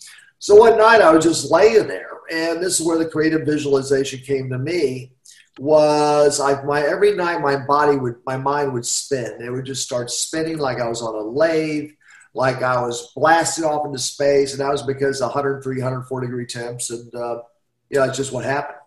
So 0.47 0.55
one 0.55 0.77
night 0.77 1.01
I 1.01 1.11
was 1.11 1.25
just 1.25 1.51
laying 1.51 1.89
there, 1.89 2.21
and 2.31 2.63
this 2.63 2.79
is 2.79 2.85
where 2.85 2.97
the 2.97 3.09
creative 3.09 3.45
visualization 3.45 4.21
came 4.21 4.49
to 4.49 4.57
me. 4.57 5.11
Was 5.59 6.39
I 6.39 6.63
my 6.63 6.83
every 6.83 7.17
night 7.17 7.41
my 7.41 7.57
body 7.57 7.97
would 7.97 8.15
my 8.25 8.37
mind 8.37 8.71
would 8.71 8.85
spin. 8.85 9.41
It 9.41 9.51
would 9.51 9.65
just 9.65 9.83
start 9.83 10.09
spinning 10.09 10.57
like 10.57 10.79
I 10.79 10.87
was 10.87 11.01
on 11.01 11.15
a 11.15 11.21
lathe, 11.21 11.89
like 12.33 12.63
I 12.63 12.79
was 12.79 13.11
blasted 13.13 13.65
off 13.65 13.85
into 13.85 13.99
space, 13.99 14.53
and 14.53 14.61
that 14.61 14.71
was 14.71 14.83
because 14.83 15.19
103, 15.19 15.81
104 15.81 16.21
degree 16.21 16.45
temps, 16.45 16.91
and 16.91 17.13
uh, 17.13 17.41
yeah, 17.89 18.05
it's 18.05 18.15
just 18.15 18.31
what 18.31 18.45
happened. 18.45 18.77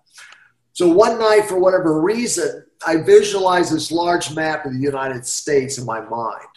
So 0.72 0.88
one 0.88 1.18
night, 1.18 1.44
for 1.44 1.60
whatever 1.60 2.00
reason, 2.00 2.64
I 2.86 3.02
visualized 3.02 3.70
this 3.70 3.92
large 3.92 4.34
map 4.34 4.64
of 4.64 4.72
the 4.72 4.78
United 4.78 5.26
States 5.26 5.76
in 5.76 5.84
my 5.84 6.00
mind. 6.00 6.48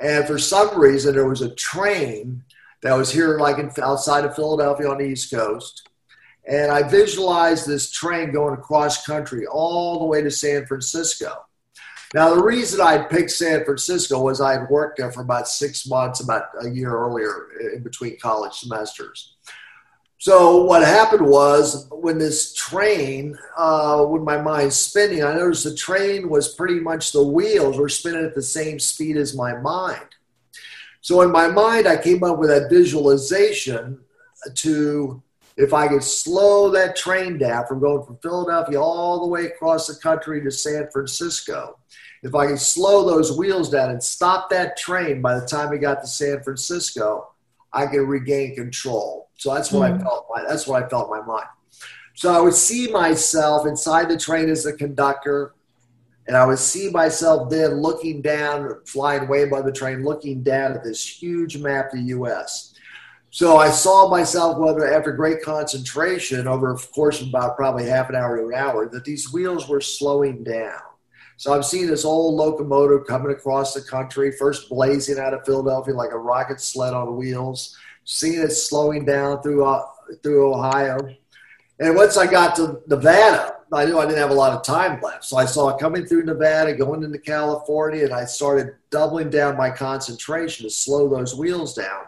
And 0.00 0.26
for 0.26 0.38
some 0.38 0.76
reason, 0.76 1.14
there 1.14 1.28
was 1.28 1.42
a 1.42 1.54
train 1.54 2.42
that 2.82 2.94
was 2.94 3.12
here, 3.12 3.38
like 3.38 3.58
in, 3.58 3.70
outside 3.82 4.24
of 4.24 4.34
Philadelphia 4.34 4.88
on 4.88 4.98
the 4.98 5.04
East 5.04 5.30
Coast. 5.32 5.88
And 6.46 6.70
I 6.70 6.88
visualized 6.88 7.66
this 7.66 7.90
train 7.90 8.32
going 8.32 8.54
across 8.54 9.04
country 9.04 9.46
all 9.46 9.98
the 9.98 10.06
way 10.06 10.22
to 10.22 10.30
San 10.30 10.64
Francisco. 10.66 11.44
Now, 12.14 12.34
the 12.34 12.42
reason 12.42 12.80
I 12.80 12.98
picked 12.98 13.30
San 13.32 13.64
Francisco 13.64 14.22
was 14.22 14.40
I 14.40 14.52
had 14.52 14.70
worked 14.70 14.98
there 14.98 15.12
for 15.12 15.20
about 15.20 15.46
six 15.46 15.86
months, 15.86 16.20
about 16.20 16.44
a 16.62 16.70
year 16.70 16.90
earlier 16.90 17.48
in 17.74 17.82
between 17.82 18.18
college 18.18 18.54
semesters. 18.54 19.34
So 20.20 20.64
what 20.64 20.82
happened 20.82 21.26
was 21.26 21.86
when 21.92 22.18
this 22.18 22.54
train, 22.54 23.38
uh, 23.56 24.04
when 24.04 24.24
my 24.24 24.40
mind's 24.40 24.76
spinning, 24.76 25.22
I 25.22 25.34
noticed 25.34 25.64
the 25.64 25.76
train 25.76 26.28
was 26.28 26.54
pretty 26.54 26.80
much 26.80 27.12
the 27.12 27.22
wheels 27.22 27.78
were 27.78 27.88
spinning 27.88 28.24
at 28.24 28.34
the 28.34 28.42
same 28.42 28.80
speed 28.80 29.16
as 29.16 29.36
my 29.36 29.54
mind. 29.58 30.16
So 31.08 31.22
in 31.22 31.32
my 31.32 31.48
mind, 31.48 31.88
I 31.88 31.96
came 31.96 32.22
up 32.22 32.36
with 32.36 32.50
that 32.50 32.68
visualization 32.68 33.98
to 34.56 35.22
if 35.56 35.72
I 35.72 35.88
could 35.88 36.02
slow 36.02 36.70
that 36.72 36.96
train 36.96 37.38
down 37.38 37.66
from 37.66 37.80
going 37.80 38.04
from 38.04 38.18
Philadelphia 38.18 38.78
all 38.78 39.20
the 39.20 39.26
way 39.26 39.46
across 39.46 39.86
the 39.86 39.94
country 39.94 40.44
to 40.44 40.50
San 40.50 40.90
Francisco, 40.92 41.78
if 42.22 42.34
I 42.34 42.48
could 42.48 42.60
slow 42.60 43.06
those 43.06 43.38
wheels 43.38 43.70
down 43.70 43.88
and 43.88 44.02
stop 44.02 44.50
that 44.50 44.76
train 44.76 45.22
by 45.22 45.40
the 45.40 45.46
time 45.46 45.70
we 45.70 45.78
got 45.78 46.02
to 46.02 46.06
San 46.06 46.42
Francisco, 46.42 47.28
I 47.72 47.86
could 47.86 48.06
regain 48.06 48.54
control. 48.54 49.30
So 49.38 49.54
that's 49.54 49.72
what 49.72 49.90
mm-hmm. 49.90 50.02
I 50.02 50.04
felt. 50.04 50.26
That's 50.46 50.66
what 50.66 50.82
I 50.82 50.88
felt 50.90 51.10
in 51.10 51.20
my 51.20 51.24
mind. 51.24 51.48
So 52.16 52.34
I 52.34 52.40
would 52.42 52.52
see 52.52 52.92
myself 52.92 53.66
inside 53.66 54.10
the 54.10 54.18
train 54.18 54.50
as 54.50 54.64
the 54.64 54.74
conductor, 54.74 55.54
and 56.28 56.36
I 56.36 56.46
would 56.46 56.58
see 56.58 56.90
myself 56.90 57.50
then 57.50 57.80
looking 57.80 58.22
down, 58.22 58.80
flying 58.86 59.26
way 59.26 59.42
above 59.42 59.64
the 59.64 59.72
train, 59.72 60.04
looking 60.04 60.42
down 60.42 60.72
at 60.72 60.84
this 60.84 61.04
huge 61.04 61.58
map 61.58 61.86
of 61.92 61.98
the 61.98 62.04
U.S. 62.06 62.74
So 63.30 63.56
I 63.56 63.70
saw 63.70 64.08
myself, 64.08 64.58
after 64.80 65.12
great 65.12 65.42
concentration 65.42 66.46
over 66.46 66.72
a 66.72 66.78
course 66.78 67.20
of 67.20 67.28
about 67.28 67.56
probably 67.56 67.86
half 67.86 68.08
an 68.08 68.14
hour 68.14 68.36
to 68.36 68.46
an 68.46 68.54
hour, 68.54 68.88
that 68.90 69.04
these 69.04 69.32
wheels 69.32 69.68
were 69.68 69.80
slowing 69.80 70.44
down. 70.44 70.80
So 71.36 71.52
I'm 71.52 71.62
seeing 71.62 71.86
this 71.86 72.04
old 72.04 72.34
locomotive 72.34 73.06
coming 73.06 73.32
across 73.32 73.74
the 73.74 73.82
country, 73.82 74.30
first 74.32 74.68
blazing 74.68 75.18
out 75.18 75.34
of 75.34 75.44
Philadelphia 75.44 75.94
like 75.94 76.12
a 76.12 76.18
rocket 76.18 76.60
sled 76.60 76.94
on 76.94 77.16
wheels 77.16 77.76
seeing 78.08 78.40
it 78.40 78.50
slowing 78.50 79.04
down 79.04 79.42
through 79.42 79.64
uh, 79.64 79.84
through 80.22 80.54
Ohio. 80.54 80.98
And 81.78 81.94
once 81.94 82.16
I 82.16 82.26
got 82.26 82.56
to 82.56 82.80
Nevada, 82.88 83.57
I 83.72 83.84
knew 83.84 83.98
I 83.98 84.06
didn't 84.06 84.18
have 84.18 84.30
a 84.30 84.34
lot 84.34 84.52
of 84.52 84.64
time 84.64 85.00
left. 85.00 85.24
So 85.24 85.36
I 85.36 85.44
saw 85.44 85.68
it 85.68 85.80
coming 85.80 86.06
through 86.06 86.24
Nevada, 86.24 86.74
going 86.74 87.02
into 87.02 87.18
California, 87.18 88.04
and 88.04 88.14
I 88.14 88.24
started 88.24 88.74
doubling 88.90 89.30
down 89.30 89.56
my 89.56 89.70
concentration 89.70 90.64
to 90.64 90.70
slow 90.70 91.08
those 91.08 91.34
wheels 91.34 91.74
down. 91.74 92.04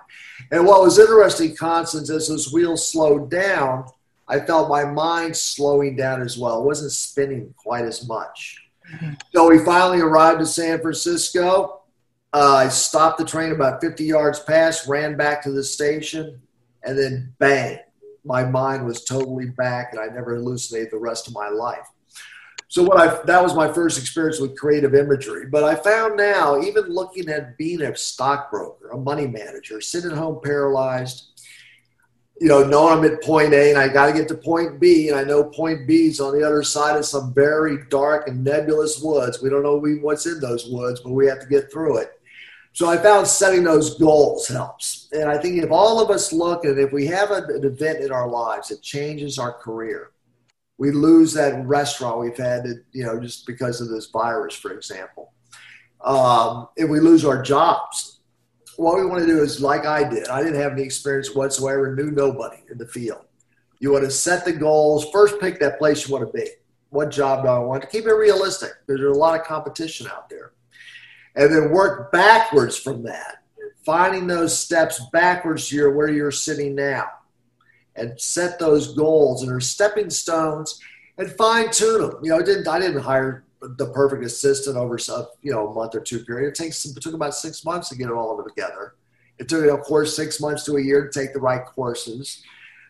And 0.50 0.66
what 0.66 0.82
was 0.82 0.98
interesting, 0.98 1.54
Constance, 1.54 2.10
as 2.10 2.28
those 2.28 2.52
wheels 2.52 2.90
slowed 2.90 3.30
down, 3.30 3.84
I 4.26 4.40
felt 4.40 4.68
my 4.68 4.84
mind 4.84 5.36
slowing 5.36 5.96
down 5.96 6.22
as 6.22 6.38
well. 6.38 6.60
It 6.60 6.64
wasn't 6.64 6.92
spinning 6.92 7.52
quite 7.56 7.84
as 7.84 8.06
much. 8.06 8.56
Mm-hmm. 8.94 9.14
So 9.34 9.48
we 9.48 9.58
finally 9.64 10.00
arrived 10.00 10.40
in 10.40 10.46
San 10.46 10.80
Francisco. 10.80 11.82
Uh, 12.32 12.54
I 12.54 12.68
stopped 12.68 13.18
the 13.18 13.24
train 13.24 13.52
about 13.52 13.80
50 13.80 14.04
yards 14.04 14.40
past, 14.40 14.86
ran 14.86 15.16
back 15.16 15.42
to 15.42 15.50
the 15.50 15.64
station, 15.64 16.40
and 16.84 16.96
then 16.96 17.34
bang, 17.38 17.80
my 18.24 18.44
mind 18.44 18.86
was 18.86 19.04
totally 19.04 19.46
back, 19.46 19.92
and 19.92 20.00
I 20.00 20.06
never 20.06 20.34
hallucinated 20.34 20.90
the 20.90 20.98
rest 20.98 21.28
of 21.28 21.34
my 21.34 21.48
life. 21.48 21.86
So 22.68 22.84
what 22.84 22.98
I 22.98 23.20
that 23.24 23.42
was 23.42 23.54
my 23.56 23.72
first 23.72 23.98
experience 23.98 24.38
with 24.38 24.56
creative 24.56 24.94
imagery. 24.94 25.46
But 25.46 25.64
I 25.64 25.74
found 25.74 26.16
now, 26.16 26.60
even 26.60 26.84
looking 26.84 27.28
at 27.28 27.58
being 27.58 27.82
a 27.82 27.96
stockbroker, 27.96 28.90
a 28.90 28.96
money 28.96 29.26
manager, 29.26 29.80
sitting 29.80 30.12
home 30.12 30.40
paralyzed, 30.44 31.42
you 32.40 32.46
know, 32.46 32.62
knowing 32.62 32.98
I'm 32.98 33.12
at 33.12 33.22
point 33.22 33.52
A 33.52 33.70
and 33.70 33.78
I 33.78 33.88
got 33.88 34.06
to 34.06 34.12
get 34.12 34.28
to 34.28 34.36
point 34.36 34.78
B, 34.78 35.08
and 35.08 35.18
I 35.18 35.24
know 35.24 35.44
point 35.44 35.88
B 35.88 36.06
is 36.06 36.20
on 36.20 36.32
the 36.32 36.46
other 36.46 36.62
side 36.62 36.96
of 36.96 37.04
some 37.04 37.34
very 37.34 37.78
dark 37.88 38.28
and 38.28 38.44
nebulous 38.44 39.00
woods. 39.02 39.42
We 39.42 39.50
don't 39.50 39.64
know 39.64 39.80
what's 40.00 40.26
in 40.26 40.38
those 40.38 40.68
woods, 40.68 41.00
but 41.00 41.10
we 41.10 41.26
have 41.26 41.40
to 41.40 41.48
get 41.48 41.72
through 41.72 41.98
it. 41.98 42.19
So 42.72 42.88
I 42.88 42.96
found 42.96 43.26
setting 43.26 43.64
those 43.64 43.98
goals 43.98 44.46
helps. 44.46 45.08
And 45.12 45.28
I 45.28 45.38
think 45.38 45.62
if 45.62 45.70
all 45.70 46.00
of 46.00 46.10
us 46.10 46.32
look 46.32 46.64
at 46.64 46.78
if 46.78 46.92
we 46.92 47.06
have 47.06 47.30
an 47.30 47.64
event 47.64 48.00
in 48.00 48.12
our 48.12 48.28
lives 48.28 48.68
that 48.68 48.80
changes 48.80 49.38
our 49.38 49.52
career, 49.52 50.12
we 50.78 50.92
lose 50.92 51.32
that 51.34 51.66
restaurant 51.66 52.20
we've 52.20 52.36
had, 52.36 52.66
you 52.92 53.04
know, 53.04 53.20
just 53.20 53.46
because 53.46 53.80
of 53.80 53.88
this 53.88 54.06
virus, 54.06 54.54
for 54.54 54.72
example. 54.72 55.32
Um, 56.02 56.68
if 56.76 56.88
we 56.88 57.00
lose 57.00 57.24
our 57.24 57.42
jobs, 57.42 58.20
what 58.76 58.96
we 58.96 59.04
want 59.04 59.20
to 59.20 59.26
do 59.26 59.42
is 59.42 59.60
like 59.60 59.84
I 59.84 60.08
did. 60.08 60.28
I 60.28 60.42
didn't 60.42 60.60
have 60.60 60.72
any 60.72 60.82
experience 60.82 61.34
whatsoever, 61.34 61.94
knew 61.94 62.10
nobody 62.10 62.62
in 62.70 62.78
the 62.78 62.86
field. 62.86 63.26
You 63.80 63.92
want 63.92 64.04
to 64.04 64.10
set 64.10 64.44
the 64.44 64.52
goals. 64.52 65.10
First, 65.10 65.40
pick 65.40 65.60
that 65.60 65.78
place 65.78 66.08
you 66.08 66.14
want 66.14 66.26
to 66.26 66.32
be. 66.32 66.48
What 66.88 67.10
job 67.10 67.44
do 67.44 67.48
I 67.48 67.58
want? 67.58 67.82
To 67.82 67.88
keep 67.88 68.06
it 68.06 68.12
realistic 68.12 68.72
there's 68.86 69.00
a 69.02 69.10
lot 69.10 69.38
of 69.38 69.46
competition 69.46 70.06
out 70.06 70.30
there 70.30 70.52
and 71.36 71.52
then 71.52 71.70
work 71.70 72.12
backwards 72.12 72.76
from 72.76 73.02
that, 73.04 73.42
finding 73.84 74.26
those 74.26 74.58
steps 74.58 75.00
backwards 75.12 75.68
to 75.68 75.76
your, 75.76 75.92
where 75.92 76.10
you're 76.10 76.30
sitting 76.30 76.74
now, 76.74 77.08
and 77.96 78.20
set 78.20 78.58
those 78.58 78.94
goals 78.94 79.42
and 79.42 79.52
are 79.52 79.60
stepping 79.60 80.10
stones 80.10 80.80
and 81.18 81.30
fine 81.32 81.70
tune 81.70 82.00
them. 82.00 82.18
You 82.22 82.30
know, 82.30 82.38
I 82.38 82.42
didn't 82.42 82.66
I 82.66 82.78
didn't 82.78 83.02
hire 83.02 83.44
the 83.60 83.90
perfect 83.92 84.24
assistant 84.24 84.76
over 84.76 84.96
some 84.98 85.26
you 85.42 85.52
know 85.52 85.68
a 85.68 85.74
month 85.74 85.94
or 85.94 86.00
two 86.00 86.24
period. 86.24 86.48
It 86.48 86.54
takes 86.54 86.84
it 86.84 87.00
took 87.00 87.14
about 87.14 87.34
six 87.34 87.64
months 87.64 87.90
to 87.90 87.96
get 87.96 88.08
it 88.08 88.14
all 88.14 88.42
together. 88.42 88.94
It 89.38 89.48
took 89.48 89.64
of 89.66 89.80
course 89.80 90.16
six 90.16 90.40
months 90.40 90.64
to 90.64 90.76
a 90.76 90.82
year 90.82 91.06
to 91.06 91.20
take 91.20 91.32
the 91.32 91.40
right 91.40 91.64
courses. 91.64 92.42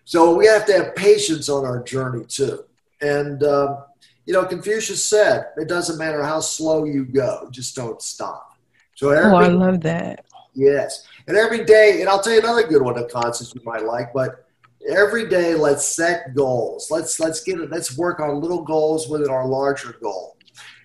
So 0.05 0.35
we 0.35 0.47
have 0.47 0.67
to 0.67 0.73
have 0.73 0.97
patience 0.97 1.49
on 1.49 1.65
our 1.65 1.83
journey 1.83 2.25
too. 2.25 2.65
And 3.01 3.43
uh, 3.43 3.83
you 4.31 4.37
know, 4.37 4.45
Confucius 4.45 5.05
said, 5.05 5.47
it 5.57 5.67
doesn't 5.67 5.99
matter 5.99 6.23
how 6.23 6.39
slow 6.39 6.85
you 6.85 7.05
go, 7.05 7.49
just 7.51 7.75
don't 7.75 8.01
stop. 8.01 8.57
So 8.95 9.09
every, 9.09 9.33
oh, 9.33 9.35
I 9.35 9.49
love 9.49 9.81
that. 9.81 10.25
Yes. 10.55 11.05
And 11.27 11.37
every 11.37 11.65
day, 11.65 12.01
and 12.01 12.09
I'll 12.09 12.23
tell 12.23 12.35
you 12.35 12.39
another 12.39 12.63
good 12.63 12.81
one 12.81 12.97
of 12.97 13.11
Constance 13.11 13.53
you 13.57 13.61
might 13.65 13.83
like, 13.83 14.13
but 14.15 14.47
every 14.89 15.29
day 15.29 15.57
let's 15.57 15.85
set 15.85 16.37
goals. 16.37 16.93
Let's 16.93 17.19
let's 17.19 17.43
get 17.43 17.59
it, 17.59 17.73
let's 17.73 17.99
work 17.99 18.21
on 18.21 18.41
little 18.41 18.63
goals 18.63 19.09
within 19.09 19.31
our 19.31 19.49
larger 19.49 19.97
goal. 20.01 20.37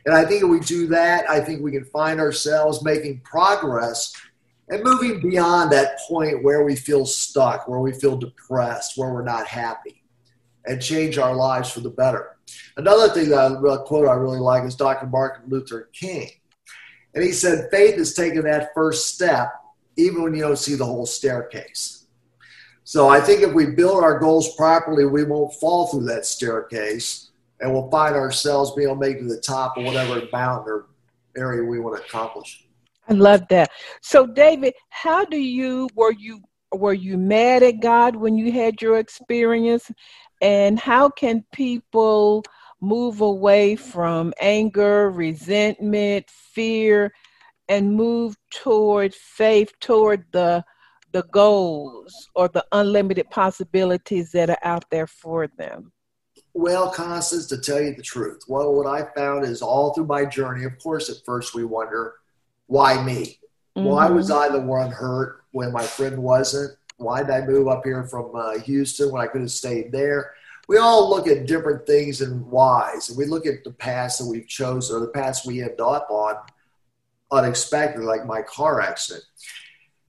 And 0.08 0.16
I 0.16 0.26
think 0.26 0.42
if 0.42 0.50
we 0.50 0.60
do 0.62 0.88
that, 0.88 1.30
I 1.30 1.40
think 1.40 1.62
we 1.62 1.72
can 1.72 1.86
find 1.86 2.20
ourselves 2.20 2.84
making 2.84 3.20
progress 3.20 4.12
and 4.70 4.84
moving 4.84 5.22
beyond 5.22 5.72
that 5.72 6.00
point 6.08 6.44
where 6.44 6.64
we 6.64 6.76
feel 6.76 7.06
stuck, 7.06 7.68
where 7.68 7.80
we 7.80 7.94
feel 7.94 8.18
depressed, 8.18 8.98
where 8.98 9.14
we're 9.14 9.24
not 9.24 9.46
happy, 9.46 10.02
and 10.66 10.82
change 10.82 11.20
our 11.20 11.36
lives 11.36 11.70
for 11.70 11.82
the 11.82 11.92
better. 11.92 12.35
Another 12.78 13.14
thing 13.14 13.30
that 13.30 13.40
I 13.40 13.78
quote 13.86 14.08
I 14.08 14.14
really 14.14 14.40
like 14.40 14.64
is 14.64 14.76
Dr. 14.76 15.08
Martin 15.08 15.50
Luther 15.50 15.90
King. 15.94 16.30
And 17.14 17.24
he 17.24 17.32
said, 17.32 17.70
faith 17.72 17.96
is 17.96 18.14
taking 18.14 18.44
that 18.44 18.72
first 18.74 19.14
step, 19.14 19.54
even 19.96 20.22
when 20.22 20.34
you 20.34 20.42
don't 20.42 20.58
see 20.58 20.76
the 20.76 20.86
whole 20.86 21.06
staircase. 21.06 22.06
So 22.84 23.08
I 23.08 23.20
think 23.20 23.42
if 23.42 23.54
we 23.54 23.68
build 23.68 24.04
our 24.04 24.20
goals 24.20 24.56
properly, 24.56 25.06
we 25.06 25.24
won't 25.24 25.54
fall 25.56 25.88
through 25.88 26.06
that 26.06 26.26
staircase 26.26 27.32
and 27.60 27.72
we'll 27.72 27.90
find 27.90 28.16
ourselves 28.16 28.74
being 28.74 28.90
able 28.90 29.02
to 29.02 29.08
make 29.08 29.20
to 29.20 29.26
the 29.26 29.40
top 29.40 29.78
of 29.78 29.86
whatever 29.86 30.22
mountain 30.32 30.72
or 30.72 30.86
area 31.38 31.64
we 31.64 31.80
want 31.80 31.98
to 31.98 32.04
accomplish. 32.04 32.66
I 33.08 33.14
love 33.14 33.48
that. 33.50 33.72
So 34.02 34.26
David, 34.26 34.74
how 34.90 35.26
do 35.26 35.38
you 35.38 35.90
were 35.96 36.12
you 36.12 36.42
were 36.72 36.94
you 36.94 37.18
mad 37.18 37.64
at 37.64 37.80
God 37.80 38.16
when 38.16 38.38
you 38.38 38.52
had 38.52 38.82
your 38.82 39.00
experience? 39.00 39.92
And 40.42 40.80
how 40.80 41.10
can 41.10 41.46
people 41.52 42.44
move 42.82 43.22
away 43.22 43.76
from 43.76 44.34
anger, 44.40 45.10
resentment, 45.10 46.30
fear, 46.30 47.14
and 47.68 47.96
move 47.96 48.36
toward 48.52 49.14
faith, 49.14 49.72
toward 49.80 50.26
the 50.32 50.64
the 51.12 51.24
goals 51.32 52.14
or 52.36 52.50
the 52.50 52.66
unlimited 52.74 53.30
possibilities 53.30 54.34
that 54.34 54.50
are 54.50 54.60
out 54.64 54.84
there 54.92 55.08
for 55.08 55.48
them? 55.58 55.94
Well, 56.54 56.90
Constance, 56.92 57.48
to 57.48 57.58
tell 57.58 57.82
you 57.82 57.96
the 57.96 58.02
truth, 58.02 58.42
well, 58.50 58.74
what 58.74 58.86
I 58.86 59.08
found 59.16 59.46
is 59.46 59.62
all 59.62 59.94
through 59.94 60.08
my 60.08 60.26
journey, 60.26 60.66
of 60.66 60.78
course, 60.80 61.10
at 61.10 61.18
first 61.26 61.56
we 61.56 61.64
wonder, 61.64 62.16
why 62.68 63.02
me? 63.02 63.40
Mm-hmm. 63.78 63.88
Why 63.88 64.10
was 64.10 64.30
I 64.30 64.50
the 64.50 64.60
one 64.60 64.92
hurt 64.92 65.44
when 65.52 65.72
my 65.72 65.84
friend 65.84 66.22
wasn't? 66.22 66.78
Why 66.98 67.22
did 67.22 67.32
I 67.32 67.46
move 67.46 67.68
up 67.68 67.82
here 67.84 68.04
from 68.06 68.36
uh, 68.36 68.60
Houston 68.60 69.12
when 69.12 69.22
I 69.22 69.28
could 69.28 69.42
have 69.42 69.52
stayed 69.52 69.92
there? 69.92 70.34
We 70.68 70.78
all 70.78 71.10
look 71.10 71.28
at 71.28 71.46
different 71.46 71.86
things 71.86 72.22
and 72.22 72.46
whys, 72.48 73.10
and 73.10 73.18
we 73.18 73.26
look 73.26 73.46
at 73.46 73.64
the 73.64 73.72
past 73.72 74.20
that 74.20 74.28
we've 74.28 74.48
chosen 74.48 74.96
or 74.96 75.00
the 75.00 75.10
past 75.10 75.46
we 75.46 75.62
end 75.62 75.80
up 75.80 76.08
on 76.10 76.38
unexpectedly, 77.32 78.06
like 78.06 78.26
my 78.26 78.42
car 78.42 78.82
accident. 78.82 79.26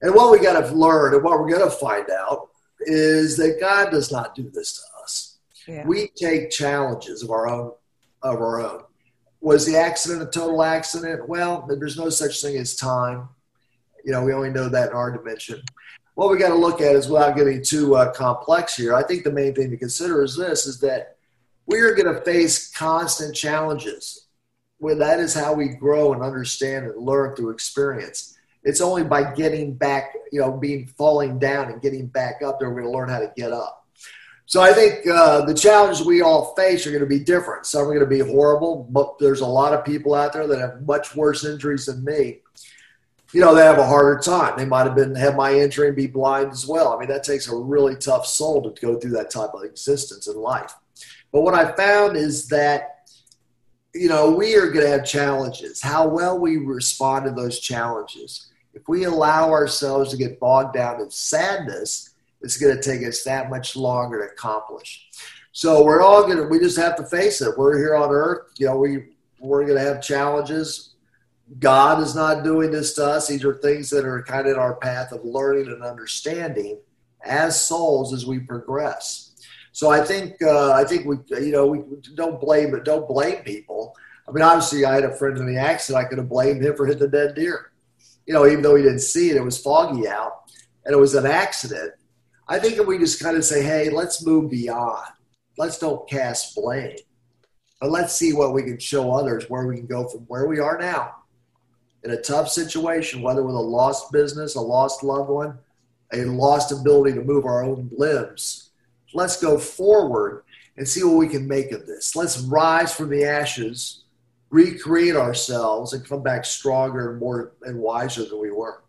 And 0.01 0.13
what 0.13 0.31
we 0.31 0.39
got 0.39 0.59
to 0.59 0.73
learn 0.73 1.13
and 1.13 1.23
what 1.23 1.39
we're 1.39 1.49
going 1.49 1.69
to 1.69 1.75
find 1.75 2.09
out 2.09 2.49
is 2.81 3.35
that 3.37 3.59
God 3.59 3.91
does 3.91 4.11
not 4.11 4.35
do 4.35 4.49
this 4.51 4.77
to 4.77 5.03
us. 5.03 5.37
Yeah. 5.67 5.85
We 5.85 6.07
take 6.15 6.49
challenges 6.49 7.23
of 7.23 7.31
our 7.31 7.47
own 7.47 7.73
of 8.23 8.35
our 8.37 8.61
own. 8.61 8.83
Was 9.41 9.65
the 9.65 9.77
accident 9.77 10.21
a 10.21 10.25
total 10.25 10.63
accident? 10.63 11.27
Well, 11.27 11.67
there's 11.67 11.97
no 11.97 12.09
such 12.09 12.41
thing 12.41 12.57
as 12.57 12.75
time. 12.75 13.29
You 14.03 14.11
know, 14.11 14.23
we 14.23 14.33
only 14.33 14.49
know 14.49 14.69
that 14.69 14.89
in 14.89 14.95
our 14.95 15.11
dimension. 15.11 15.61
What 16.17 16.31
we 16.31 16.39
got 16.39 16.49
to 16.49 16.55
look 16.55 16.81
at 16.81 16.95
is 16.95 17.07
without 17.07 17.35
getting 17.35 17.61
too 17.61 17.95
uh, 17.95 18.11
complex 18.11 18.75
here. 18.75 18.95
I 18.95 19.03
think 19.03 19.23
the 19.23 19.31
main 19.31 19.53
thing 19.53 19.69
to 19.69 19.77
consider 19.77 20.23
is 20.23 20.35
this: 20.35 20.65
is 20.65 20.79
that 20.79 21.17
we 21.67 21.79
are 21.79 21.93
going 21.93 22.11
to 22.11 22.21
face 22.21 22.71
constant 22.71 23.35
challenges. 23.35 24.25
Where 24.79 24.95
that 24.95 25.19
is 25.19 25.35
how 25.35 25.53
we 25.53 25.75
grow 25.75 26.13
and 26.13 26.23
understand 26.23 26.87
and 26.87 26.97
learn 26.97 27.35
through 27.35 27.51
experience. 27.51 28.35
It's 28.63 28.81
only 28.81 29.03
by 29.03 29.31
getting 29.31 29.75
back, 29.75 30.15
you 30.31 30.41
know, 30.41 30.53
being 30.53 30.87
falling 30.87 31.37
down 31.37 31.71
and 31.71 31.83
getting 31.83 32.07
back 32.07 32.41
up 32.41 32.59
that 32.59 32.67
we're 32.67 32.81
going 32.81 32.91
to 32.91 32.97
learn 32.97 33.09
how 33.09 33.19
to 33.19 33.31
get 33.37 33.53
up. 33.53 33.85
So 34.47 34.59
I 34.59 34.73
think 34.73 35.05
uh, 35.05 35.45
the 35.45 35.53
challenges 35.53 36.03
we 36.03 36.23
all 36.23 36.55
face 36.55 36.87
are 36.87 36.91
going 36.91 37.01
to 37.01 37.05
be 37.05 37.19
different. 37.19 37.67
Some 37.67 37.83
are 37.83 37.93
going 37.93 37.99
to 37.99 38.07
be 38.07 38.19
horrible, 38.19 38.87
but 38.89 39.19
there's 39.19 39.41
a 39.41 39.45
lot 39.45 39.73
of 39.75 39.85
people 39.85 40.15
out 40.15 40.33
there 40.33 40.47
that 40.47 40.59
have 40.59 40.81
much 40.81 41.15
worse 41.15 41.45
injuries 41.45 41.85
than 41.85 42.03
me. 42.03 42.39
You 43.33 43.41
know, 43.41 43.53
they 43.53 43.63
have 43.63 43.77
a 43.77 43.85
harder 43.85 44.19
time. 44.19 44.53
They 44.57 44.65
might 44.65 44.85
have 44.85 44.95
been 44.95 45.13
have 45.15 45.35
my 45.35 45.53
injury 45.53 45.87
and 45.87 45.95
be 45.95 46.07
blind 46.07 46.51
as 46.51 46.65
well. 46.65 46.93
I 46.93 46.99
mean, 46.99 47.09
that 47.09 47.23
takes 47.23 47.47
a 47.47 47.55
really 47.55 47.95
tough 47.95 48.25
soul 48.25 48.61
to 48.61 48.81
go 48.81 48.97
through 48.97 49.11
that 49.11 49.29
type 49.29 49.51
of 49.53 49.63
existence 49.63 50.27
in 50.27 50.35
life. 50.37 50.73
But 51.31 51.41
what 51.41 51.53
I 51.53 51.73
found 51.73 52.15
is 52.15 52.47
that, 52.47 53.09
you 53.93 54.07
know, 54.07 54.31
we 54.31 54.55
are 54.55 54.71
going 54.71 54.85
to 54.85 54.91
have 54.91 55.05
challenges. 55.05 55.81
How 55.81 56.07
well 56.07 56.39
we 56.39 56.57
respond 56.57 57.25
to 57.25 57.31
those 57.31 57.59
challenges. 57.59 58.47
If 58.73 58.87
we 58.87 59.03
allow 59.03 59.49
ourselves 59.49 60.11
to 60.11 60.17
get 60.17 60.39
bogged 60.39 60.75
down 60.75 61.01
in 61.01 61.09
sadness, 61.09 62.13
it's 62.41 62.57
going 62.57 62.75
to 62.75 62.81
take 62.81 63.05
us 63.05 63.23
that 63.23 63.49
much 63.49 63.75
longer 63.75 64.19
to 64.19 64.31
accomplish. 64.31 65.09
So 65.51 65.83
we're 65.83 66.01
all 66.01 66.21
going 66.23 66.37
to, 66.37 66.43
we 66.43 66.59
just 66.59 66.77
have 66.77 66.95
to 66.97 67.03
face 67.03 67.41
it. 67.41 67.57
We're 67.57 67.77
here 67.77 67.95
on 67.95 68.11
earth. 68.11 68.51
You 68.57 68.67
know, 68.67 68.77
we, 68.77 69.05
we're 69.39 69.65
going 69.65 69.79
to 69.79 69.83
have 69.83 70.01
challenges. 70.01 70.86
God 71.59 72.01
is 72.01 72.15
not 72.15 72.43
doing 72.43 72.71
this 72.71 72.93
to 72.93 73.05
us. 73.05 73.27
These 73.27 73.45
are 73.45 73.55
things 73.55 73.89
that 73.89 74.05
are 74.05 74.23
kind 74.23 74.47
of 74.47 74.53
in 74.53 74.59
our 74.59 74.75
path 74.75 75.11
of 75.11 75.23
learning 75.23 75.67
and 75.67 75.83
understanding 75.83 76.79
as 77.23 77.61
souls 77.61 78.13
as 78.13 78.25
we 78.25 78.39
progress. 78.39 79.35
So 79.71 79.89
I 79.89 80.03
think, 80.03 80.41
uh, 80.41 80.71
I 80.71 80.83
think 80.83 81.05
we, 81.05 81.17
you 81.39 81.51
know, 81.51 81.67
we 81.67 81.83
don't 82.15 82.41
blame 82.41 82.75
it. 82.75 82.83
Don't 82.83 83.07
blame 83.07 83.43
people. 83.43 83.95
I 84.27 84.31
mean, 84.31 84.43
obviously 84.43 84.85
I 84.85 84.95
had 84.95 85.03
a 85.03 85.15
friend 85.15 85.37
in 85.37 85.47
the 85.47 85.57
accident. 85.57 86.03
I 86.03 86.09
could 86.09 86.17
have 86.17 86.29
blamed 86.29 86.63
him 86.63 86.75
for 86.75 86.85
hitting 86.85 87.03
a 87.03 87.07
dead 87.07 87.35
deer. 87.35 87.71
You 88.25 88.33
know, 88.33 88.45
even 88.45 88.61
though 88.61 88.75
he 88.75 88.83
didn't 88.83 88.99
see 88.99 89.29
it, 89.29 89.37
it 89.37 89.43
was 89.43 89.57
foggy 89.57 90.07
out 90.07 90.51
and 90.85 90.93
it 90.93 90.99
was 90.99 91.15
an 91.15 91.25
accident 91.25 91.93
I 92.49 92.59
think 92.59 92.77
if 92.77 92.87
we 92.87 92.97
just 92.97 93.21
kind 93.21 93.35
of 93.35 93.43
say, 93.43 93.61
hey, 93.61 93.89
let's 93.89 94.25
move 94.25 94.49
beyond, 94.49 95.05
let's 95.57 95.77
don't 95.79 96.07
cast 96.07 96.55
blame, 96.55 96.95
but 97.81 97.91
let's 97.91 98.13
see 98.13 98.31
what 98.31 98.53
we 98.53 98.63
can 98.63 98.79
show 98.79 99.11
others 99.11 99.49
where 99.49 99.67
we 99.67 99.77
can 99.77 99.85
go 99.85 100.07
from 100.07 100.21
where 100.21 100.47
we 100.47 100.59
are 100.59 100.77
now 100.77 101.15
in 102.03 102.11
a 102.11 102.21
tough 102.21 102.49
situation, 102.49 103.21
whether 103.21 103.43
with 103.43 103.55
a 103.55 103.59
lost 103.59 104.11
business, 104.11 104.55
a 104.55 104.61
lost 104.61 105.03
loved 105.03 105.29
one, 105.29 105.57
a 106.13 106.23
lost 106.23 106.71
ability 106.71 107.13
to 107.15 107.23
move 107.23 107.45
our 107.45 107.63
own 107.63 107.89
limbs. 107.97 108.69
Let's 109.13 109.41
go 109.41 109.57
forward 109.57 110.43
and 110.77 110.87
see 110.87 111.03
what 111.03 111.17
we 111.17 111.27
can 111.27 111.47
make 111.47 111.71
of 111.71 111.85
this. 111.85 112.15
Let's 112.15 112.39
rise 112.39 112.93
from 112.93 113.09
the 113.09 113.25
ashes, 113.25 114.03
recreate 114.49 115.15
ourselves, 115.15 115.93
and 115.93 116.07
come 116.07 116.23
back 116.23 116.45
stronger 116.45 117.11
and 117.11 117.19
more 117.19 117.53
and 117.63 117.79
wiser 117.79 118.25
than 118.25 118.39
we 118.39 118.51
were. 118.51 118.83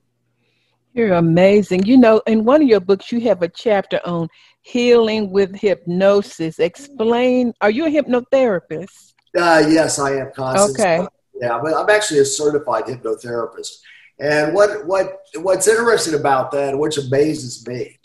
You're 0.92 1.14
amazing. 1.14 1.84
You 1.86 1.96
know, 1.96 2.22
in 2.26 2.44
one 2.44 2.62
of 2.62 2.68
your 2.68 2.80
books, 2.80 3.12
you 3.12 3.20
have 3.22 3.42
a 3.42 3.48
chapter 3.48 4.00
on 4.04 4.28
healing 4.62 5.30
with 5.30 5.54
hypnosis. 5.54 6.58
Explain, 6.58 7.52
are 7.60 7.70
you 7.70 7.86
a 7.86 7.90
hypnotherapist? 7.90 9.14
Uh, 9.36 9.64
yes, 9.68 9.98
I 9.98 10.16
am, 10.16 10.32
Constance. 10.32 10.78
Okay. 10.78 11.06
Yeah, 11.40 11.60
but 11.62 11.74
I'm 11.74 11.88
actually 11.90 12.20
a 12.20 12.24
certified 12.24 12.84
hypnotherapist. 12.84 13.78
And 14.20 14.52
what, 14.52 14.86
what, 14.86 15.20
what's 15.36 15.68
interesting 15.68 16.14
about 16.14 16.50
that, 16.52 16.76
which 16.76 16.98
amazes 16.98 17.66
me, 17.66 17.98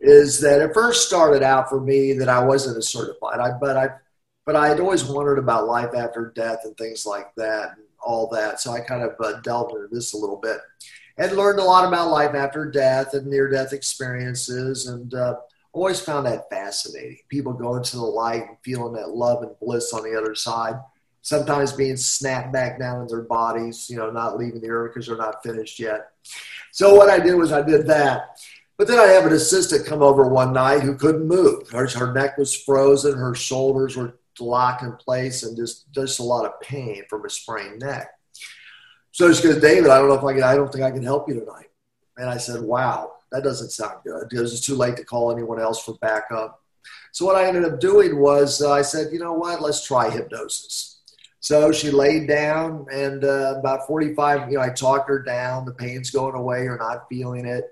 is 0.00 0.40
that 0.40 0.60
it 0.62 0.72
first 0.72 1.06
started 1.06 1.42
out 1.42 1.68
for 1.68 1.80
me 1.80 2.12
that 2.14 2.28
I 2.28 2.42
wasn't 2.44 2.78
a 2.78 2.82
certified, 2.82 3.40
I, 3.40 3.52
but 3.60 3.76
I, 3.76 3.88
but 4.46 4.56
I 4.56 4.68
had 4.68 4.80
always 4.80 5.04
wondered 5.04 5.38
about 5.38 5.66
life 5.66 5.94
after 5.94 6.32
death 6.34 6.60
and 6.64 6.76
things 6.76 7.04
like 7.04 7.34
that 7.36 7.76
and 7.76 7.86
all 8.02 8.28
that. 8.28 8.60
So 8.60 8.72
I 8.72 8.80
kind 8.80 9.02
of 9.02 9.14
uh, 9.20 9.40
delved 9.40 9.74
into 9.74 9.88
this 9.90 10.14
a 10.14 10.16
little 10.16 10.38
bit 10.38 10.58
and 11.18 11.36
learned 11.36 11.58
a 11.58 11.64
lot 11.64 11.86
about 11.86 12.10
life 12.10 12.34
after 12.34 12.70
death 12.70 13.12
and 13.14 13.26
near 13.26 13.50
death 13.50 13.72
experiences 13.72 14.86
and 14.86 15.12
uh, 15.12 15.36
always 15.72 16.00
found 16.00 16.26
that 16.26 16.48
fascinating 16.50 17.18
people 17.28 17.52
going 17.52 17.82
to 17.82 17.96
the 17.96 18.02
light 18.02 18.46
and 18.48 18.56
feeling 18.64 18.94
that 18.94 19.10
love 19.10 19.42
and 19.42 19.52
bliss 19.60 19.92
on 19.92 20.02
the 20.02 20.18
other 20.18 20.34
side 20.34 20.76
sometimes 21.22 21.72
being 21.72 21.96
snapped 21.96 22.52
back 22.52 22.78
down 22.78 23.02
in 23.02 23.06
their 23.06 23.22
bodies 23.22 23.88
you 23.90 23.96
know 23.96 24.10
not 24.10 24.38
leaving 24.38 24.60
the 24.60 24.70
earth 24.70 24.92
because 24.94 25.06
they're 25.06 25.16
not 25.16 25.42
finished 25.42 25.78
yet. 25.78 26.10
So 26.72 26.94
what 26.94 27.10
i 27.10 27.18
did 27.18 27.34
was 27.34 27.52
i 27.52 27.62
did 27.62 27.86
that. 27.86 28.38
But 28.76 28.88
then 28.88 28.98
i 28.98 29.06
have 29.06 29.26
an 29.26 29.32
assistant 29.32 29.86
come 29.86 30.02
over 30.02 30.28
one 30.28 30.52
night 30.52 30.82
who 30.82 30.96
couldn't 30.96 31.26
move. 31.26 31.68
Her, 31.70 31.86
her 31.88 32.12
neck 32.12 32.38
was 32.38 32.54
frozen. 32.54 33.16
Her 33.16 33.34
shoulders 33.34 33.96
were 33.96 34.18
locked 34.38 34.82
in 34.82 34.92
place 34.92 35.42
and 35.42 35.56
just 35.56 35.92
just 35.92 36.20
a 36.20 36.22
lot 36.22 36.46
of 36.46 36.60
pain 36.60 37.02
from 37.08 37.24
a 37.24 37.30
sprained 37.30 37.80
neck. 37.80 38.08
So 39.12 39.32
she 39.32 39.42
goes, 39.42 39.60
David, 39.60 39.90
I 39.90 39.98
don't 39.98 40.08
know 40.08 40.14
if 40.14 40.24
I 40.24 40.34
can, 40.34 40.42
I 40.42 40.54
don't 40.54 40.72
think 40.72 40.84
I 40.84 40.90
can 40.90 41.02
help 41.02 41.28
you 41.28 41.40
tonight. 41.40 41.66
And 42.16 42.28
I 42.28 42.36
said, 42.36 42.62
wow, 42.62 43.12
that 43.32 43.42
doesn't 43.42 43.70
sound 43.70 43.98
good. 44.04 44.28
Because 44.28 44.52
it's 44.52 44.64
too 44.64 44.76
late 44.76 44.96
to 44.96 45.04
call 45.04 45.32
anyone 45.32 45.60
else 45.60 45.82
for 45.82 45.94
backup. 46.00 46.62
So 47.12 47.26
what 47.26 47.36
I 47.36 47.46
ended 47.46 47.64
up 47.64 47.80
doing 47.80 48.18
was 48.18 48.62
uh, 48.62 48.72
I 48.72 48.82
said, 48.82 49.12
you 49.12 49.18
know 49.18 49.32
what, 49.32 49.60
let's 49.60 49.86
try 49.86 50.10
hypnosis. 50.10 50.99
So 51.40 51.72
she 51.72 51.90
laid 51.90 52.28
down 52.28 52.86
and 52.92 53.24
uh, 53.24 53.54
about 53.58 53.86
45, 53.86 54.50
you 54.50 54.58
know, 54.58 54.62
I 54.62 54.68
talked 54.70 55.08
her 55.08 55.22
down. 55.22 55.64
The 55.64 55.72
pain's 55.72 56.10
going 56.10 56.34
away. 56.34 56.64
You're 56.64 56.78
not 56.78 57.06
feeling 57.08 57.46
it. 57.46 57.64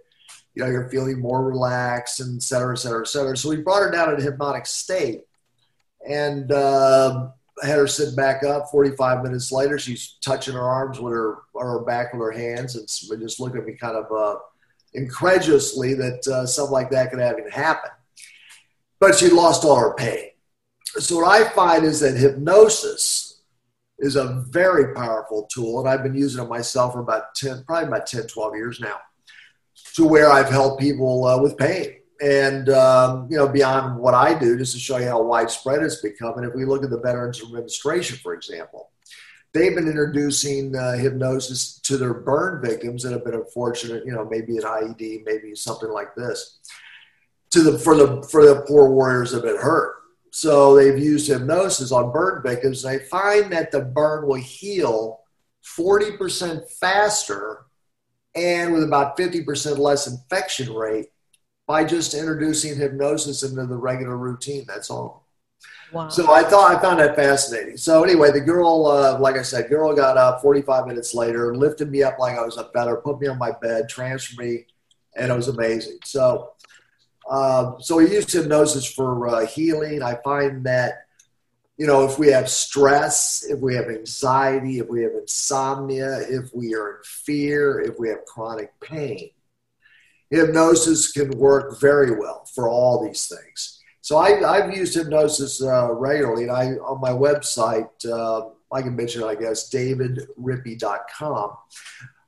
You 0.55 0.65
know, 0.65 0.71
you're 0.71 0.89
feeling 0.89 1.21
more 1.21 1.45
relaxed 1.45 2.21
and 2.21 2.39
et 2.39 2.43
cetera, 2.43 2.73
et 2.73 2.79
cetera, 2.79 3.03
et 3.03 3.09
cetera. 3.09 3.37
So 3.37 3.51
we 3.51 3.59
brought 3.59 3.83
her 3.83 3.91
down 3.91 4.13
in 4.13 4.19
a 4.19 4.23
hypnotic 4.23 4.67
state. 4.67 5.25
And, 6.09 6.51
uh, 6.51 7.29
had 7.63 7.79
her 7.79 7.87
sit 7.87 8.17
back 8.17 8.45
up. 8.45 8.71
45 8.71 9.23
minutes 9.23 9.51
later, 9.53 9.79
she's 9.79 10.17
touching 10.21 10.55
her 10.55 10.63
arms 10.63 11.01
with 11.01 11.13
her, 11.13 11.39
her 11.59 11.81
back 11.81 12.13
with 12.13 12.23
her 12.23 12.31
hands 12.31 12.77
and 12.77 12.87
just 13.21 13.41
looking 13.41 13.61
at 13.61 13.67
me 13.67 13.75
kind 13.75 13.97
of 13.97 14.07
uh, 14.13 14.39
incredulously 14.95 15.95
that 15.95 16.27
uh, 16.29 16.47
something 16.47 16.73
like 16.73 16.91
that 16.91 17.11
could 17.11 17.19
have 17.19 17.39
even 17.39 17.51
happen. 17.51 17.91
But 19.01 19.17
she 19.17 19.29
lost 19.29 19.65
all 19.65 19.79
her 19.79 19.95
pain. 19.95 20.31
So 20.99 21.17
what 21.17 21.29
I 21.29 21.49
find 21.51 21.85
is 21.85 22.01
that 22.01 22.17
hypnosis 22.17 23.28
is 23.99 24.17
a 24.17 24.45
very 24.49 24.95
powerful 24.95 25.49
tool, 25.51 25.81
and 25.81 25.89
I've 25.89 26.03
been 26.03 26.15
using 26.15 26.45
it 26.45 26.49
myself 26.49 26.93
for 26.93 27.01
about 27.01 27.35
10, 27.35 27.65
probably 27.65 27.89
about 27.89 28.07
10, 28.07 28.27
12 28.27 28.55
years 28.55 28.81
now. 28.81 28.97
to 29.95 30.07
where 30.07 30.31
I've 30.31 30.49
helped 30.49 30.81
people 30.81 31.25
uh, 31.25 31.41
with 31.41 31.57
pain. 31.57 31.97
And, 32.21 32.69
um, 32.69 33.29
you 33.31 33.37
know, 33.37 33.49
beyond 33.49 33.99
what 33.99 34.15
I 34.15 34.37
do, 34.37 34.59
just 34.59 34.73
to 34.73 34.79
show 34.79 34.99
you 34.99 35.07
how 35.07 35.23
widespread 35.23 35.83
it's 35.83 36.01
become. 36.01 36.37
And 36.37 36.47
if 36.47 36.55
we 36.55 36.65
look 36.65 36.83
at 36.83 36.91
the 36.91 37.01
Veterans 37.01 37.41
Administration, 37.43 38.19
for 38.19 38.35
example, 38.35 38.91
they've 39.53 39.75
been 39.75 39.87
introducing 39.87 40.75
uh, 40.75 40.93
hypnosis 40.93 41.79
to 41.81 41.97
their 41.97 42.15
burn 42.15 42.61
victims 42.63 43.03
that 43.03 43.13
have 43.13 43.25
been 43.25 43.35
unfortunate, 43.35 44.05
you 44.05 44.13
know, 44.13 44.25
maybe 44.25 44.57
an 44.57 44.65
IED, 44.65 45.25
maybe 45.25 45.55
something 45.55 45.91
like 45.91 46.15
this, 46.17 46.59
to 47.51 47.63
the 47.63 47.79
for 47.79 47.97
the 47.97 48.23
for 48.25 48.45
the 48.45 48.63
poor 48.67 48.91
warriors 48.91 49.31
that 49.31 49.45
have 49.45 49.55
been 49.55 49.63
hurt. 49.63 49.95
So 50.31 50.75
they've 50.75 50.99
used 50.99 51.29
hypnosis 51.29 51.93
on 51.93 52.13
burn 52.13 52.43
victims. 52.43 52.83
They 52.83 52.99
find 52.99 53.53
that 53.53 53.71
the 53.71 53.81
burn 53.81 54.27
will 54.27 54.35
heal 54.37 55.21
40% 55.65 56.71
faster 56.73 57.67
and 58.35 58.73
with 58.73 58.85
about 58.85 59.17
50% 59.17 59.79
less 59.79 60.07
infection 60.07 60.73
rate 60.73 61.07
by 61.67 61.85
just 61.85 62.15
introducing 62.15 62.77
hypnosis 62.77 63.43
into 63.43 63.67
the 63.67 63.77
regular 63.77 64.17
routine. 64.17 64.65
That's 64.67 64.91
all. 64.91 65.27
Wow. 65.93 66.09
So 66.09 66.33
I 66.33 66.43
thought 66.43 66.75
I 66.75 66.81
found 66.81 67.01
that 67.01 67.17
fascinating. 67.17 67.77
So 67.77 68.05
anyway, 68.05 68.31
the 68.31 68.41
girl, 68.41 68.87
uh, 68.87 69.19
like 69.19 69.37
I 69.37 69.43
said, 69.43 69.71
girl 69.71 69.95
got 69.95 70.17
up 70.17 70.43
45 70.43 70.87
minutes 70.87 71.15
later, 71.15 71.55
lifted 71.57 71.91
me 71.91 72.03
up 72.03 72.19
like 72.19 72.39
I 72.39 72.43
was 72.43 72.59
a 72.59 72.65
feather, 72.71 72.97
put 72.97 73.21
me 73.21 73.29
on 73.29 73.39
my 73.39 73.53
bed, 73.63 73.89
transferred 73.89 74.39
me, 74.39 74.67
and 75.17 75.33
it 75.33 75.35
was 75.35 75.49
amazing. 75.49 75.99
So, 76.05 76.53
uh, 77.29 77.79
so 77.79 77.97
we 77.97 78.11
use 78.11 78.33
hypnosis 78.33 78.91
for 78.91 79.29
uh, 79.29 79.47
healing. 79.47 80.03
I 80.03 80.17
find 80.25 80.65
that, 80.65 81.07
you 81.77 81.87
know, 81.87 82.05
if 82.05 82.19
we 82.19 82.29
have 82.29 82.49
stress, 82.49 83.45
if 83.49 83.61
we 83.61 83.75
have 83.75 83.89
anxiety, 83.89 84.79
if 84.79 84.89
we 84.89 85.03
have 85.03 85.13
insomnia, 85.13 86.21
if 86.29 86.51
we 86.55 86.75
are 86.75 86.97
in 86.97 87.03
fear, 87.05 87.81
if 87.81 87.99
we 87.99 88.09
have 88.09 88.25
chronic 88.25 88.73
pain, 88.81 89.31
hypnosis 90.31 91.13
can 91.13 91.31
work 91.39 91.81
very 91.81 92.19
well 92.19 92.45
for 92.55 92.69
all 92.69 93.05
these 93.05 93.27
things. 93.27 93.81
So 94.01 94.17
I, 94.17 94.61
have 94.61 94.75
used 94.75 94.95
hypnosis 94.95 95.63
uh, 95.63 95.93
regularly, 95.93 96.45
and 96.45 96.53
I 96.53 96.69
on 96.77 97.01
my 97.01 97.11
website, 97.11 97.91
uh, 98.11 98.49
I 98.73 98.81
can 98.81 98.97
mention, 98.97 99.23
I 99.23 99.35
guess, 99.35 99.71
davidrippy.com. 99.71 101.51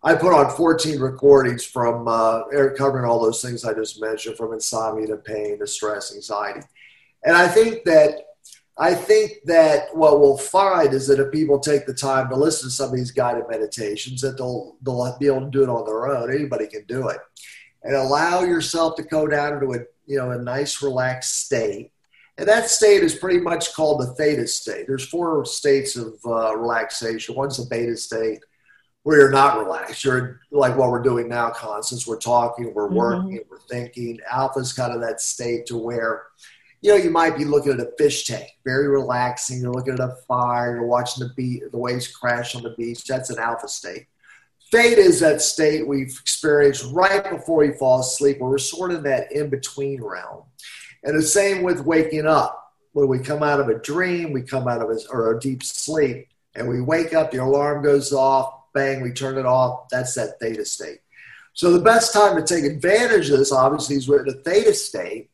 I 0.03 0.14
put 0.14 0.32
on 0.32 0.57
14 0.57 0.98
recordings 0.98 1.64
from 1.64 2.09
uh, 2.09 2.42
covering 2.76 3.05
all 3.05 3.22
those 3.22 3.42
things 3.42 3.64
I 3.64 3.74
just 3.74 4.01
mentioned, 4.01 4.36
from 4.36 4.53
insomnia 4.53 5.07
to 5.09 5.16
pain 5.16 5.59
to 5.59 5.66
stress, 5.66 6.14
anxiety, 6.14 6.61
and 7.24 7.36
I 7.36 7.48
think 7.48 7.84
that 7.84 8.26
I 8.78 8.94
think 8.94 9.32
that 9.44 9.94
what 9.94 10.20
we'll 10.20 10.38
find 10.38 10.94
is 10.94 11.07
that 11.09 11.20
if 11.20 11.30
people 11.30 11.59
take 11.59 11.84
the 11.84 11.92
time 11.92 12.30
to 12.30 12.36
listen 12.36 12.70
to 12.70 12.74
some 12.74 12.88
of 12.88 12.96
these 12.96 13.11
guided 13.11 13.44
meditations, 13.51 14.22
that 14.22 14.38
they'll 14.38 14.76
they'll 14.82 15.16
be 15.18 15.26
able 15.26 15.42
to 15.42 15.51
do 15.51 15.62
it 15.62 15.68
on 15.68 15.84
their 15.84 16.09
own. 16.09 16.32
Anybody 16.32 16.66
can 16.66 16.84
do 16.86 17.09
it, 17.09 17.18
and 17.82 17.94
allow 17.94 18.42
yourself 18.42 18.96
to 18.96 19.03
go 19.03 19.26
down 19.26 19.55
into 19.55 19.74
a 19.74 19.84
you 20.11 20.16
know, 20.16 20.32
a 20.32 20.38
nice 20.38 20.82
relaxed 20.82 21.44
state. 21.44 21.92
And 22.36 22.48
that 22.48 22.68
state 22.68 23.05
is 23.05 23.14
pretty 23.14 23.38
much 23.38 23.74
called 23.74 24.01
the 24.01 24.12
theta 24.14 24.44
state. 24.48 24.88
There's 24.88 25.07
four 25.07 25.44
states 25.44 25.94
of 25.94 26.14
uh, 26.26 26.57
relaxation. 26.57 27.36
One's 27.36 27.59
the 27.59 27.66
beta 27.70 27.96
state, 27.96 28.40
where 29.03 29.18
you're 29.18 29.30
not 29.30 29.59
relaxed. 29.59 30.05
You're 30.05 30.40
like 30.51 30.76
what 30.76 30.90
we're 30.90 31.03
doing 31.03 31.28
now, 31.28 31.51
Constance. 31.51 32.07
We're 32.07 32.18
talking, 32.18 32.72
we're 32.74 32.86
mm-hmm. 32.86 32.96
working, 32.96 33.38
mm-hmm. 33.38 33.51
we're 33.51 33.59
thinking. 33.61 34.18
Alpha 34.30 34.61
is 34.61 34.72
kind 34.72 34.92
of 34.92 35.01
that 35.01 35.20
state 35.20 35.66
to 35.66 35.76
where, 35.76 36.24
you 36.82 36.90
know, 36.90 37.03
you 37.03 37.11
might 37.11 37.36
be 37.36 37.44
looking 37.44 37.72
at 37.72 37.80
a 37.80 37.90
fish 37.98 38.24
tank, 38.24 38.48
very 38.64 38.88
relaxing. 38.88 39.61
You're 39.61 39.72
looking 39.72 39.94
at 39.94 40.01
a 40.01 40.16
fire. 40.28 40.76
You're 40.76 40.86
watching 40.86 41.26
the 41.26 41.34
beat, 41.34 41.70
the 41.70 41.78
waves 41.78 42.09
crash 42.09 42.55
on 42.55 42.62
the 42.62 42.70
beach. 42.70 43.05
That's 43.05 43.30
an 43.30 43.38
alpha 43.38 43.68
state. 43.68 44.07
Theta 44.70 45.01
is 45.01 45.18
that 45.20 45.42
state 45.42 45.86
we've 45.86 46.16
experienced 46.20 46.92
right 46.92 47.28
before 47.28 47.59
we 47.59 47.72
fall 47.72 48.01
asleep, 48.01 48.38
where 48.38 48.51
we're 48.51 48.59
sort 48.59 48.92
of 48.92 48.98
in 48.98 49.03
that 49.05 49.32
in 49.32 49.51
between 49.51 50.01
realm. 50.03 50.44
And 51.03 51.18
the 51.18 51.22
same 51.22 51.62
with 51.62 51.84
waking 51.84 52.26
up. 52.26 52.57
When 52.92 53.09
we 53.09 53.20
come 53.20 53.42
out 53.42 53.61
of 53.61 53.68
a 53.68 53.78
dream, 53.78 54.32
we 54.32 54.42
come 54.42 54.66
out 54.66 54.82
of 54.82 54.90
a, 54.90 54.98
or 55.12 55.36
a 55.36 55.40
deep 55.40 55.62
sleep, 55.62 56.28
and 56.57 56.68
we 56.68 56.80
wake 56.80 57.14
up, 57.14 57.30
the 57.30 57.38
alarm 57.38 57.84
goes 57.84 58.12
off, 58.12 58.59
bang, 58.73 59.03
we 59.03 59.12
turn 59.12 59.39
it 59.39 59.47
off. 59.47 59.89
That's 59.91 60.14
that 60.14 60.39
theta 60.41 60.64
state. 60.64 61.01
So 61.53 61.73
the 61.73 61.85
best 61.85 62.12
time 62.12 62.37
to 62.37 62.43
take 62.43 62.64
advantage 62.64 63.31
of 63.31 63.39
this, 63.39 63.53
obviously, 63.53 63.97
is 63.97 64.09
in 64.09 64.29
a 64.29 64.33
theta 64.33 64.73
state 64.73 65.31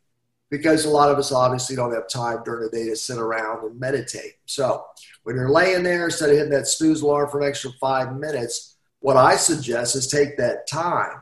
because 0.51 0.84
a 0.84 0.91
lot 0.91 1.11
of 1.11 1.18
us 1.18 1.32
obviously 1.32 1.76
don't 1.76 1.93
have 1.93 2.09
time 2.09 2.43
during 2.45 2.68
the 2.68 2.76
day 2.76 2.89
to 2.89 2.97
sit 2.97 3.18
around 3.18 3.64
and 3.64 3.78
meditate. 3.78 4.34
So 4.47 4.84
when 5.24 5.37
you're 5.37 5.51
laying 5.51 5.82
there, 5.82 6.05
instead 6.05 6.30
of 6.30 6.37
hitting 6.37 6.53
that 6.53 6.68
snooze 6.68 7.03
alarm 7.03 7.30
for 7.30 7.41
an 7.41 7.49
extra 7.49 7.70
five 7.80 8.16
minutes, 8.16 8.76
what 9.01 9.16
I 9.16 9.37
suggest 9.37 9.97
is 9.97 10.07
take 10.07 10.37
that 10.37 10.66
time, 10.66 11.18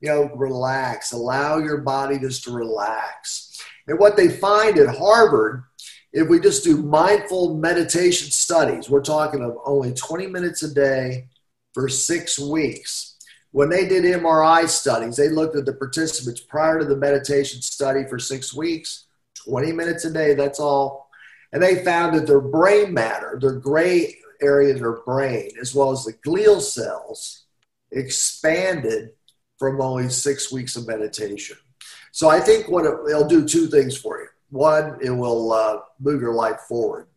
you 0.00 0.08
know, 0.08 0.30
relax, 0.34 1.12
allow 1.12 1.58
your 1.58 1.78
body 1.78 2.18
just 2.18 2.44
to 2.44 2.50
relax. 2.50 3.62
And 3.86 3.98
what 3.98 4.16
they 4.16 4.28
find 4.28 4.78
at 4.78 4.96
Harvard, 4.96 5.64
if 6.12 6.28
we 6.28 6.40
just 6.40 6.64
do 6.64 6.82
mindful 6.82 7.56
meditation 7.56 8.30
studies, 8.30 8.90
we're 8.90 9.02
talking 9.02 9.42
of 9.42 9.58
only 9.64 9.92
20 9.92 10.26
minutes 10.26 10.62
a 10.62 10.72
day 10.72 11.28
for 11.76 11.90
six 11.90 12.38
weeks. 12.38 13.16
When 13.50 13.68
they 13.68 13.86
did 13.86 14.04
MRI 14.04 14.66
studies, 14.66 15.14
they 15.14 15.28
looked 15.28 15.56
at 15.56 15.66
the 15.66 15.74
participants 15.74 16.40
prior 16.40 16.78
to 16.78 16.86
the 16.86 16.96
meditation 16.96 17.60
study 17.60 18.04
for 18.08 18.18
six 18.18 18.54
weeks, 18.54 19.04
20 19.44 19.72
minutes 19.72 20.06
a 20.06 20.10
day, 20.10 20.32
that's 20.32 20.58
all. 20.58 21.10
And 21.52 21.62
they 21.62 21.84
found 21.84 22.16
that 22.16 22.26
their 22.26 22.40
brain 22.40 22.94
matter, 22.94 23.36
their 23.38 23.56
gray 23.56 24.16
area 24.40 24.72
of 24.72 24.80
their 24.80 25.02
brain, 25.02 25.50
as 25.60 25.74
well 25.74 25.90
as 25.90 26.06
the 26.06 26.14
glial 26.14 26.62
cells, 26.62 27.44
expanded 27.92 29.10
from 29.58 29.78
only 29.78 30.08
six 30.08 30.50
weeks 30.50 30.76
of 30.76 30.86
meditation. 30.86 31.58
So 32.10 32.30
I 32.30 32.40
think 32.40 32.70
what 32.70 32.86
it, 32.86 33.02
will 33.02 33.28
do 33.28 33.46
two 33.46 33.66
things 33.66 33.98
for 33.98 34.18
you. 34.18 34.28
One, 34.48 34.96
it 35.02 35.10
will 35.10 35.52
uh, 35.52 35.80
move 36.00 36.22
your 36.22 36.32
life 36.32 36.60
forward. 36.60 37.08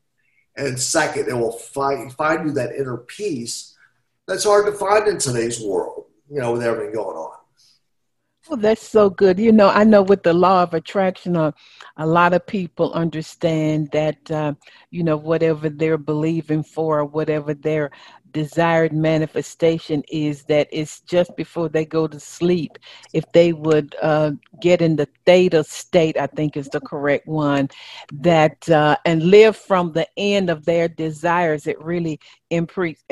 And 0.57 0.77
second, 0.77 1.29
it 1.29 1.33
will 1.33 1.53
find, 1.53 2.11
find 2.11 2.45
you 2.45 2.51
that 2.55 2.75
inner 2.75 2.97
peace 2.97 3.77
that's 4.29 4.43
hard 4.43 4.67
to 4.67 4.71
find 4.71 5.07
in 5.07 5.17
today's 5.17 5.59
world, 5.59 6.05
you 6.29 6.39
know, 6.39 6.53
with 6.53 6.63
everything 6.63 6.93
going 6.93 7.17
on. 7.17 7.37
Well, 8.47 8.57
that's 8.57 8.87
so 8.87 9.11
good. 9.11 9.37
You 9.37 9.51
know, 9.51 9.69
I 9.69 9.83
know 9.83 10.01
with 10.01 10.23
the 10.23 10.33
law 10.33 10.63
of 10.63 10.73
attraction, 10.73 11.35
uh, 11.35 11.51
a 11.97 12.07
lot 12.07 12.33
of 12.33 12.47
people 12.47 12.91
understand 12.93 13.89
that, 13.91 14.31
uh, 14.31 14.53
you 14.89 15.03
know, 15.03 15.17
whatever 15.17 15.69
they're 15.69 15.99
believing 15.99 16.63
for, 16.63 17.05
whatever 17.05 17.53
their 17.53 17.91
desired 18.31 18.93
manifestation 18.93 20.03
is, 20.09 20.43
that 20.43 20.67
it's 20.71 21.01
just 21.01 21.35
before 21.35 21.69
they 21.69 21.85
go 21.85 22.07
to 22.07 22.19
sleep. 22.19 22.77
If 23.13 23.31
they 23.31 23.53
would 23.53 23.95
uh, 24.01 24.31
get 24.61 24.81
in 24.81 24.95
the 24.95 25.07
theta 25.25 25.63
state, 25.63 26.17
I 26.17 26.27
think 26.27 26.57
is 26.57 26.69
the 26.69 26.81
correct 26.81 27.27
one, 27.27 27.69
that 28.13 28.69
uh, 28.69 28.97
and 29.05 29.23
live 29.23 29.55
from 29.55 29.91
the 29.93 30.07
end 30.17 30.49
of 30.49 30.65
their 30.65 30.87
desires, 30.87 31.67
it 31.67 31.81
really 31.81 32.19
imprints, 32.49 33.03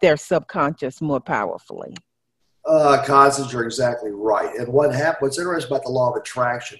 their 0.00 0.16
subconscious 0.16 1.00
more 1.00 1.20
powerfully. 1.20 1.94
Uh, 2.64 3.02
Constance, 3.04 3.52
you're 3.52 3.64
exactly 3.64 4.10
right. 4.12 4.54
And 4.56 4.68
what 4.68 4.94
happened, 4.94 5.22
what's 5.22 5.38
interesting 5.38 5.72
about 5.72 5.84
the 5.84 5.90
law 5.90 6.10
of 6.10 6.16
attraction, 6.16 6.78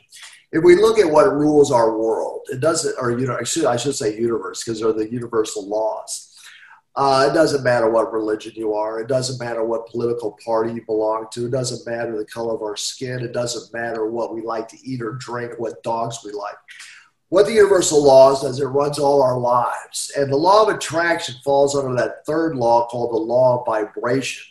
if 0.53 0.63
we 0.63 0.77
look 0.77 0.99
at 0.99 1.11
what 1.11 1.33
rules 1.35 1.73
our 1.73 1.97
world, 1.97 2.47
it 2.51 2.61
doesn't, 2.61 2.95
or 3.01 3.19
you 3.19 3.27
know, 3.27 3.37
I 3.41 3.43
should, 3.43 3.65
I 3.65 3.77
should 3.77 3.95
say 3.95 4.17
universe 4.17 4.63
because 4.63 4.81
they're 4.81 4.93
the 4.93 5.11
universal 5.11 5.67
laws. 5.67 6.32
Uh, 6.95 7.29
it 7.31 7.35
doesn't 7.35 7.65
matter 7.65 7.89
what 7.89 8.13
religion 8.13 8.53
you 8.55 8.75
are. 8.75 9.01
It 9.01 9.09
doesn't 9.09 9.43
matter 9.43 9.65
what 9.65 9.87
political 9.87 10.39
party 10.45 10.75
you 10.75 10.85
belong 10.85 11.27
to. 11.33 11.47
It 11.47 11.51
doesn't 11.51 11.91
matter 11.91 12.19
the 12.19 12.27
color 12.27 12.55
of 12.55 12.63
our 12.63 12.77
skin. 12.77 13.25
It 13.25 13.33
doesn't 13.33 13.73
matter 13.73 14.07
what 14.11 14.35
we 14.35 14.43
like 14.43 14.69
to 14.69 14.79
eat 14.87 15.01
or 15.01 15.13
drink, 15.13 15.55
what 15.59 15.83
dogs 15.83 16.19
we 16.25 16.33
like. 16.33 16.57
What 17.31 17.47
the 17.47 17.55
universal 17.55 18.05
laws 18.05 18.43
does, 18.43 18.61
it 18.61 18.67
runs 18.67 18.99
all 18.99 19.23
our 19.23 19.39
lives. 19.39 20.13
And 20.19 20.31
the 20.31 20.37
law 20.37 20.65
of 20.65 20.75
attraction 20.75 21.37
falls 21.43 21.75
under 21.75 21.95
that 21.97 22.27
third 22.27 22.57
law 22.57 22.87
called 22.89 23.13
the 23.13 23.17
law 23.17 23.61
of 23.61 23.65
vibration. 23.65 24.45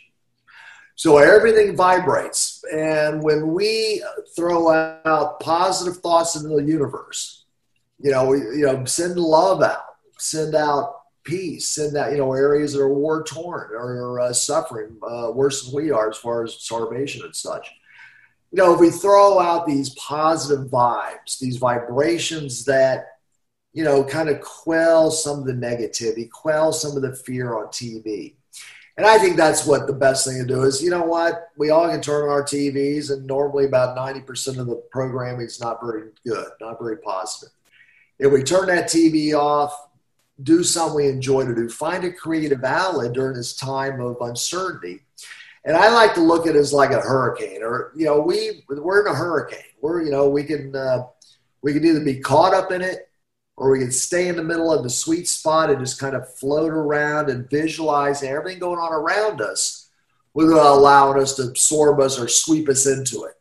So 0.96 1.18
everything 1.18 1.76
vibrates. 1.76 2.64
And 2.72 3.22
when 3.22 3.52
we 3.52 4.02
throw 4.34 4.72
out 4.72 5.38
positive 5.38 5.98
thoughts 6.02 6.34
into 6.34 6.48
the 6.48 6.64
universe, 6.64 7.44
you 8.00 8.10
know, 8.10 8.26
we, 8.26 8.38
you 8.38 8.66
know, 8.66 8.84
send 8.84 9.16
love 9.16 9.62
out, 9.62 9.84
send 10.18 10.56
out 10.56 11.01
peace, 11.24 11.78
in 11.78 11.92
that 11.94 12.12
you 12.12 12.18
know, 12.18 12.32
areas 12.32 12.72
that 12.72 12.80
are 12.80 12.92
war 12.92 13.22
torn 13.24 13.70
or 13.72 14.20
uh, 14.20 14.32
suffering 14.32 14.96
uh, 15.02 15.30
worse 15.32 15.64
than 15.64 15.74
we 15.74 15.90
are 15.90 16.10
as 16.10 16.16
far 16.16 16.44
as 16.44 16.54
starvation 16.54 17.24
and 17.24 17.34
such. 17.34 17.68
You 18.50 18.58
know, 18.58 18.74
if 18.74 18.80
we 18.80 18.90
throw 18.90 19.38
out 19.38 19.66
these 19.66 19.90
positive 19.90 20.66
vibes, 20.66 21.38
these 21.38 21.56
vibrations 21.56 22.64
that, 22.66 23.06
you 23.72 23.82
know, 23.82 24.04
kind 24.04 24.28
of 24.28 24.40
quell 24.40 25.10
some 25.10 25.38
of 25.38 25.46
the 25.46 25.54
negativity, 25.54 26.30
quell 26.30 26.72
some 26.72 26.96
of 26.96 27.02
the 27.02 27.14
fear 27.14 27.54
on 27.54 27.66
TV 27.68 28.34
and 28.96 29.06
I 29.06 29.18
think 29.18 29.36
that's 29.36 29.66
what 29.66 29.86
the 29.86 29.92
best 29.92 30.26
thing 30.26 30.38
to 30.38 30.46
do 30.46 30.62
is, 30.62 30.82
you 30.82 30.90
know 30.90 31.02
what? 31.02 31.48
We 31.56 31.70
all 31.70 31.88
can 31.88 32.02
turn 32.02 32.24
on 32.24 32.28
our 32.28 32.42
TVs, 32.42 33.10
and 33.10 33.26
normally 33.26 33.64
about 33.64 33.96
90% 33.96 34.58
of 34.58 34.66
the 34.66 34.82
programming 34.90 35.46
is 35.46 35.60
not 35.60 35.80
very 35.82 36.10
good, 36.26 36.48
not 36.60 36.78
very 36.78 36.98
positive. 36.98 37.54
If 38.18 38.30
we 38.30 38.42
turn 38.42 38.66
that 38.66 38.88
TV 38.88 39.34
off, 39.34 39.74
do 40.42 40.62
something 40.64 40.96
we 40.96 41.08
enjoy 41.08 41.46
to 41.46 41.54
do, 41.54 41.68
find 41.68 42.04
a 42.04 42.12
creative 42.12 42.64
outlet 42.64 43.12
during 43.12 43.34
this 43.34 43.54
time 43.54 44.00
of 44.00 44.16
uncertainty. 44.20 45.00
And 45.64 45.76
I 45.76 45.92
like 45.92 46.14
to 46.14 46.20
look 46.20 46.46
at 46.46 46.56
it 46.56 46.58
as 46.58 46.72
like 46.72 46.90
a 46.90 47.00
hurricane, 47.00 47.62
or 47.62 47.92
you 47.94 48.04
know, 48.04 48.20
we 48.20 48.64
we're 48.68 49.06
in 49.06 49.12
a 49.12 49.16
hurricane. 49.16 49.60
We're 49.80 50.02
you 50.02 50.10
know 50.10 50.28
we 50.28 50.44
can 50.44 50.74
uh, 50.74 51.06
we 51.62 51.72
can 51.72 51.84
either 51.84 52.04
be 52.04 52.18
caught 52.18 52.52
up 52.52 52.72
in 52.72 52.82
it, 52.82 53.08
or 53.56 53.70
we 53.70 53.78
can 53.78 53.92
stay 53.92 54.26
in 54.26 54.36
the 54.36 54.42
middle 54.42 54.72
of 54.72 54.82
the 54.82 54.90
sweet 54.90 55.28
spot 55.28 55.70
and 55.70 55.78
just 55.78 56.00
kind 56.00 56.16
of 56.16 56.34
float 56.34 56.72
around 56.72 57.30
and 57.30 57.48
visualize 57.48 58.24
everything 58.24 58.58
going 58.58 58.80
on 58.80 58.92
around 58.92 59.40
us, 59.40 59.88
without 60.34 60.76
allowing 60.76 61.22
us 61.22 61.36
to 61.36 61.42
absorb 61.42 62.00
us 62.00 62.18
or 62.18 62.26
sweep 62.26 62.68
us 62.68 62.86
into 62.86 63.24
it. 63.24 63.34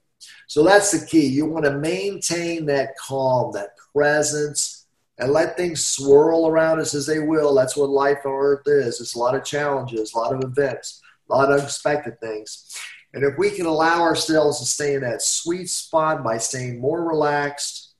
So 0.48 0.64
that's 0.64 0.92
the 0.92 1.06
key. 1.06 1.26
You 1.26 1.46
want 1.46 1.66
to 1.66 1.78
maintain 1.78 2.66
that 2.68 2.98
calm, 2.98 3.52
that 3.54 3.78
presence, 3.94 4.81
and 5.18 5.32
let 5.32 5.58
things 5.58 5.86
swirl 5.86 6.48
around 6.48 6.80
us 6.80 6.94
as 6.94 7.06
they 7.06 7.20
will. 7.20 7.54
That's 7.54 7.78
what 7.78 7.90
life 7.90 8.26
on 8.26 8.32
earth 8.32 8.64
is. 8.66 9.02
It's 9.02 9.16
a 9.16 9.20
lot 9.20 9.36
of 9.36 9.44
challenges, 9.44 10.14
a 10.14 10.18
lot 10.18 10.34
of 10.34 10.44
events 10.44 11.02
a 11.32 11.36
lot 11.36 11.52
of 11.52 11.60
unexpected 11.60 12.20
things. 12.20 12.78
And 13.14 13.24
if 13.24 13.38
we 13.38 13.52
can 13.52 13.66
allow 13.66 14.02
ourselves 14.02 14.60
to 14.60 14.66
stay 14.66 14.96
in 14.96 15.02
that 15.02 15.22
sweet 15.22 15.70
spot 15.70 16.24
by 16.24 16.38
staying 16.38 16.80
more 16.80 17.04
relaxed, 17.04 17.94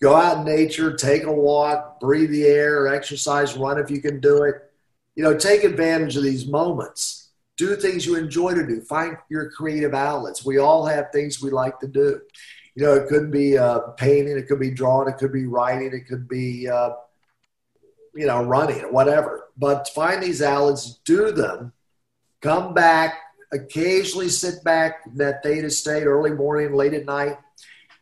go 0.00 0.14
out 0.14 0.38
in 0.38 0.44
nature, 0.44 0.94
take 0.94 1.24
a 1.24 1.32
walk, 1.32 2.00
breathe 2.00 2.30
the 2.30 2.44
air, 2.44 2.88
exercise, 2.88 3.56
run 3.56 3.78
if 3.78 3.90
you 3.90 4.00
can 4.00 4.20
do 4.20 4.44
it. 4.44 4.54
You 5.16 5.24
know, 5.24 5.36
take 5.36 5.64
advantage 5.64 6.16
of 6.16 6.22
these 6.22 6.46
moments. 6.46 7.30
Do 7.56 7.76
things 7.76 8.06
you 8.06 8.16
enjoy 8.16 8.54
to 8.54 8.66
do. 8.66 8.80
Find 8.80 9.16
your 9.28 9.50
creative 9.50 9.94
outlets. 9.94 10.44
We 10.44 10.58
all 10.58 10.86
have 10.86 11.12
things 11.12 11.42
we 11.42 11.50
like 11.50 11.78
to 11.80 11.86
do. 11.86 12.20
You 12.74 12.84
know, 12.84 12.94
it 12.94 13.08
could 13.08 13.30
be 13.30 13.58
uh, 13.58 13.80
painting, 13.96 14.36
it 14.36 14.48
could 14.48 14.60
be 14.60 14.70
drawing, 14.70 15.08
it 15.08 15.18
could 15.18 15.32
be 15.32 15.46
writing, 15.46 15.92
it 15.92 16.08
could 16.08 16.26
be, 16.28 16.68
uh, 16.68 16.90
you 18.14 18.26
know, 18.26 18.42
running, 18.42 18.80
whatever. 18.92 19.48
But 19.56 19.88
find 19.88 20.22
these 20.22 20.40
outlets, 20.40 21.00
do 21.04 21.32
them, 21.32 21.72
come 22.40 22.72
back, 22.72 23.14
occasionally 23.52 24.30
sit 24.30 24.64
back 24.64 25.02
in 25.06 25.16
that 25.18 25.42
theta 25.42 25.70
state, 25.70 26.04
early 26.04 26.30
morning, 26.30 26.72
late 26.72 26.94
at 26.94 27.04
night, 27.04 27.36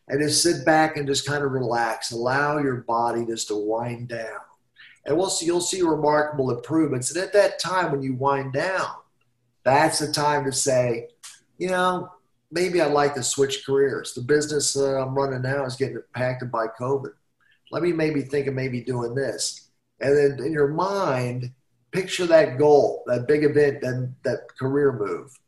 and 0.09 0.21
just 0.21 0.43
sit 0.43 0.65
back 0.65 0.97
and 0.97 1.07
just 1.07 1.27
kind 1.27 1.45
of 1.45 1.53
relax. 1.53 2.13
Allow 2.13 2.59
your 2.59 2.77
body 2.77 3.25
just 3.25 3.49
to 3.49 3.57
wind 3.57 4.09
down. 4.09 4.41
And 5.05 5.17
we'll 5.17 5.31
see, 5.31 5.47
you'll 5.47 5.61
see 5.61 5.83
remarkable 5.83 6.51
improvements. 6.51 7.11
And 7.11 7.23
at 7.23 7.33
that 7.33 7.59
time, 7.59 7.91
when 7.91 8.03
you 8.03 8.15
wind 8.15 8.53
down, 8.53 8.91
that's 9.65 9.99
the 9.99 10.13
time 10.13 10.45
to 10.45 10.53
say, 10.53 11.09
you 11.59 11.69
know, 11.69 12.11
maybe 12.51 12.81
I'd 12.81 12.93
like 12.93 13.15
to 13.15 13.23
switch 13.23 13.65
careers. 13.65 14.13
The 14.13 14.23
business 14.23 14.73
that 14.75 14.99
I'm 14.99 15.15
running 15.15 15.43
now 15.43 15.65
is 15.65 15.77
getting 15.77 15.97
impacted 15.97 16.51
by 16.51 16.67
COVID. 16.79 17.13
Let 17.71 17.83
me 17.83 17.93
maybe 17.93 18.23
think 18.23 18.47
of 18.47 18.55
maybe 18.55 18.81
doing 18.81 19.15
this. 19.15 19.69
And 20.01 20.17
then 20.17 20.45
in 20.45 20.53
your 20.53 20.69
mind, 20.69 21.53
picture 21.93 22.27
that 22.27 22.59
goal, 22.59 23.05
that 23.07 23.29
big 23.29 23.45
event, 23.45 23.81
then 23.83 24.15
that 24.25 24.49
career 24.59 24.93
move, 24.93 25.39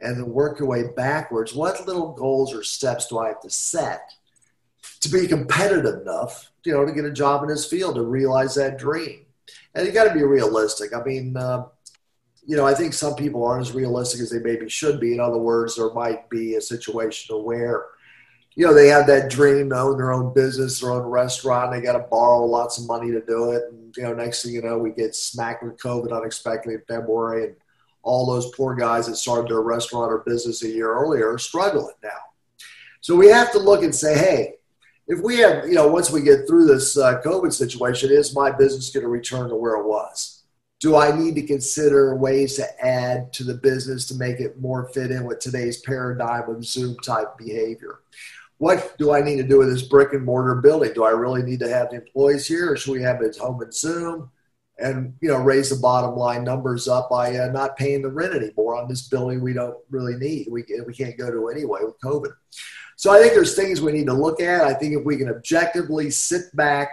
and 0.00 0.16
then 0.16 0.32
work 0.32 0.58
your 0.58 0.68
way 0.68 0.84
backwards. 0.96 1.54
What 1.54 1.86
little 1.86 2.12
goals 2.12 2.54
or 2.54 2.62
steps 2.62 3.06
do 3.08 3.18
I 3.18 3.28
have 3.28 3.40
to 3.40 3.50
set 3.50 4.12
to 5.00 5.08
be 5.08 5.26
competitive 5.26 6.02
enough, 6.02 6.50
you 6.64 6.72
know, 6.72 6.84
to 6.84 6.92
get 6.92 7.04
a 7.04 7.12
job 7.12 7.42
in 7.42 7.48
this 7.48 7.66
field 7.66 7.96
to 7.96 8.02
realize 8.02 8.54
that 8.54 8.78
dream? 8.78 9.26
And 9.74 9.86
you 9.86 9.92
got 9.92 10.04
to 10.04 10.14
be 10.14 10.22
realistic. 10.22 10.94
I 10.94 11.02
mean, 11.02 11.36
uh, 11.36 11.64
you 12.44 12.56
know, 12.56 12.66
I 12.66 12.74
think 12.74 12.92
some 12.92 13.14
people 13.14 13.44
aren't 13.44 13.66
as 13.66 13.72
realistic 13.72 14.20
as 14.20 14.30
they 14.30 14.40
maybe 14.40 14.68
should 14.68 14.98
be. 14.98 15.14
In 15.14 15.20
other 15.20 15.38
words, 15.38 15.76
there 15.76 15.92
might 15.92 16.28
be 16.28 16.56
a 16.56 16.60
situation 16.60 17.42
where 17.44 17.86
you 18.54 18.66
know, 18.66 18.74
they 18.74 18.88
have 18.88 19.06
that 19.06 19.30
dream 19.30 19.70
to 19.70 19.76
own 19.76 19.96
their 19.96 20.12
own 20.12 20.34
business, 20.34 20.80
their 20.80 20.90
own 20.90 21.04
restaurant. 21.04 21.72
They 21.72 21.80
got 21.80 21.94
to 21.94 22.06
borrow 22.10 22.44
lots 22.44 22.78
of 22.78 22.86
money 22.86 23.10
to 23.10 23.22
do 23.22 23.52
it. 23.52 23.62
And, 23.70 23.96
you 23.96 24.02
know, 24.02 24.12
next 24.12 24.42
thing 24.42 24.52
you 24.52 24.62
know, 24.62 24.76
we 24.76 24.90
get 24.90 25.14
smacked 25.14 25.62
with 25.62 25.78
COVID 25.78 26.14
unexpectedly 26.14 26.74
in 26.74 26.82
February. 26.86 27.44
And 27.44 27.56
all 28.02 28.26
those 28.26 28.54
poor 28.54 28.74
guys 28.74 29.06
that 29.06 29.16
started 29.16 29.48
their 29.48 29.62
restaurant 29.62 30.12
or 30.12 30.18
business 30.26 30.62
a 30.64 30.68
year 30.68 30.92
earlier 30.92 31.32
are 31.32 31.38
struggling 31.38 31.94
now. 32.02 32.10
So 33.00 33.16
we 33.16 33.28
have 33.28 33.52
to 33.52 33.58
look 33.58 33.82
and 33.82 33.94
say, 33.94 34.18
hey, 34.18 34.54
if 35.08 35.20
we 35.20 35.38
have, 35.38 35.66
you 35.66 35.74
know, 35.74 35.88
once 35.88 36.10
we 36.10 36.22
get 36.22 36.46
through 36.46 36.66
this 36.66 36.96
uh, 36.96 37.20
COVID 37.22 37.52
situation, 37.52 38.10
is 38.10 38.34
my 38.34 38.50
business 38.50 38.90
going 38.90 39.02
to 39.02 39.08
return 39.08 39.48
to 39.48 39.56
where 39.56 39.76
it 39.76 39.86
was? 39.86 40.41
Do 40.82 40.96
I 40.96 41.16
need 41.16 41.36
to 41.36 41.46
consider 41.46 42.14
ways 42.16 42.56
to 42.56 42.84
add 42.84 43.32
to 43.34 43.44
the 43.44 43.54
business 43.54 44.06
to 44.08 44.16
make 44.16 44.40
it 44.40 44.60
more 44.60 44.90
fit 44.92 45.10
in 45.10 45.24
with 45.24 45.38
today's 45.38 45.80
paradigm 45.80 46.50
of 46.50 46.64
Zoom 46.64 46.98
type 46.98 47.38
behavior? 47.38 48.00
what 48.62 48.96
do 48.96 49.12
I 49.12 49.20
need 49.20 49.38
to 49.38 49.42
do 49.42 49.58
with 49.58 49.70
this 49.70 49.82
brick 49.82 50.12
and 50.12 50.24
mortar 50.24 50.54
building? 50.54 50.92
Do 50.94 51.02
I 51.02 51.10
really 51.10 51.42
need 51.42 51.58
to 51.60 51.68
have 51.68 51.90
the 51.90 51.96
employees 51.96 52.46
here, 52.46 52.70
or 52.70 52.76
should 52.76 52.92
we 52.92 53.02
have 53.02 53.20
it 53.20 53.36
home 53.36 53.60
and 53.60 53.74
Zoom? 53.74 54.30
And 54.78 55.14
you 55.20 55.30
know, 55.30 55.38
raise 55.38 55.70
the 55.70 55.82
bottom 55.82 56.14
line 56.14 56.44
numbers 56.44 56.86
up 56.86 57.10
by 57.10 57.36
uh, 57.36 57.48
not 57.48 57.76
paying 57.76 58.02
the 58.02 58.08
rent 58.08 58.34
anymore 58.34 58.80
on 58.80 58.88
this 58.88 59.08
building 59.08 59.42
we 59.42 59.52
don't 59.52 59.76
really 59.90 60.14
need. 60.14 60.46
We 60.48 60.64
we 60.86 60.94
can't 60.94 61.18
go 61.18 61.28
to 61.28 61.48
anyway 61.48 61.80
with 61.82 61.98
COVID. 61.98 62.30
So 62.94 63.12
I 63.12 63.18
think 63.18 63.32
there's 63.32 63.56
things 63.56 63.80
we 63.80 63.90
need 63.90 64.06
to 64.06 64.12
look 64.12 64.40
at. 64.40 64.62
I 64.62 64.74
think 64.74 64.96
if 64.96 65.04
we 65.04 65.16
can 65.16 65.28
objectively 65.28 66.12
sit 66.12 66.54
back, 66.54 66.88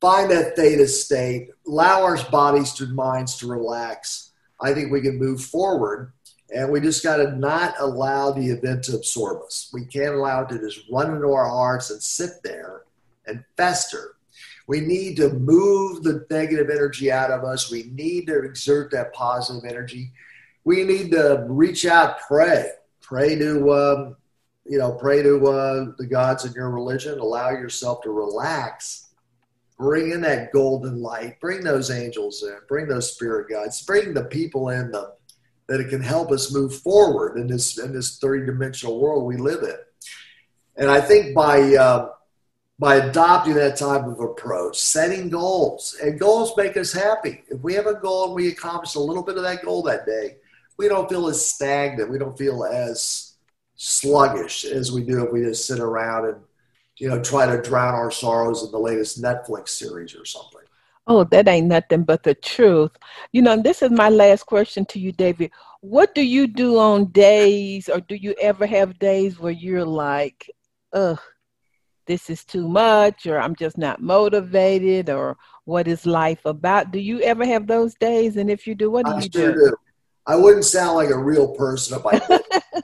find 0.00 0.30
that 0.30 0.56
theta 0.56 0.86
state, 0.86 1.50
allow 1.66 2.02
our 2.02 2.18
bodies 2.30 2.72
to 2.74 2.86
minds 2.86 3.36
to 3.38 3.46
relax, 3.46 4.32
I 4.60 4.72
think 4.72 4.90
we 4.90 5.00
can 5.00 5.18
move 5.18 5.42
forward 5.42 6.12
and 6.50 6.70
we 6.70 6.80
just 6.80 7.02
got 7.02 7.18
to 7.18 7.36
not 7.36 7.74
allow 7.78 8.32
the 8.32 8.46
event 8.46 8.84
to 8.84 8.96
absorb 8.96 9.42
us. 9.42 9.70
We 9.72 9.84
can't 9.84 10.14
allow 10.14 10.42
it 10.42 10.48
to 10.50 10.58
just 10.58 10.80
run 10.90 11.14
into 11.14 11.32
our 11.32 11.48
hearts 11.48 11.90
and 11.90 12.02
sit 12.02 12.42
there 12.42 12.82
and 13.26 13.44
fester. 13.56 14.16
We 14.66 14.80
need 14.80 15.16
to 15.18 15.30
move 15.30 16.02
the 16.02 16.26
negative 16.30 16.70
energy 16.70 17.12
out 17.12 17.30
of 17.30 17.44
us. 17.44 17.70
We 17.70 17.90
need 17.92 18.26
to 18.28 18.42
exert 18.42 18.90
that 18.92 19.12
positive 19.12 19.70
energy. 19.70 20.12
We 20.64 20.84
need 20.84 21.10
to 21.12 21.44
reach 21.48 21.86
out, 21.86 22.20
pray, 22.20 22.70
pray 23.00 23.36
to, 23.36 23.72
um, 23.72 24.16
you 24.64 24.78
know, 24.78 24.92
pray 24.92 25.22
to 25.22 25.46
uh, 25.48 25.92
the 25.98 26.06
gods 26.06 26.44
in 26.44 26.52
your 26.52 26.70
religion. 26.70 27.18
Allow 27.18 27.50
yourself 27.50 28.02
to 28.02 28.10
relax. 28.10 29.07
Bring 29.78 30.10
in 30.10 30.20
that 30.22 30.52
golden 30.52 31.00
light. 31.00 31.40
Bring 31.40 31.62
those 31.62 31.90
angels 31.90 32.42
in. 32.42 32.56
Bring 32.68 32.88
those 32.88 33.12
spirit 33.12 33.48
guides. 33.48 33.82
Bring 33.82 34.12
the 34.12 34.24
people 34.24 34.70
in, 34.70 34.90
the 34.90 35.14
that 35.68 35.80
it 35.80 35.90
can 35.90 36.02
help 36.02 36.32
us 36.32 36.52
move 36.52 36.74
forward 36.80 37.38
in 37.38 37.46
this 37.46 37.78
in 37.78 37.92
this 37.92 38.16
three 38.16 38.44
dimensional 38.44 39.00
world 39.00 39.24
we 39.24 39.36
live 39.36 39.62
in. 39.62 39.76
And 40.76 40.90
I 40.90 41.00
think 41.00 41.34
by 41.34 41.60
uh, 41.74 42.10
by 42.78 42.96
adopting 42.96 43.54
that 43.54 43.76
type 43.76 44.04
of 44.04 44.20
approach, 44.20 44.78
setting 44.78 45.28
goals, 45.28 45.96
and 46.02 46.18
goals 46.18 46.56
make 46.56 46.76
us 46.76 46.92
happy. 46.92 47.42
If 47.48 47.60
we 47.60 47.74
have 47.74 47.86
a 47.86 47.94
goal 47.94 48.26
and 48.26 48.34
we 48.34 48.48
accomplish 48.48 48.94
a 48.94 49.00
little 49.00 49.22
bit 49.22 49.36
of 49.36 49.42
that 49.42 49.64
goal 49.64 49.82
that 49.82 50.06
day, 50.06 50.36
we 50.76 50.88
don't 50.88 51.08
feel 51.08 51.28
as 51.28 51.44
stagnant. 51.44 52.10
We 52.10 52.18
don't 52.18 52.38
feel 52.38 52.64
as 52.64 53.34
sluggish 53.76 54.64
as 54.64 54.90
we 54.90 55.02
do 55.02 55.24
if 55.24 55.32
we 55.32 55.42
just 55.42 55.66
sit 55.66 55.80
around 55.80 56.26
and 56.26 56.36
you 56.98 57.08
know 57.08 57.20
try 57.22 57.46
to 57.46 57.62
drown 57.62 57.94
our 57.94 58.10
sorrows 58.10 58.64
in 58.64 58.70
the 58.70 58.78
latest 58.78 59.22
Netflix 59.22 59.70
series 59.70 60.14
or 60.14 60.24
something. 60.24 60.60
Oh, 61.06 61.24
that 61.24 61.48
ain't 61.48 61.68
nothing 61.68 62.02
but 62.04 62.22
the 62.22 62.34
truth. 62.34 62.90
You 63.32 63.40
know, 63.40 63.60
this 63.60 63.80
is 63.80 63.90
my 63.90 64.10
last 64.10 64.44
question 64.44 64.84
to 64.86 65.00
you, 65.00 65.10
David. 65.10 65.50
What 65.80 66.14
do 66.14 66.20
you 66.20 66.46
do 66.46 66.78
on 66.78 67.06
days, 67.06 67.88
or 67.88 68.00
do 68.00 68.14
you 68.14 68.34
ever 68.40 68.66
have 68.66 68.98
days 68.98 69.38
where 69.38 69.52
you're 69.52 69.86
like, 69.86 70.50
ugh, 70.92 71.18
this 72.06 72.28
is 72.28 72.44
too 72.44 72.68
much, 72.68 73.26
or 73.26 73.38
I'm 73.40 73.56
just 73.56 73.78
not 73.78 74.02
motivated, 74.02 75.08
or 75.08 75.38
what 75.64 75.88
is 75.88 76.04
life 76.04 76.44
about? 76.44 76.90
Do 76.90 76.98
you 76.98 77.20
ever 77.22 77.46
have 77.46 77.66
those 77.66 77.94
days? 77.94 78.36
And 78.36 78.50
if 78.50 78.66
you 78.66 78.74
do, 78.74 78.90
what 78.90 79.06
do 79.06 79.12
I 79.12 79.16
you 79.16 79.30
sure 79.32 79.54
do? 79.54 79.70
do? 79.70 79.76
I 80.26 80.36
wouldn't 80.36 80.66
sound 80.66 80.96
like 80.96 81.08
a 81.08 81.18
real 81.18 81.54
person 81.54 81.98
if 81.98 82.04
I 82.04 82.18
did. 82.18 82.42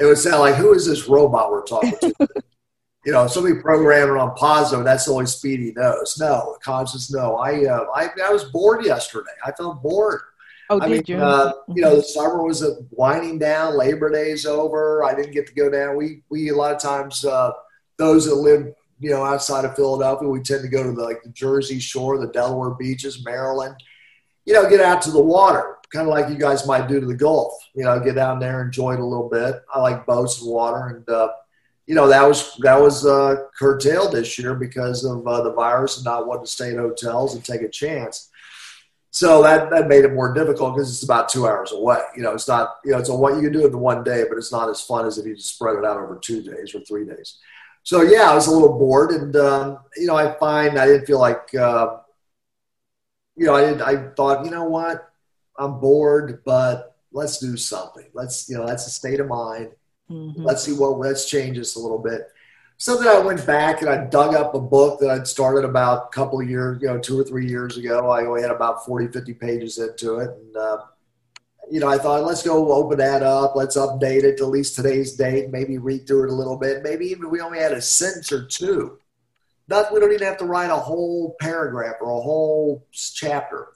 it 0.00 0.04
would 0.04 0.18
sound 0.18 0.40
like, 0.40 0.56
who 0.56 0.72
is 0.74 0.84
this 0.84 1.06
robot 1.06 1.52
we're 1.52 1.62
talking 1.62 1.94
to? 2.00 2.14
you 3.04 3.12
know, 3.12 3.26
somebody 3.26 3.56
programming 3.60 4.20
on 4.20 4.34
positive, 4.34 4.84
that's 4.84 5.06
the 5.06 5.12
only 5.12 5.26
speed 5.26 5.60
he 5.60 5.72
knows. 5.72 6.16
No, 6.20 6.58
Constance, 6.62 7.10
no. 7.12 7.36
I, 7.36 7.64
uh, 7.64 7.86
I, 7.94 8.08
I 8.24 8.30
was 8.30 8.44
bored 8.44 8.84
yesterday. 8.84 9.30
I 9.44 9.52
felt 9.52 9.82
bored. 9.82 10.20
Oh, 10.68 10.80
I 10.80 10.88
did 10.88 11.08
mean, 11.08 11.18
you? 11.18 11.24
Uh, 11.24 11.52
you 11.74 11.82
know, 11.82 11.96
the 11.96 12.02
summer 12.02 12.42
was 12.44 12.64
winding 12.90 13.38
down. 13.38 13.76
Labor 13.76 14.10
Day's 14.10 14.46
over. 14.46 15.02
I 15.02 15.14
didn't 15.14 15.32
get 15.32 15.46
to 15.46 15.54
go 15.54 15.70
down. 15.70 15.96
We, 15.96 16.22
we 16.28 16.50
a 16.50 16.54
lot 16.54 16.74
of 16.74 16.80
times, 16.80 17.24
uh, 17.24 17.52
those 17.96 18.26
that 18.26 18.36
live, 18.36 18.72
you 18.98 19.10
know, 19.10 19.24
outside 19.24 19.64
of 19.64 19.74
Philadelphia, 19.76 20.28
we 20.28 20.40
tend 20.40 20.62
to 20.62 20.68
go 20.68 20.82
to 20.82 20.92
the, 20.92 21.02
like 21.02 21.22
the 21.22 21.30
Jersey 21.30 21.80
Shore, 21.80 22.18
the 22.18 22.28
Delaware 22.28 22.74
beaches, 22.74 23.24
Maryland. 23.24 23.74
You 24.44 24.54
know, 24.54 24.68
get 24.68 24.80
out 24.80 25.02
to 25.02 25.10
the 25.10 25.20
water, 25.20 25.78
kind 25.92 26.06
of 26.06 26.12
like 26.12 26.28
you 26.28 26.36
guys 26.36 26.66
might 26.66 26.86
do 26.86 27.00
to 27.00 27.06
the 27.06 27.14
Gulf. 27.14 27.52
You 27.74 27.84
know, 27.84 27.98
get 27.98 28.14
down 28.14 28.38
there, 28.38 28.62
enjoy 28.62 28.94
it 28.94 29.00
a 29.00 29.04
little 29.04 29.28
bit. 29.28 29.56
I 29.72 29.80
like 29.80 30.06
boats 30.06 30.40
and 30.40 30.50
water, 30.50 30.86
and 30.96 31.08
uh, 31.08 31.28
you 31.90 31.96
know 31.96 32.06
that 32.06 32.22
was 32.22 32.54
that 32.58 32.80
was 32.80 33.04
uh, 33.04 33.34
curtailed 33.58 34.12
this 34.12 34.38
year 34.38 34.54
because 34.54 35.04
of 35.04 35.26
uh, 35.26 35.42
the 35.42 35.52
virus 35.52 35.96
and 35.96 36.04
not 36.04 36.24
wanting 36.24 36.44
to 36.44 36.50
stay 36.50 36.70
in 36.70 36.78
hotels 36.78 37.34
and 37.34 37.44
take 37.44 37.62
a 37.62 37.68
chance. 37.68 38.30
So 39.10 39.42
that 39.42 39.70
that 39.70 39.88
made 39.88 40.04
it 40.04 40.14
more 40.14 40.32
difficult 40.32 40.76
because 40.76 40.88
it's 40.88 41.02
about 41.02 41.28
two 41.28 41.48
hours 41.48 41.72
away. 41.72 41.98
You 42.14 42.22
know, 42.22 42.32
it's 42.32 42.46
not 42.46 42.76
you 42.84 42.92
know 42.92 42.98
it's 42.98 43.08
a 43.08 43.14
what 43.16 43.34
you 43.34 43.42
can 43.42 43.52
do 43.52 43.66
it 43.66 43.72
in 43.72 43.80
one 43.80 44.04
day, 44.04 44.24
but 44.28 44.38
it's 44.38 44.52
not 44.52 44.70
as 44.70 44.80
fun 44.80 45.04
as 45.04 45.18
if 45.18 45.26
you 45.26 45.34
just 45.34 45.56
spread 45.56 45.78
it 45.78 45.84
out 45.84 45.96
over 45.96 46.20
two 46.22 46.44
days 46.44 46.72
or 46.76 46.80
three 46.82 47.04
days. 47.04 47.38
So 47.82 48.02
yeah, 48.02 48.30
I 48.30 48.36
was 48.36 48.46
a 48.46 48.52
little 48.52 48.78
bored, 48.78 49.10
and 49.10 49.34
um, 49.34 49.78
you 49.96 50.06
know, 50.06 50.14
I 50.14 50.38
find 50.38 50.78
I 50.78 50.86
didn't 50.86 51.06
feel 51.06 51.18
like 51.18 51.52
uh, 51.56 51.96
you 53.34 53.46
know 53.46 53.56
I 53.56 53.62
did 53.62 53.82
I 53.82 54.10
thought 54.14 54.44
you 54.44 54.52
know 54.52 54.62
what 54.62 55.10
I'm 55.58 55.80
bored, 55.80 56.44
but 56.44 56.96
let's 57.12 57.38
do 57.38 57.56
something. 57.56 58.06
Let's, 58.14 58.48
you 58.48 58.56
know, 58.56 58.64
that's 58.64 58.86
a 58.86 58.90
state 58.90 59.18
of 59.18 59.26
mind. 59.26 59.72
Mhm. 60.10 60.44
Let's 60.44 60.64
see 60.64 60.72
what, 60.72 60.98
let's 60.98 61.28
change 61.28 61.56
this 61.56 61.76
a 61.76 61.80
little 61.80 61.98
bit. 61.98 62.28
So 62.76 62.96
then 62.96 63.08
I 63.08 63.18
went 63.18 63.46
back 63.46 63.82
and 63.82 63.90
I 63.90 64.06
dug 64.06 64.34
up 64.34 64.54
a 64.54 64.60
book 64.60 65.00
that 65.00 65.10
I'd 65.10 65.26
started 65.26 65.66
about 65.66 66.06
a 66.06 66.08
couple 66.14 66.40
of 66.40 66.48
years, 66.48 66.78
you 66.80 66.88
know, 66.88 66.98
two 66.98 67.20
or 67.20 67.24
three 67.24 67.46
years 67.46 67.76
ago. 67.76 68.10
I 68.10 68.24
only 68.24 68.40
had 68.40 68.50
about 68.50 68.86
40, 68.86 69.08
50 69.08 69.34
pages 69.34 69.78
into 69.78 70.20
it. 70.20 70.30
And, 70.30 70.56
uh, 70.56 70.78
you 71.70 71.78
know, 71.78 71.88
I 71.88 71.98
thought, 71.98 72.24
let's 72.24 72.42
go 72.42 72.72
open 72.72 72.96
that 72.98 73.22
up. 73.22 73.54
Let's 73.54 73.76
update 73.76 74.24
it 74.24 74.38
to 74.38 74.44
at 74.44 74.50
least 74.50 74.76
today's 74.76 75.14
date. 75.14 75.50
Maybe 75.50 75.76
read 75.76 76.06
through 76.06 76.24
it 76.24 76.30
a 76.30 76.34
little 76.34 76.56
bit. 76.56 76.82
Maybe 76.82 77.06
even 77.06 77.30
we 77.30 77.42
only 77.42 77.58
had 77.58 77.72
a 77.72 77.82
sentence 77.82 78.32
or 78.32 78.46
two. 78.46 78.98
Not, 79.68 79.92
we 79.92 80.00
don't 80.00 80.12
even 80.12 80.26
have 80.26 80.38
to 80.38 80.46
write 80.46 80.70
a 80.70 80.76
whole 80.76 81.36
paragraph 81.38 81.96
or 82.00 82.10
a 82.10 82.20
whole 82.20 82.86
chapter. 82.92 83.68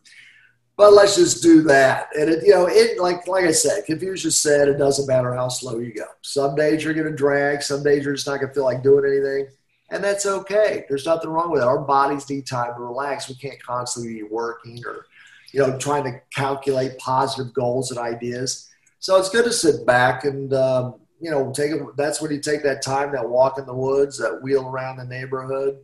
But 0.77 0.93
let's 0.93 1.15
just 1.15 1.43
do 1.43 1.63
that. 1.63 2.09
And 2.19 2.29
it, 2.29 2.45
you 2.45 2.51
know, 2.51 2.67
it 2.67 3.01
like 3.01 3.29
like 3.29 3.45
I 3.45 3.53
said, 3.53 3.85
Confucius 3.85 4.37
said, 4.37 4.69
it 4.69 4.77
doesn't 4.77 5.07
matter 5.07 5.33
how 5.33 5.49
slow 5.49 5.79
you 5.79 5.95
go. 5.95 6.07
Some 6.23 6.57
days 6.57 6.83
you're 6.83 6.95
going 6.95 7.11
to 7.11 7.15
drag. 7.15 7.63
Some 7.63 7.85
days 7.85 8.05
you're 8.05 8.15
just 8.15 8.27
not 8.27 8.41
going 8.41 8.49
to 8.49 8.55
feel 8.55 8.65
like 8.65 8.83
doing 8.83 9.05
anything, 9.05 9.47
and 9.91 10.03
that's 10.03 10.27
okay. 10.27 10.85
There's 10.89 11.07
nothing 11.07 11.31
wrong 11.31 11.53
with 11.53 11.63
it. 11.63 11.67
Our 11.67 11.79
bodies 11.79 12.29
need 12.29 12.47
time 12.47 12.75
to 12.75 12.81
relax. 12.81 13.29
We 13.29 13.37
can't 13.37 13.63
constantly 13.63 14.15
be 14.15 14.23
working 14.25 14.83
or, 14.85 15.07
you 15.53 15.61
know, 15.61 15.79
trying 15.79 16.05
to 16.05 16.21
calculate 16.35 16.99
positive 16.99 17.55
goals 17.55 17.93
and 17.93 18.01
ideas. 18.01 18.69
So 18.99 19.17
it's 19.17 19.29
good 19.29 19.45
to 19.45 19.53
sit 19.53 19.87
back 19.87 20.25
and 20.25 20.53
um, 20.55 20.97
you 21.21 21.31
know 21.31 21.53
take. 21.53 21.73
That's 21.97 22.21
when 22.21 22.33
you 22.33 22.41
take 22.41 22.65
that 22.65 22.83
time, 22.83 23.13
that 23.13 23.29
walk 23.29 23.59
in 23.59 23.67
the 23.67 23.75
woods, 23.75 24.19
that 24.19 24.43
wheel 24.43 24.67
around 24.67 24.97
the 24.97 25.05
neighborhood, 25.05 25.79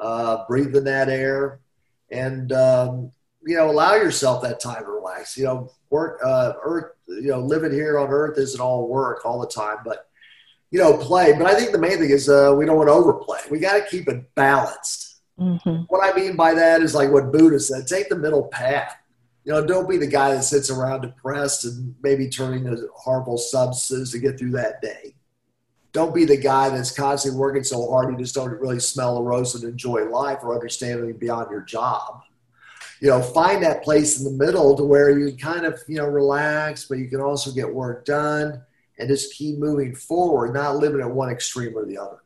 uh, 0.00 0.46
breathe 0.46 0.74
in 0.74 0.84
that 0.84 1.10
air, 1.10 1.60
and 2.10 2.50
um, 2.52 3.12
you 3.44 3.56
know, 3.56 3.70
allow 3.70 3.94
yourself 3.94 4.42
that 4.42 4.60
time 4.60 4.84
to 4.84 4.90
relax. 4.90 5.36
You 5.36 5.44
know, 5.44 5.72
work, 5.90 6.20
uh, 6.24 6.52
earth, 6.62 6.92
you 7.08 7.28
know, 7.28 7.40
living 7.40 7.72
here 7.72 7.98
on 7.98 8.08
earth 8.08 8.38
isn't 8.38 8.60
all 8.60 8.88
work 8.88 9.24
all 9.24 9.40
the 9.40 9.46
time, 9.46 9.78
but, 9.84 10.08
you 10.70 10.78
know, 10.78 10.96
play. 10.96 11.32
But 11.32 11.46
I 11.46 11.54
think 11.54 11.72
the 11.72 11.78
main 11.78 11.98
thing 11.98 12.10
is 12.10 12.28
uh, 12.28 12.54
we 12.56 12.66
don't 12.66 12.76
want 12.76 12.88
to 12.88 12.92
overplay. 12.92 13.40
We 13.50 13.58
got 13.58 13.78
to 13.78 13.84
keep 13.84 14.08
it 14.08 14.34
balanced. 14.34 15.20
Mhm. 15.40 15.86
What 15.88 16.04
I 16.04 16.14
mean 16.16 16.36
by 16.36 16.54
that 16.54 16.82
is 16.82 16.94
like 16.94 17.10
what 17.10 17.32
Buddha 17.32 17.58
said 17.58 17.86
take 17.86 18.08
the 18.08 18.16
middle 18.16 18.44
path. 18.44 18.94
You 19.44 19.52
know, 19.52 19.66
don't 19.66 19.88
be 19.88 19.96
the 19.96 20.06
guy 20.06 20.34
that 20.34 20.44
sits 20.44 20.70
around 20.70 21.00
depressed 21.00 21.64
and 21.64 21.96
maybe 22.02 22.28
turning 22.28 22.64
to 22.64 22.88
harmful 22.96 23.38
substances 23.38 24.12
to 24.12 24.18
get 24.18 24.38
through 24.38 24.52
that 24.52 24.80
day. 24.82 25.16
Don't 25.92 26.14
be 26.14 26.24
the 26.24 26.36
guy 26.36 26.68
that's 26.68 26.92
constantly 26.92 27.40
working 27.40 27.64
so 27.64 27.90
hard 27.90 28.10
you 28.12 28.18
just 28.18 28.34
don't 28.34 28.50
really 28.50 28.78
smell 28.78 29.16
the 29.16 29.22
rose 29.22 29.54
and 29.54 29.64
enjoy 29.64 30.04
life 30.08 30.38
or 30.42 30.54
understand 30.54 31.00
anything 31.00 31.18
beyond 31.18 31.50
your 31.50 31.62
job 31.62 32.22
you 33.02 33.08
know, 33.08 33.20
find 33.20 33.60
that 33.64 33.82
place 33.82 34.20
in 34.20 34.24
the 34.24 34.44
middle 34.44 34.76
to 34.76 34.84
where 34.84 35.18
you 35.18 35.36
kind 35.36 35.66
of, 35.66 35.82
you 35.88 35.96
know, 35.96 36.06
relax, 36.06 36.84
but 36.84 36.98
you 36.98 37.08
can 37.08 37.20
also 37.20 37.50
get 37.50 37.68
work 37.68 38.04
done 38.04 38.62
and 38.96 39.08
just 39.08 39.34
keep 39.34 39.58
moving 39.58 39.92
forward, 39.92 40.54
not 40.54 40.76
living 40.76 41.00
at 41.00 41.10
one 41.10 41.28
extreme 41.28 41.76
or 41.76 41.84
the 41.84 41.98
other. 41.98 42.18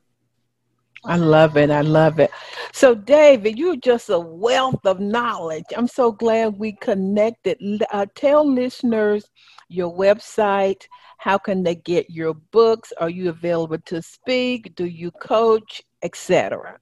I 1.07 1.17
love 1.17 1.57
it. 1.57 1.71
I 1.71 1.81
love 1.81 2.21
it. 2.21 2.31
So, 2.75 2.95
David, 2.95 3.59
you're 3.59 3.77
just 3.77 4.11
a 4.11 4.19
wealth 4.19 4.85
of 4.85 5.01
knowledge. 5.01 5.65
I'm 5.75 5.89
so 5.89 6.13
glad 6.13 6.59
we 6.59 6.73
connected. 6.73 7.59
Uh, 7.91 8.05
tell 8.15 8.47
listeners 8.47 9.31
your 9.71 9.97
website. 9.97 10.83
How 11.17 11.39
can 11.39 11.63
they 11.63 11.77
get 11.77 12.11
your 12.11 12.35
books? 12.35 12.93
Are 12.99 13.09
you 13.09 13.31
available 13.31 13.79
to 13.87 14.03
speak? 14.03 14.75
Do 14.75 14.85
you 14.85 15.11
coach, 15.11 15.81
etc.? 16.03 16.79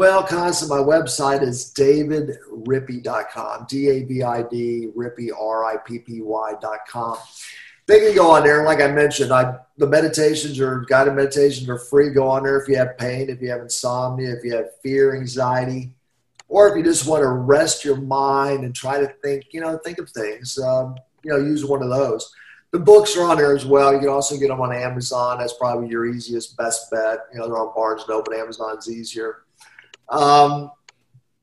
Well, 0.00 0.22
Constance, 0.22 0.70
my 0.70 0.78
website 0.78 1.42
is 1.42 1.74
davidrippy.com, 1.76 3.66
D 3.68 3.90
A 3.90 4.02
V 4.04 4.22
I 4.22 4.42
D, 4.44 4.88
Rippy, 4.96 5.28
R 5.38 5.66
I 5.66 5.76
P 5.76 5.98
P 5.98 6.22
Y.com. 6.22 7.18
They 7.84 8.00
can 8.00 8.14
go 8.14 8.30
on 8.30 8.42
there. 8.42 8.64
Like 8.64 8.80
I 8.80 8.86
mentioned, 8.90 9.30
I, 9.30 9.58
the 9.76 9.86
meditations 9.86 10.58
or 10.58 10.86
guided 10.88 11.16
meditations 11.16 11.68
are 11.68 11.78
free. 11.78 12.08
Go 12.14 12.26
on 12.28 12.44
there 12.44 12.58
if 12.58 12.66
you 12.66 12.78
have 12.78 12.96
pain, 12.96 13.28
if 13.28 13.42
you 13.42 13.50
have 13.50 13.60
insomnia, 13.60 14.32
if 14.32 14.42
you 14.42 14.56
have 14.56 14.68
fear, 14.82 15.14
anxiety, 15.14 15.90
or 16.48 16.66
if 16.70 16.78
you 16.78 16.82
just 16.82 17.06
want 17.06 17.20
to 17.20 17.28
rest 17.28 17.84
your 17.84 17.96
mind 17.96 18.64
and 18.64 18.74
try 18.74 18.98
to 18.98 19.08
think, 19.22 19.48
you 19.50 19.60
know, 19.60 19.76
think 19.84 19.98
of 19.98 20.08
things. 20.08 20.58
Um, 20.58 20.96
you 21.24 21.30
know, 21.30 21.36
use 21.36 21.66
one 21.66 21.82
of 21.82 21.90
those. 21.90 22.34
The 22.70 22.78
books 22.78 23.18
are 23.18 23.24
on 23.24 23.36
there 23.36 23.54
as 23.54 23.66
well. 23.66 23.92
You 23.92 23.98
can 23.98 24.08
also 24.08 24.38
get 24.38 24.48
them 24.48 24.62
on 24.62 24.74
Amazon. 24.74 25.36
That's 25.36 25.52
probably 25.52 25.90
your 25.90 26.06
easiest, 26.06 26.56
best 26.56 26.90
bet. 26.90 27.18
You 27.34 27.40
know, 27.40 27.48
they're 27.48 27.58
on 27.58 27.74
Barnes 27.74 28.04
Noble. 28.08 28.32
Amazon's 28.32 28.90
easier. 28.90 29.42
Um, 30.10 30.70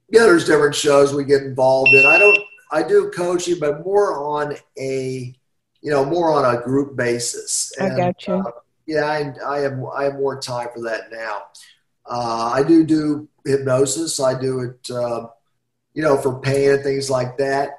yeah, 0.09 0.23
there's 0.23 0.45
different 0.45 0.75
shows 0.75 1.13
we 1.13 1.23
get 1.23 1.43
involved 1.43 1.93
in. 1.93 2.05
I 2.05 2.17
don't, 2.17 2.39
I 2.71 2.83
do 2.83 3.11
coaching, 3.11 3.59
but 3.59 3.85
more 3.85 4.17
on 4.17 4.55
a, 4.77 5.35
you 5.81 5.91
know, 5.91 6.05
more 6.05 6.31
on 6.31 6.55
a 6.55 6.61
group 6.61 6.95
basis. 6.95 7.71
I 7.79 7.89
got 7.89 8.27
you. 8.27 8.35
uh, 8.35 8.51
yeah, 8.85 9.05
I, 9.05 9.33
I 9.45 9.59
have, 9.59 9.83
I 9.95 10.03
have 10.03 10.15
more 10.15 10.39
time 10.39 10.67
for 10.73 10.81
that 10.83 11.11
now. 11.11 11.43
Uh, 12.05 12.51
I 12.53 12.63
do 12.63 12.85
do 12.85 13.27
hypnosis. 13.45 14.19
I 14.19 14.39
do 14.39 14.61
it, 14.61 14.89
uh, 14.91 15.27
you 15.93 16.01
know, 16.01 16.17
for 16.17 16.39
pain 16.39 16.71
and 16.71 16.83
things 16.83 17.09
like 17.09 17.37
that. 17.37 17.71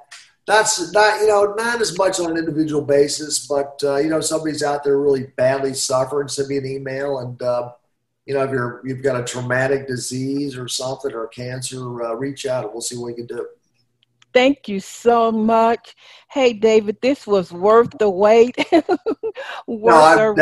That's 0.45 0.91
not, 0.93 1.21
you 1.21 1.27
know, 1.27 1.53
not 1.57 1.81
as 1.81 1.95
much 1.97 2.19
on 2.19 2.31
an 2.31 2.37
individual 2.37 2.81
basis, 2.81 3.45
but 3.47 3.79
uh, 3.83 3.97
you 3.97 4.09
know, 4.09 4.21
somebody's 4.21 4.63
out 4.63 4.83
there 4.83 4.99
really 4.99 5.27
badly 5.37 5.73
suffering. 5.75 6.27
Send 6.27 6.47
me 6.47 6.57
an 6.57 6.65
email, 6.65 7.19
and 7.19 7.39
uh, 7.41 7.71
you 8.29 8.35
know, 8.35 8.43
if 8.43 8.51
you're 8.51 8.79
you've 8.85 9.01
got 9.01 9.19
a 9.19 9.23
traumatic 9.23 9.87
disease 9.87 10.55
or 10.55 10.67
something 10.67 11.11
or 11.15 11.27
cancer, 11.29 12.03
uh, 12.03 12.13
reach 12.13 12.45
out 12.45 12.63
and 12.63 12.71
we'll 12.71 12.79
see 12.79 12.95
what 12.95 13.07
we 13.07 13.13
can 13.15 13.25
do. 13.25 13.47
Thank 14.33 14.67
you 14.67 14.79
so 14.79 15.31
much. 15.31 15.95
Hey, 16.29 16.53
David, 16.53 16.97
this 17.01 17.25
was 17.25 17.51
worth 17.51 17.89
the 17.97 18.09
wait. 18.09 18.55
worth, 19.67 20.03
I'm 20.03 20.17
the 20.17 20.33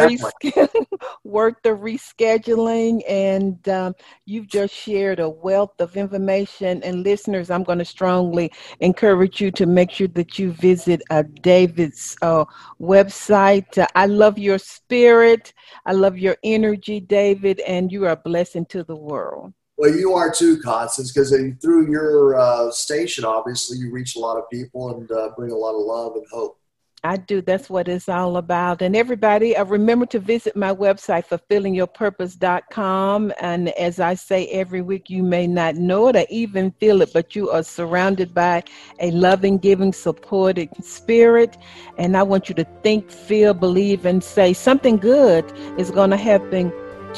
resch- 0.44 0.70
worth 1.24 1.56
the 1.64 1.70
rescheduling. 1.70 3.02
And 3.08 3.68
um, 3.70 3.96
you've 4.26 4.48
just 4.48 4.74
shared 4.74 5.20
a 5.20 5.30
wealth 5.30 5.80
of 5.80 5.96
information. 5.96 6.84
And 6.84 7.04
listeners, 7.04 7.50
I'm 7.50 7.64
going 7.64 7.80
to 7.80 7.86
strongly 7.86 8.52
encourage 8.82 9.40
you 9.40 9.52
to 9.52 9.66
make 9.66 9.92
sure 9.92 10.10
that 10.10 10.38
you 10.38 10.52
visit 10.52 11.02
uh, 11.10 11.24
David's 11.42 12.18
uh, 12.22 12.46
website. 12.82 13.78
Uh, 13.78 13.88
I 13.96 14.08
love 14.08 14.38
your 14.38 14.60
spirit. 14.60 15.54
I 15.86 15.94
love 15.94 16.18
your 16.18 16.36
energy, 16.44 17.00
David, 17.00 17.62
and 17.62 17.92
you 17.92 18.06
are 18.06 18.12
a 18.12 18.18
blessing 18.18 18.66
to 18.68 18.84
the 18.84 18.96
world. 18.96 19.54
Well, 19.78 19.96
you 19.96 20.14
are 20.14 20.32
too, 20.32 20.60
Constance, 20.60 21.12
because 21.12 21.30
through 21.62 21.92
your 21.92 22.36
uh, 22.36 22.72
station, 22.72 23.24
obviously, 23.24 23.78
you 23.78 23.92
reach 23.92 24.16
a 24.16 24.20
lot 24.20 24.38
of 24.38 24.50
people 24.50 24.96
and 24.96 25.12
uh, 25.12 25.30
bring 25.38 25.52
a 25.52 25.56
lot 25.56 25.76
of 25.76 25.86
love 25.86 26.16
and 26.16 26.26
hope. 26.32 26.58
I 27.04 27.18
do. 27.18 27.44
That's 27.44 27.70
what 27.70 27.88
it's 27.88 28.10
all 28.10 28.38
about. 28.38 28.82
And 28.82 28.96
everybody, 28.96 29.56
uh, 29.56 29.66
remember 29.66 30.08
to 30.08 30.20
visit 30.20 30.56
my 30.56 30.74
website, 30.74 31.28
fulfillingyourpurpose.com. 31.28 33.34
And 33.40 33.70
as 33.70 34.00
I 34.00 34.16
say 34.16 34.48
every 34.48 34.82
week, 34.82 35.12
you 35.12 35.22
may 35.22 35.46
not 35.46 35.76
know 35.76 36.08
it 36.08 36.16
or 36.16 36.26
even 36.32 36.72
feel 36.72 37.04
it, 37.04 37.14
but 37.14 37.36
you 37.36 37.52
are 37.52 37.62
surrounded 37.62 38.34
by 38.34 38.64
a 39.00 39.12
loving, 39.12 39.60
giving, 39.60 39.94
supported 39.94 40.70
spirit. 40.84 41.56
And 42.00 42.18
I 42.18 42.24
want 42.24 42.50
you 42.50 42.56
to 42.56 42.66
think, 42.82 43.12
feel, 43.12 43.54
believe, 43.54 44.08
and 44.08 44.24
say 44.24 44.54
something 44.54 44.98
good 44.98 45.46
is 45.78 45.92
going 45.92 46.10
to 46.10 46.18
happen 46.18 46.74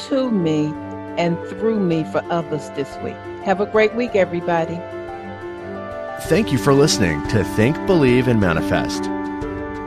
to 0.08 0.30
me 0.30 0.74
and 1.20 1.38
through 1.48 1.78
me 1.78 2.02
for 2.04 2.24
others 2.30 2.70
this 2.70 2.96
week. 3.04 3.14
Have 3.44 3.60
a 3.60 3.66
great 3.66 3.94
week, 3.94 4.16
everybody. 4.16 4.80
Thank 6.28 6.50
you 6.50 6.56
for 6.58 6.72
listening 6.72 7.28
to 7.28 7.44
Think, 7.44 7.76
Believe, 7.86 8.26
and 8.26 8.40
Manifest. 8.40 9.04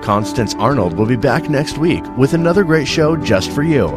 Constance 0.03 0.53
Arnold 0.55 0.93
will 0.93 1.07
be 1.07 1.15
back 1.15 1.49
next 1.49 1.79
week 1.79 2.03
with 2.17 2.33
another 2.33 2.63
great 2.63 2.87
show 2.87 3.17
just 3.17 3.51
for 3.51 3.63
you. 3.63 3.87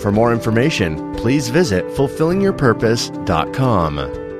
For 0.00 0.10
more 0.10 0.32
information, 0.32 1.14
please 1.14 1.48
visit 1.48 1.86
fulfillingyourpurpose.com. 1.88 4.31